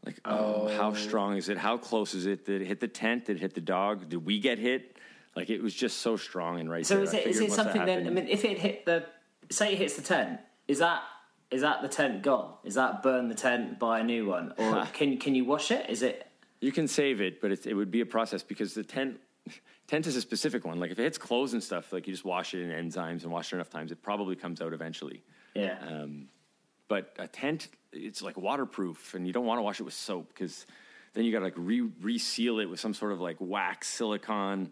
like 0.05 0.19
oh, 0.25 0.67
how 0.77 0.93
strong 0.93 1.37
is 1.37 1.49
it? 1.49 1.57
How 1.57 1.77
close 1.77 2.13
is 2.13 2.25
it? 2.25 2.45
Did 2.45 2.61
it 2.61 2.65
hit 2.65 2.79
the 2.79 2.87
tent? 2.87 3.25
Did 3.25 3.37
it 3.37 3.39
hit 3.39 3.55
the 3.55 3.61
dog? 3.61 4.09
Did 4.09 4.25
we 4.25 4.39
get 4.39 4.59
hit? 4.59 4.94
Like 5.36 5.49
it 5.49 5.61
was 5.61 5.73
just 5.73 5.97
so 5.99 6.15
strong 6.15 6.59
and 6.59 6.69
right 6.69 6.86
So 6.86 6.95
there. 6.95 7.03
is 7.03 7.11
figured 7.11 7.43
it 7.43 7.51
something 7.51 7.86
then? 7.86 8.07
I 8.07 8.09
mean, 8.09 8.27
if 8.27 8.45
it 8.45 8.57
hit 8.59 8.86
the 8.86 9.05
say 9.51 9.73
it 9.73 9.77
hits 9.77 9.95
the 9.95 10.01
tent, 10.01 10.39
is 10.67 10.79
that 10.79 11.03
is 11.51 11.61
that 11.61 11.81
the 11.81 11.88
tent 11.88 12.21
gone? 12.23 12.53
Is 12.63 12.75
that 12.75 13.03
burn 13.03 13.27
the 13.27 13.36
tent, 13.36 13.77
buy 13.77 13.99
a 13.99 14.03
new 14.03 14.25
one, 14.27 14.53
or 14.57 14.86
can 14.93 15.17
can 15.17 15.36
you 15.36 15.45
wash 15.45 15.71
it? 15.71 15.89
Is 15.89 16.01
it 16.03 16.25
You 16.61 16.71
can 16.71 16.88
save 16.88 17.21
it, 17.21 17.41
but 17.41 17.51
it's, 17.51 17.65
it 17.65 17.73
would 17.73 17.91
be 17.91 18.01
a 18.01 18.05
process 18.05 18.43
because 18.43 18.73
the 18.73 18.83
tent 18.83 19.19
tent 19.88 20.07
is 20.07 20.15
a 20.15 20.21
specific 20.21 20.63
one. 20.65 20.79
Like 20.79 20.91
if 20.91 20.99
it 20.99 21.03
hits 21.03 21.17
clothes 21.17 21.53
and 21.53 21.61
stuff, 21.61 21.91
like 21.91 22.07
you 22.07 22.13
just 22.13 22.25
wash 22.25 22.53
it 22.53 22.61
in 22.61 22.69
enzymes 22.69 23.23
and 23.23 23.31
wash 23.31 23.51
it 23.51 23.55
enough 23.57 23.69
times, 23.69 23.91
it 23.91 24.01
probably 24.01 24.36
comes 24.38 24.61
out 24.61 24.71
eventually. 24.73 25.21
yeah? 25.53 25.77
Um, 25.86 26.29
But 26.88 27.13
a 27.19 27.27
tent, 27.27 27.67
it's 27.91 28.21
like 28.21 28.38
waterproof, 28.38 29.15
and 29.15 29.27
you 29.27 29.33
don't 29.33 29.45
want 29.45 29.57
to 29.59 29.63
wash 29.63 29.79
it 29.81 29.83
with 29.83 29.95
soap 29.95 30.29
because 30.29 30.65
then 31.13 31.25
you 31.25 31.31
got 31.33 31.39
to 31.39 31.45
like 31.45 31.55
re 31.57 31.81
reseal 32.01 32.59
it 32.59 32.65
with 32.69 32.79
some 32.79 32.93
sort 32.93 33.11
of 33.11 33.19
like 33.19 33.36
wax 33.39 33.88
silicone. 33.89 34.71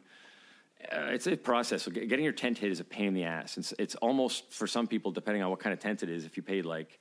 Uh, 0.92 1.12
it's 1.12 1.28
a 1.28 1.36
process. 1.36 1.84
So 1.84 1.92
get- 1.92 2.10
getting 2.10 2.24
your 2.24 2.34
tent 2.34 2.58
hit 2.58 2.72
is 2.72 2.80
a 2.80 2.84
pain 2.84 3.08
in 3.08 3.14
the 3.14 3.24
ass. 3.24 3.58
It's, 3.58 3.74
it's 3.80 3.96
almost 3.96 4.52
for 4.52 4.68
some 4.68 4.88
people, 4.88 5.12
depending 5.12 5.44
on 5.44 5.50
what 5.50 5.60
kind 5.60 5.74
of 5.74 5.80
tent 5.80 6.04
it 6.04 6.10
is. 6.10 6.26
If 6.26 6.38
you 6.38 6.44
paid 6.44 6.66
like, 6.66 7.00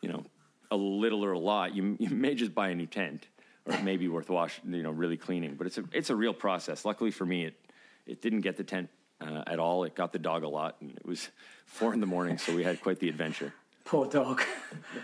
you 0.00 0.08
know, 0.08 0.24
a 0.70 0.76
little 0.76 1.24
or 1.24 1.32
a 1.32 1.38
lot, 1.38 1.74
you 1.74 1.96
you 2.00 2.10
may 2.10 2.34
just 2.34 2.54
buy 2.54 2.68
a 2.68 2.74
new 2.74 2.86
tent, 2.86 3.26
or 3.64 3.74
it 3.74 3.82
may 3.82 3.96
be 3.96 4.08
worth 4.08 4.30
wash, 4.30 4.60
you 4.66 4.82
know, 4.82 4.90
really 4.90 5.16
cleaning. 5.16 5.54
But 5.54 5.66
it's 5.66 5.78
a 5.78 5.84
it's 5.92 6.10
a 6.10 6.16
real 6.16 6.34
process. 6.34 6.84
Luckily 6.84 7.10
for 7.10 7.26
me, 7.26 7.46
it 7.46 7.54
it 8.06 8.22
didn't 8.22 8.40
get 8.40 8.56
the 8.56 8.64
tent 8.64 8.88
uh, 9.20 9.42
at 9.46 9.58
all. 9.58 9.84
It 9.84 9.94
got 9.94 10.12
the 10.12 10.18
dog 10.18 10.42
a 10.42 10.48
lot, 10.48 10.76
and 10.80 10.90
it 10.90 11.06
was 11.06 11.28
four 11.66 11.92
in 11.94 12.00
the 12.00 12.06
morning, 12.06 12.38
so 12.38 12.54
we 12.54 12.64
had 12.64 12.80
quite 12.80 12.98
the 12.98 13.08
adventure. 13.08 13.52
Poor 13.86 14.04
dog. 14.04 14.42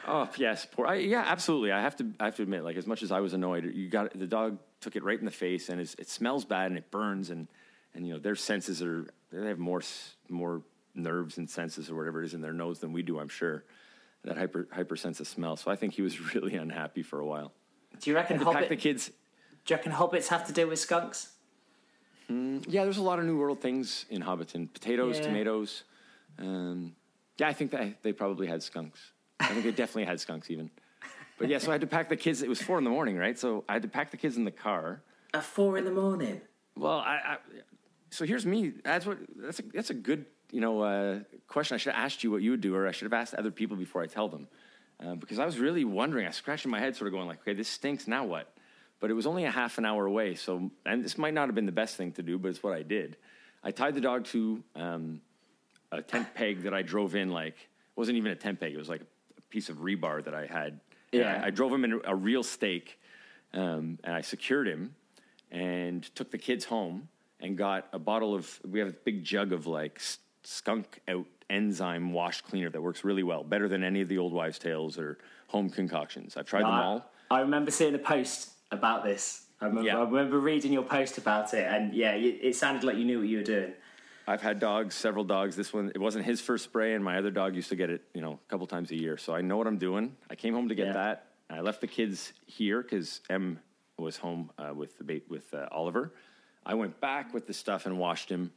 Oh 0.08 0.28
yes, 0.36 0.66
poor. 0.66 0.88
I, 0.88 0.96
yeah, 0.96 1.22
absolutely. 1.24 1.70
I 1.70 1.80
have 1.80 1.94
to. 1.98 2.12
I 2.18 2.24
have 2.24 2.34
to 2.34 2.42
admit, 2.42 2.64
like 2.64 2.74
as 2.76 2.84
much 2.84 3.04
as 3.04 3.12
I 3.12 3.20
was 3.20 3.32
annoyed, 3.32 3.64
you 3.72 3.88
got 3.88 4.12
the 4.12 4.26
dog 4.26 4.58
took 4.80 4.96
it 4.96 5.04
right 5.04 5.16
in 5.16 5.24
the 5.24 5.30
face, 5.30 5.68
and 5.68 5.80
it's, 5.80 5.94
it 6.00 6.08
smells 6.08 6.44
bad 6.44 6.66
and 6.66 6.76
it 6.76 6.90
burns, 6.90 7.30
and 7.30 7.46
and 7.94 8.06
you 8.06 8.12
know 8.14 8.18
their 8.18 8.36
senses 8.36 8.82
are 8.82 9.06
they 9.30 9.46
have 9.48 9.58
more 9.58 9.82
more 10.28 10.62
nerves 10.94 11.38
and 11.38 11.48
senses 11.48 11.90
or 11.90 11.94
whatever 11.96 12.22
it 12.22 12.26
is 12.26 12.34
in 12.34 12.40
their 12.40 12.52
nose 12.52 12.78
than 12.80 12.92
we 12.92 13.02
do. 13.02 13.18
I'm 13.18 13.28
sure 13.28 13.64
that 14.24 14.36
hyper 14.36 14.68
hyper 14.72 14.96
sense 14.96 15.20
of 15.20 15.26
smell. 15.26 15.56
So 15.56 15.70
I 15.70 15.76
think 15.76 15.94
he 15.94 16.02
was 16.02 16.34
really 16.34 16.54
unhappy 16.56 17.02
for 17.02 17.20
a 17.20 17.26
while. 17.26 17.52
Do 18.00 18.10
you 18.10 18.16
reckon 18.16 18.38
hobbit? 18.38 18.68
the 18.68 18.76
kids. 18.76 19.08
Do 19.64 19.74
you 19.74 19.76
reckon 19.76 19.92
hobbits 19.92 20.28
have 20.28 20.46
to 20.46 20.52
deal 20.52 20.68
with 20.68 20.78
skunks? 20.78 21.28
Yeah, 22.28 22.84
there's 22.84 22.96
a 22.96 23.02
lot 23.02 23.18
of 23.18 23.26
New 23.26 23.36
World 23.36 23.60
things 23.60 24.06
in 24.08 24.22
Hobbiton. 24.22 24.72
Potatoes, 24.72 25.18
Yeah. 25.18 25.24
tomatoes. 25.24 25.82
Um, 26.38 26.96
yeah, 27.36 27.48
I 27.48 27.52
think 27.52 27.72
that 27.72 28.02
they 28.02 28.12
probably 28.14 28.46
had 28.46 28.62
skunks. 28.62 28.98
I 29.38 29.48
think 29.48 29.64
they 29.64 29.70
definitely 29.70 30.06
had 30.06 30.18
skunks 30.18 30.50
even. 30.50 30.70
But 31.36 31.48
yeah, 31.48 31.58
so 31.58 31.68
I 31.70 31.72
had 31.74 31.82
to 31.82 31.86
pack 31.86 32.08
the 32.08 32.16
kids. 32.16 32.40
It 32.42 32.48
was 32.48 32.62
four 32.62 32.78
in 32.78 32.84
the 32.84 32.90
morning, 32.90 33.18
right? 33.18 33.38
So 33.38 33.64
I 33.68 33.74
had 33.74 33.82
to 33.82 33.88
pack 33.88 34.12
the 34.12 34.16
kids 34.16 34.38
in 34.38 34.44
the 34.46 34.50
car. 34.50 35.02
At 35.34 35.44
four 35.44 35.76
in 35.76 35.84
the 35.84 35.90
morning. 35.90 36.40
Well, 36.74 36.98
I, 37.00 37.20
I 37.34 37.36
so 38.12 38.26
here's 38.26 38.44
me. 38.44 38.74
That's 38.84 39.06
what 39.06 39.18
that's 39.36 39.58
a 39.58 39.62
that's 39.62 39.90
a 39.90 39.94
good 39.94 40.26
you 40.50 40.60
know 40.60 40.82
uh, 40.82 41.20
question. 41.48 41.74
I 41.74 41.78
should 41.78 41.94
have 41.94 42.04
asked 42.04 42.22
you 42.22 42.30
what 42.30 42.42
you 42.42 42.50
would 42.50 42.60
do, 42.60 42.74
or 42.76 42.86
I 42.86 42.92
should 42.92 43.06
have 43.06 43.14
asked 43.14 43.34
other 43.34 43.50
people 43.50 43.76
before 43.76 44.02
I 44.02 44.06
tell 44.06 44.28
them, 44.28 44.48
uh, 45.04 45.14
because 45.14 45.38
I 45.38 45.46
was 45.46 45.58
really 45.58 45.84
wondering. 45.84 46.26
I 46.26 46.28
was 46.28 46.36
scratching 46.36 46.70
my 46.70 46.78
head, 46.78 46.94
sort 46.94 47.08
of 47.08 47.14
going 47.14 47.26
like, 47.26 47.40
okay, 47.40 47.54
this 47.54 47.68
stinks. 47.68 48.06
Now 48.06 48.24
what? 48.24 48.52
But 49.00 49.10
it 49.10 49.14
was 49.14 49.26
only 49.26 49.46
a 49.46 49.50
half 49.50 49.78
an 49.78 49.86
hour 49.86 50.04
away, 50.04 50.34
so 50.34 50.70
and 50.84 51.02
this 51.02 51.16
might 51.16 51.32
not 51.32 51.48
have 51.48 51.54
been 51.54 51.66
the 51.66 51.72
best 51.72 51.96
thing 51.96 52.12
to 52.12 52.22
do, 52.22 52.38
but 52.38 52.48
it's 52.48 52.62
what 52.62 52.74
I 52.74 52.82
did. 52.82 53.16
I 53.64 53.70
tied 53.70 53.94
the 53.94 54.00
dog 54.02 54.26
to 54.26 54.62
um, 54.76 55.22
a 55.90 56.02
tent 56.02 56.34
peg 56.34 56.64
that 56.64 56.74
I 56.74 56.82
drove 56.82 57.16
in. 57.16 57.30
Like 57.30 57.54
it 57.54 57.96
wasn't 57.96 58.18
even 58.18 58.30
a 58.30 58.36
tent 58.36 58.60
peg; 58.60 58.74
it 58.74 58.78
was 58.78 58.90
like 58.90 59.00
a 59.00 59.40
piece 59.48 59.70
of 59.70 59.78
rebar 59.78 60.22
that 60.22 60.34
I 60.34 60.44
had. 60.44 60.80
Yeah. 61.12 61.40
I, 61.42 61.46
I 61.46 61.50
drove 61.50 61.72
him 61.72 61.84
in 61.84 61.98
a 62.04 62.14
real 62.14 62.42
stake, 62.42 63.00
um, 63.54 63.98
and 64.04 64.14
I 64.14 64.20
secured 64.20 64.68
him 64.68 64.94
and 65.50 66.02
took 66.14 66.30
the 66.30 66.38
kids 66.38 66.66
home 66.66 67.08
and 67.42 67.58
got 67.58 67.88
a 67.92 67.98
bottle 67.98 68.34
of 68.34 68.58
we 68.66 68.78
have 68.78 68.88
a 68.88 68.92
big 69.04 69.22
jug 69.24 69.52
of 69.52 69.66
like 69.66 70.00
skunk 70.44 71.00
out 71.08 71.26
enzyme 71.50 72.12
wash 72.12 72.40
cleaner 72.40 72.70
that 72.70 72.80
works 72.80 73.04
really 73.04 73.22
well, 73.22 73.44
better 73.44 73.68
than 73.68 73.84
any 73.84 74.00
of 74.00 74.08
the 74.08 74.16
old 74.16 74.32
wives' 74.32 74.58
tales 74.58 74.96
or 74.98 75.18
home 75.48 75.68
concoctions. 75.68 76.36
I've 76.36 76.46
tried 76.46 76.62
them 76.62 76.70
all. 76.70 77.12
I 77.30 77.40
remember 77.40 77.70
seeing 77.70 77.94
a 77.94 77.98
post 77.98 78.50
about 78.70 79.04
this. 79.04 79.46
I 79.60 79.66
remember, 79.66 79.86
Yeah. 79.86 79.98
I 79.98 80.04
remember 80.04 80.38
reading 80.40 80.72
your 80.72 80.82
post 80.82 81.18
about 81.18 81.52
it, 81.52 81.66
and 81.66 81.94
yeah, 81.94 82.12
it, 82.14 82.56
sounded 82.56 82.84
like 82.84 82.96
you 82.96 83.04
knew 83.04 83.18
what 83.18 83.28
you 83.28 83.38
were 83.38 83.44
doing. 83.44 83.72
I've 84.26 84.40
had 84.40 84.60
dogs, 84.60 84.94
several 84.94 85.24
dogs. 85.24 85.54
This 85.56 85.72
one, 85.72 85.90
it 85.94 85.98
wasn't 85.98 86.24
his 86.24 86.40
first 86.40 86.64
spray, 86.64 86.94
and 86.94 87.04
my 87.04 87.18
other 87.18 87.30
dog 87.30 87.54
used 87.54 87.68
to 87.68 87.76
get 87.76 87.90
it, 87.90 88.02
you 88.14 88.20
know, 88.20 88.32
a 88.32 88.50
couple 88.50 88.66
times 88.66 88.90
a 88.92 88.96
year. 88.96 89.16
So 89.18 89.34
I 89.34 89.40
know 89.40 89.56
what 89.56 89.66
I'm 89.66 89.78
doing. 89.78 90.16
I 90.30 90.36
came 90.36 90.54
home 90.54 90.68
to 90.68 90.74
get 90.74 90.86
Yeah. 90.88 90.92
that. 90.94 91.26
I 91.50 91.60
left 91.60 91.80
the 91.80 91.86
kids 91.86 92.32
here 92.46 92.82
because 92.82 93.20
Em 93.28 93.58
was 93.98 94.16
home 94.16 94.50
uh, 94.58 94.72
with 94.74 94.96
the 94.96 95.04
ba- 95.04 95.20
with 95.28 95.52
uh, 95.52 95.66
Oliver. 95.70 96.14
I 96.64 96.74
went 96.74 97.00
back 97.00 97.34
with 97.34 97.46
the 97.46 97.52
stuff 97.54 97.86
and 97.86 97.98
washed 97.98 98.28
him. 98.30 98.52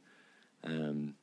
Um, 0.64 1.14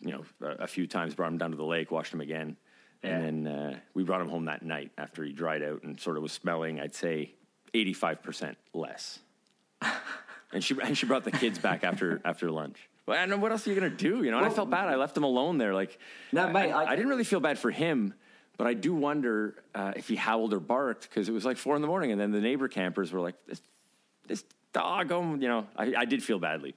you 0.00 0.10
know, 0.12 0.24
a, 0.40 0.64
a 0.64 0.66
few 0.66 0.86
times. 0.86 1.14
Brought 1.14 1.32
him 1.32 1.38
down 1.38 1.50
to 1.52 1.56
the 1.56 1.64
lake, 1.64 1.90
washed 1.90 2.12
him 2.12 2.20
again, 2.20 2.56
Yeah. 3.02 3.16
and 3.18 3.46
then 3.46 3.52
uh, 3.54 3.78
we 3.94 4.02
brought 4.04 4.20
him 4.20 4.28
home 4.28 4.46
that 4.46 4.62
night 4.62 4.90
after 4.98 5.22
he 5.24 5.32
dried 5.32 5.62
out 5.62 5.82
and 5.84 5.98
sort 6.00 6.16
of 6.16 6.22
was 6.22 6.32
smelling. 6.32 6.80
I'd 6.80 6.94
say 6.94 7.32
eighty 7.74 7.92
five 7.92 8.22
percent 8.22 8.58
less. 8.74 9.20
and 10.52 10.62
she 10.62 10.76
and 10.82 10.96
she 10.96 11.06
brought 11.06 11.24
the 11.24 11.30
kids 11.30 11.58
back 11.58 11.84
after 11.84 12.20
after 12.24 12.50
lunch. 12.50 12.78
Well, 13.06 13.18
I 13.18 13.26
know 13.26 13.36
what 13.36 13.50
else 13.52 13.66
are 13.66 13.70
you 13.70 13.76
gonna 13.76 13.90
do? 13.90 14.22
You 14.22 14.30
know, 14.30 14.38
and 14.38 14.46
I 14.46 14.50
felt 14.50 14.70
bad. 14.70 14.88
I 14.88 14.96
left 14.96 15.16
him 15.16 15.24
alone 15.24 15.58
there. 15.58 15.74
Like, 15.74 15.98
No, 16.32 16.48
mate, 16.50 16.70
I, 16.70 16.82
I- 16.84 16.90
I 16.90 16.96
didn't 16.96 17.08
really 17.10 17.24
feel 17.24 17.40
bad 17.40 17.58
for 17.58 17.70
him, 17.70 18.14
but 18.56 18.66
I 18.66 18.74
do 18.74 18.94
wonder 18.94 19.56
uh, 19.74 19.92
if 19.96 20.06
he 20.08 20.16
howled 20.16 20.52
or 20.52 20.60
barked 20.60 21.08
because 21.08 21.28
it 21.28 21.32
was 21.32 21.44
like 21.44 21.56
four 21.56 21.74
in 21.76 21.82
the 21.82 21.88
morning, 21.88 22.12
and 22.12 22.20
then 22.20 22.30
the 22.30 22.40
neighbor 22.40 22.68
campers 22.68 23.12
were 23.12 23.20
like, 23.20 23.34
"This, 23.46 23.60
this 24.28 24.44
dog," 24.72 25.12
oh, 25.12 25.34
you 25.34 25.48
know. 25.48 25.66
I, 25.76 25.94
I 25.98 26.04
did 26.04 26.22
feel 26.22 26.38
badly. 26.38 26.74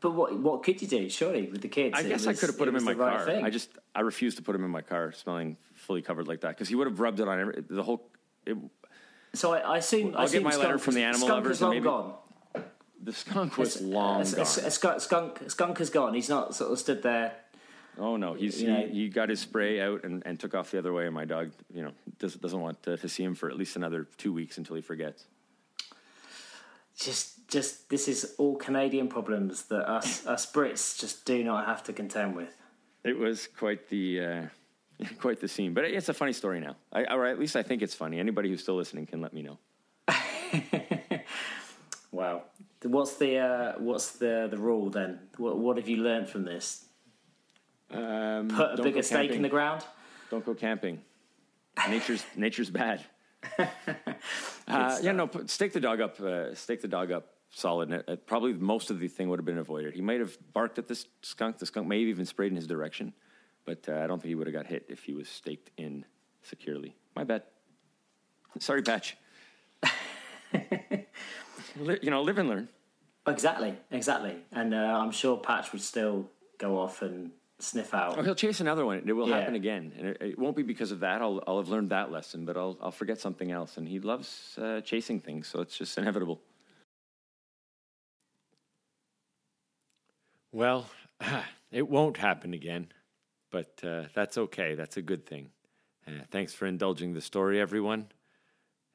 But 0.00 0.10
what 0.12 0.38
what 0.38 0.62
could 0.62 0.80
you 0.82 0.88
do? 0.88 1.08
Surely 1.08 1.46
with 1.46 1.62
the 1.62 1.68
kids, 1.68 1.98
I 1.98 2.02
guess 2.02 2.26
I 2.26 2.34
could 2.34 2.48
have 2.50 2.58
put 2.58 2.68
him 2.68 2.76
in 2.76 2.84
my 2.84 2.92
right 2.92 3.16
car. 3.18 3.26
thing. 3.26 3.44
I 3.44 3.50
just 3.50 3.70
I 3.94 4.00
refused 4.00 4.36
to 4.36 4.42
put 4.42 4.54
him 4.54 4.64
in 4.64 4.70
my 4.70 4.82
car, 4.82 5.12
smelling 5.12 5.56
fully 5.74 6.02
covered 6.02 6.28
like 6.28 6.42
that, 6.42 6.50
because 6.50 6.68
he 6.68 6.74
would 6.74 6.86
have 6.86 7.00
rubbed 7.00 7.20
it 7.20 7.28
on 7.28 7.40
every, 7.40 7.64
the 7.68 7.82
whole. 7.82 8.08
It, 8.44 8.56
so 9.34 9.54
I, 9.54 9.58
I 9.58 9.78
assume 9.78 10.14
I 10.14 10.20
I'll 10.20 10.26
get 10.26 10.28
assume 10.28 10.42
my 10.44 10.50
letter 10.50 10.62
skunk, 10.62 10.80
from 10.82 10.94
the 10.94 11.02
animal 11.02 11.26
skunk 11.26 11.44
lovers 11.44 11.56
is 11.56 11.62
long 11.62 11.70
maybe- 11.70 11.84
gone. 11.84 12.14
the 13.02 13.12
skunk 13.12 13.58
was 13.58 13.80
long 13.80 14.22
gone. 14.24 14.40
a 14.40 14.70
skunk, 14.70 15.00
skunk 15.00 15.50
skunk 15.50 15.78
has 15.78 15.90
gone. 15.90 16.14
He's 16.14 16.28
not 16.28 16.54
sort 16.54 16.72
of 16.72 16.78
stood 16.78 17.02
there. 17.02 17.32
Oh 17.98 18.16
no, 18.16 18.34
he's 18.34 18.62
know- 18.62 18.86
he, 18.86 19.04
he 19.04 19.08
got 19.08 19.30
his 19.30 19.40
spray 19.40 19.80
out 19.80 20.04
and, 20.04 20.22
and 20.26 20.38
took 20.38 20.54
off 20.54 20.70
the 20.70 20.78
other 20.78 20.92
way, 20.92 21.06
and 21.06 21.14
my 21.14 21.24
dog, 21.24 21.52
you 21.72 21.82
know, 21.82 21.92
doesn't 22.18 22.42
doesn't 22.42 22.60
want 22.60 22.82
to, 22.82 22.98
to 22.98 23.08
see 23.08 23.24
him 23.24 23.34
for 23.34 23.48
at 23.48 23.56
least 23.56 23.76
another 23.76 24.06
two 24.18 24.32
weeks 24.32 24.58
until 24.58 24.76
he 24.76 24.82
forgets. 24.82 25.24
Just 26.96 27.48
just 27.48 27.88
this 27.90 28.08
is 28.08 28.34
all 28.38 28.56
Canadian 28.56 29.08
problems 29.08 29.64
that 29.64 29.88
us 29.88 30.26
us 30.34 30.50
Brits 30.50 30.98
just 30.98 31.24
do 31.24 31.44
not 31.44 31.66
have 31.66 31.82
to 31.84 31.92
contend 31.92 32.36
with. 32.36 32.56
It 33.04 33.16
was 33.16 33.46
quite 33.46 33.88
the 33.88 34.20
uh, 34.20 34.42
quite 35.20 35.40
the 35.40 35.48
scene, 35.48 35.74
but 35.74 35.84
it's 35.84 36.08
a 36.08 36.14
funny 36.14 36.32
story 36.32 36.60
now. 36.60 36.76
I, 36.92 37.04
or 37.04 37.26
at 37.26 37.38
least 37.38 37.56
I 37.56 37.62
think 37.62 37.82
it's 37.82 37.94
funny. 37.94 38.18
Anybody 38.18 38.48
who's 38.48 38.62
still 38.62 38.76
listening 38.76 39.06
can 39.06 39.20
let 39.20 39.32
me 39.32 39.42
know. 39.42 39.58
Wow. 42.16 42.44
What's 42.82 43.16
the 43.16 43.38
uh, 43.38 43.72
what's 43.78 44.12
the 44.12 44.48
the 44.50 44.56
rule 44.56 44.88
then? 44.88 45.20
What 45.36 45.58
what 45.58 45.76
have 45.76 45.86
you 45.86 45.98
learned 45.98 46.30
from 46.30 46.44
this? 46.44 46.86
Um, 47.90 48.48
Put 48.48 48.80
a 48.80 48.82
bigger 48.82 49.02
stake 49.02 49.32
in 49.32 49.42
the 49.42 49.50
ground. 49.50 49.84
Don't 50.30 50.44
go 50.44 50.54
camping. 50.54 51.02
Nature's 51.88 52.24
nature's 52.34 52.70
bad. 52.70 53.04
Uh, 54.68 54.98
yeah, 55.00 55.12
no. 55.12 55.30
Stake 55.46 55.72
the 55.72 55.78
dog 55.78 56.00
up. 56.00 56.18
Uh, 56.20 56.52
stake 56.52 56.82
the 56.82 56.88
dog 56.88 57.12
up 57.12 57.28
solid. 57.50 57.88
And 57.90 58.00
it, 58.00 58.04
it- 58.08 58.26
probably 58.26 58.52
most 58.52 58.90
of 58.90 58.98
the 58.98 59.06
thing 59.06 59.28
would 59.28 59.38
have 59.38 59.46
been 59.46 59.58
avoided. 59.58 59.94
He 59.94 60.00
might 60.00 60.18
have 60.18 60.36
barked 60.52 60.76
at 60.80 60.88
this 60.88 61.06
skunk. 61.22 61.58
The 61.58 61.66
skunk 61.66 61.86
may 61.86 62.00
have 62.00 62.08
even 62.08 62.26
sprayed 62.26 62.50
in 62.50 62.56
his 62.56 62.66
direction, 62.66 63.12
but 63.64 63.88
uh, 63.88 64.00
I 64.02 64.08
don't 64.08 64.20
think 64.20 64.30
he 64.30 64.34
would 64.34 64.48
have 64.48 64.54
got 64.54 64.66
hit 64.66 64.86
if 64.88 65.04
he 65.04 65.12
was 65.14 65.28
staked 65.28 65.70
in 65.76 66.04
securely. 66.42 66.96
My 67.14 67.22
bad. 67.22 67.44
Sorry, 68.58 68.82
Patch. 68.82 69.16
You 71.78 72.10
know, 72.10 72.22
live 72.22 72.38
and 72.38 72.48
learn. 72.48 72.68
Exactly, 73.26 73.74
exactly. 73.90 74.36
And 74.52 74.72
uh, 74.74 74.78
I'm 74.78 75.10
sure 75.10 75.36
Patch 75.36 75.72
would 75.72 75.82
still 75.82 76.30
go 76.58 76.78
off 76.78 77.02
and 77.02 77.30
sniff 77.58 77.94
out. 77.94 78.18
Oh, 78.18 78.22
he'll 78.22 78.34
chase 78.34 78.60
another 78.60 78.84
one. 78.84 79.02
It 79.06 79.12
will 79.12 79.28
Yeah. 79.28 79.38
happen 79.38 79.54
again, 79.54 79.92
and 79.96 80.06
it, 80.08 80.16
it 80.20 80.38
won't 80.38 80.56
be 80.56 80.62
because 80.62 80.92
of 80.92 81.00
that. 81.00 81.22
I'll, 81.22 81.42
I'll 81.46 81.58
have 81.58 81.68
learned 81.68 81.90
that 81.90 82.10
lesson, 82.10 82.44
but 82.44 82.56
I'll, 82.56 82.76
I'll 82.80 82.90
forget 82.90 83.20
something 83.20 83.50
else. 83.50 83.76
And 83.76 83.88
he 83.88 83.98
loves 84.00 84.58
uh, 84.60 84.80
chasing 84.82 85.20
things, 85.20 85.46
so 85.48 85.60
it's 85.60 85.76
just 85.76 85.96
inevitable. 86.02 86.40
Well, 90.52 90.86
it 91.70 91.88
won't 91.88 92.16
happen 92.16 92.54
again, 92.54 92.88
but 93.50 93.80
uh, 93.84 94.04
that's 94.14 94.38
okay. 94.38 94.74
That's 94.74 94.96
a 94.96 95.02
good 95.02 95.26
thing. 95.26 95.50
Uh, 96.06 96.22
thanks 96.30 96.54
for 96.54 96.66
indulging 96.66 97.12
the 97.14 97.20
story, 97.20 97.60
everyone, 97.60 98.06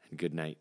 and 0.10 0.18
good 0.20 0.34
night. 0.34 0.58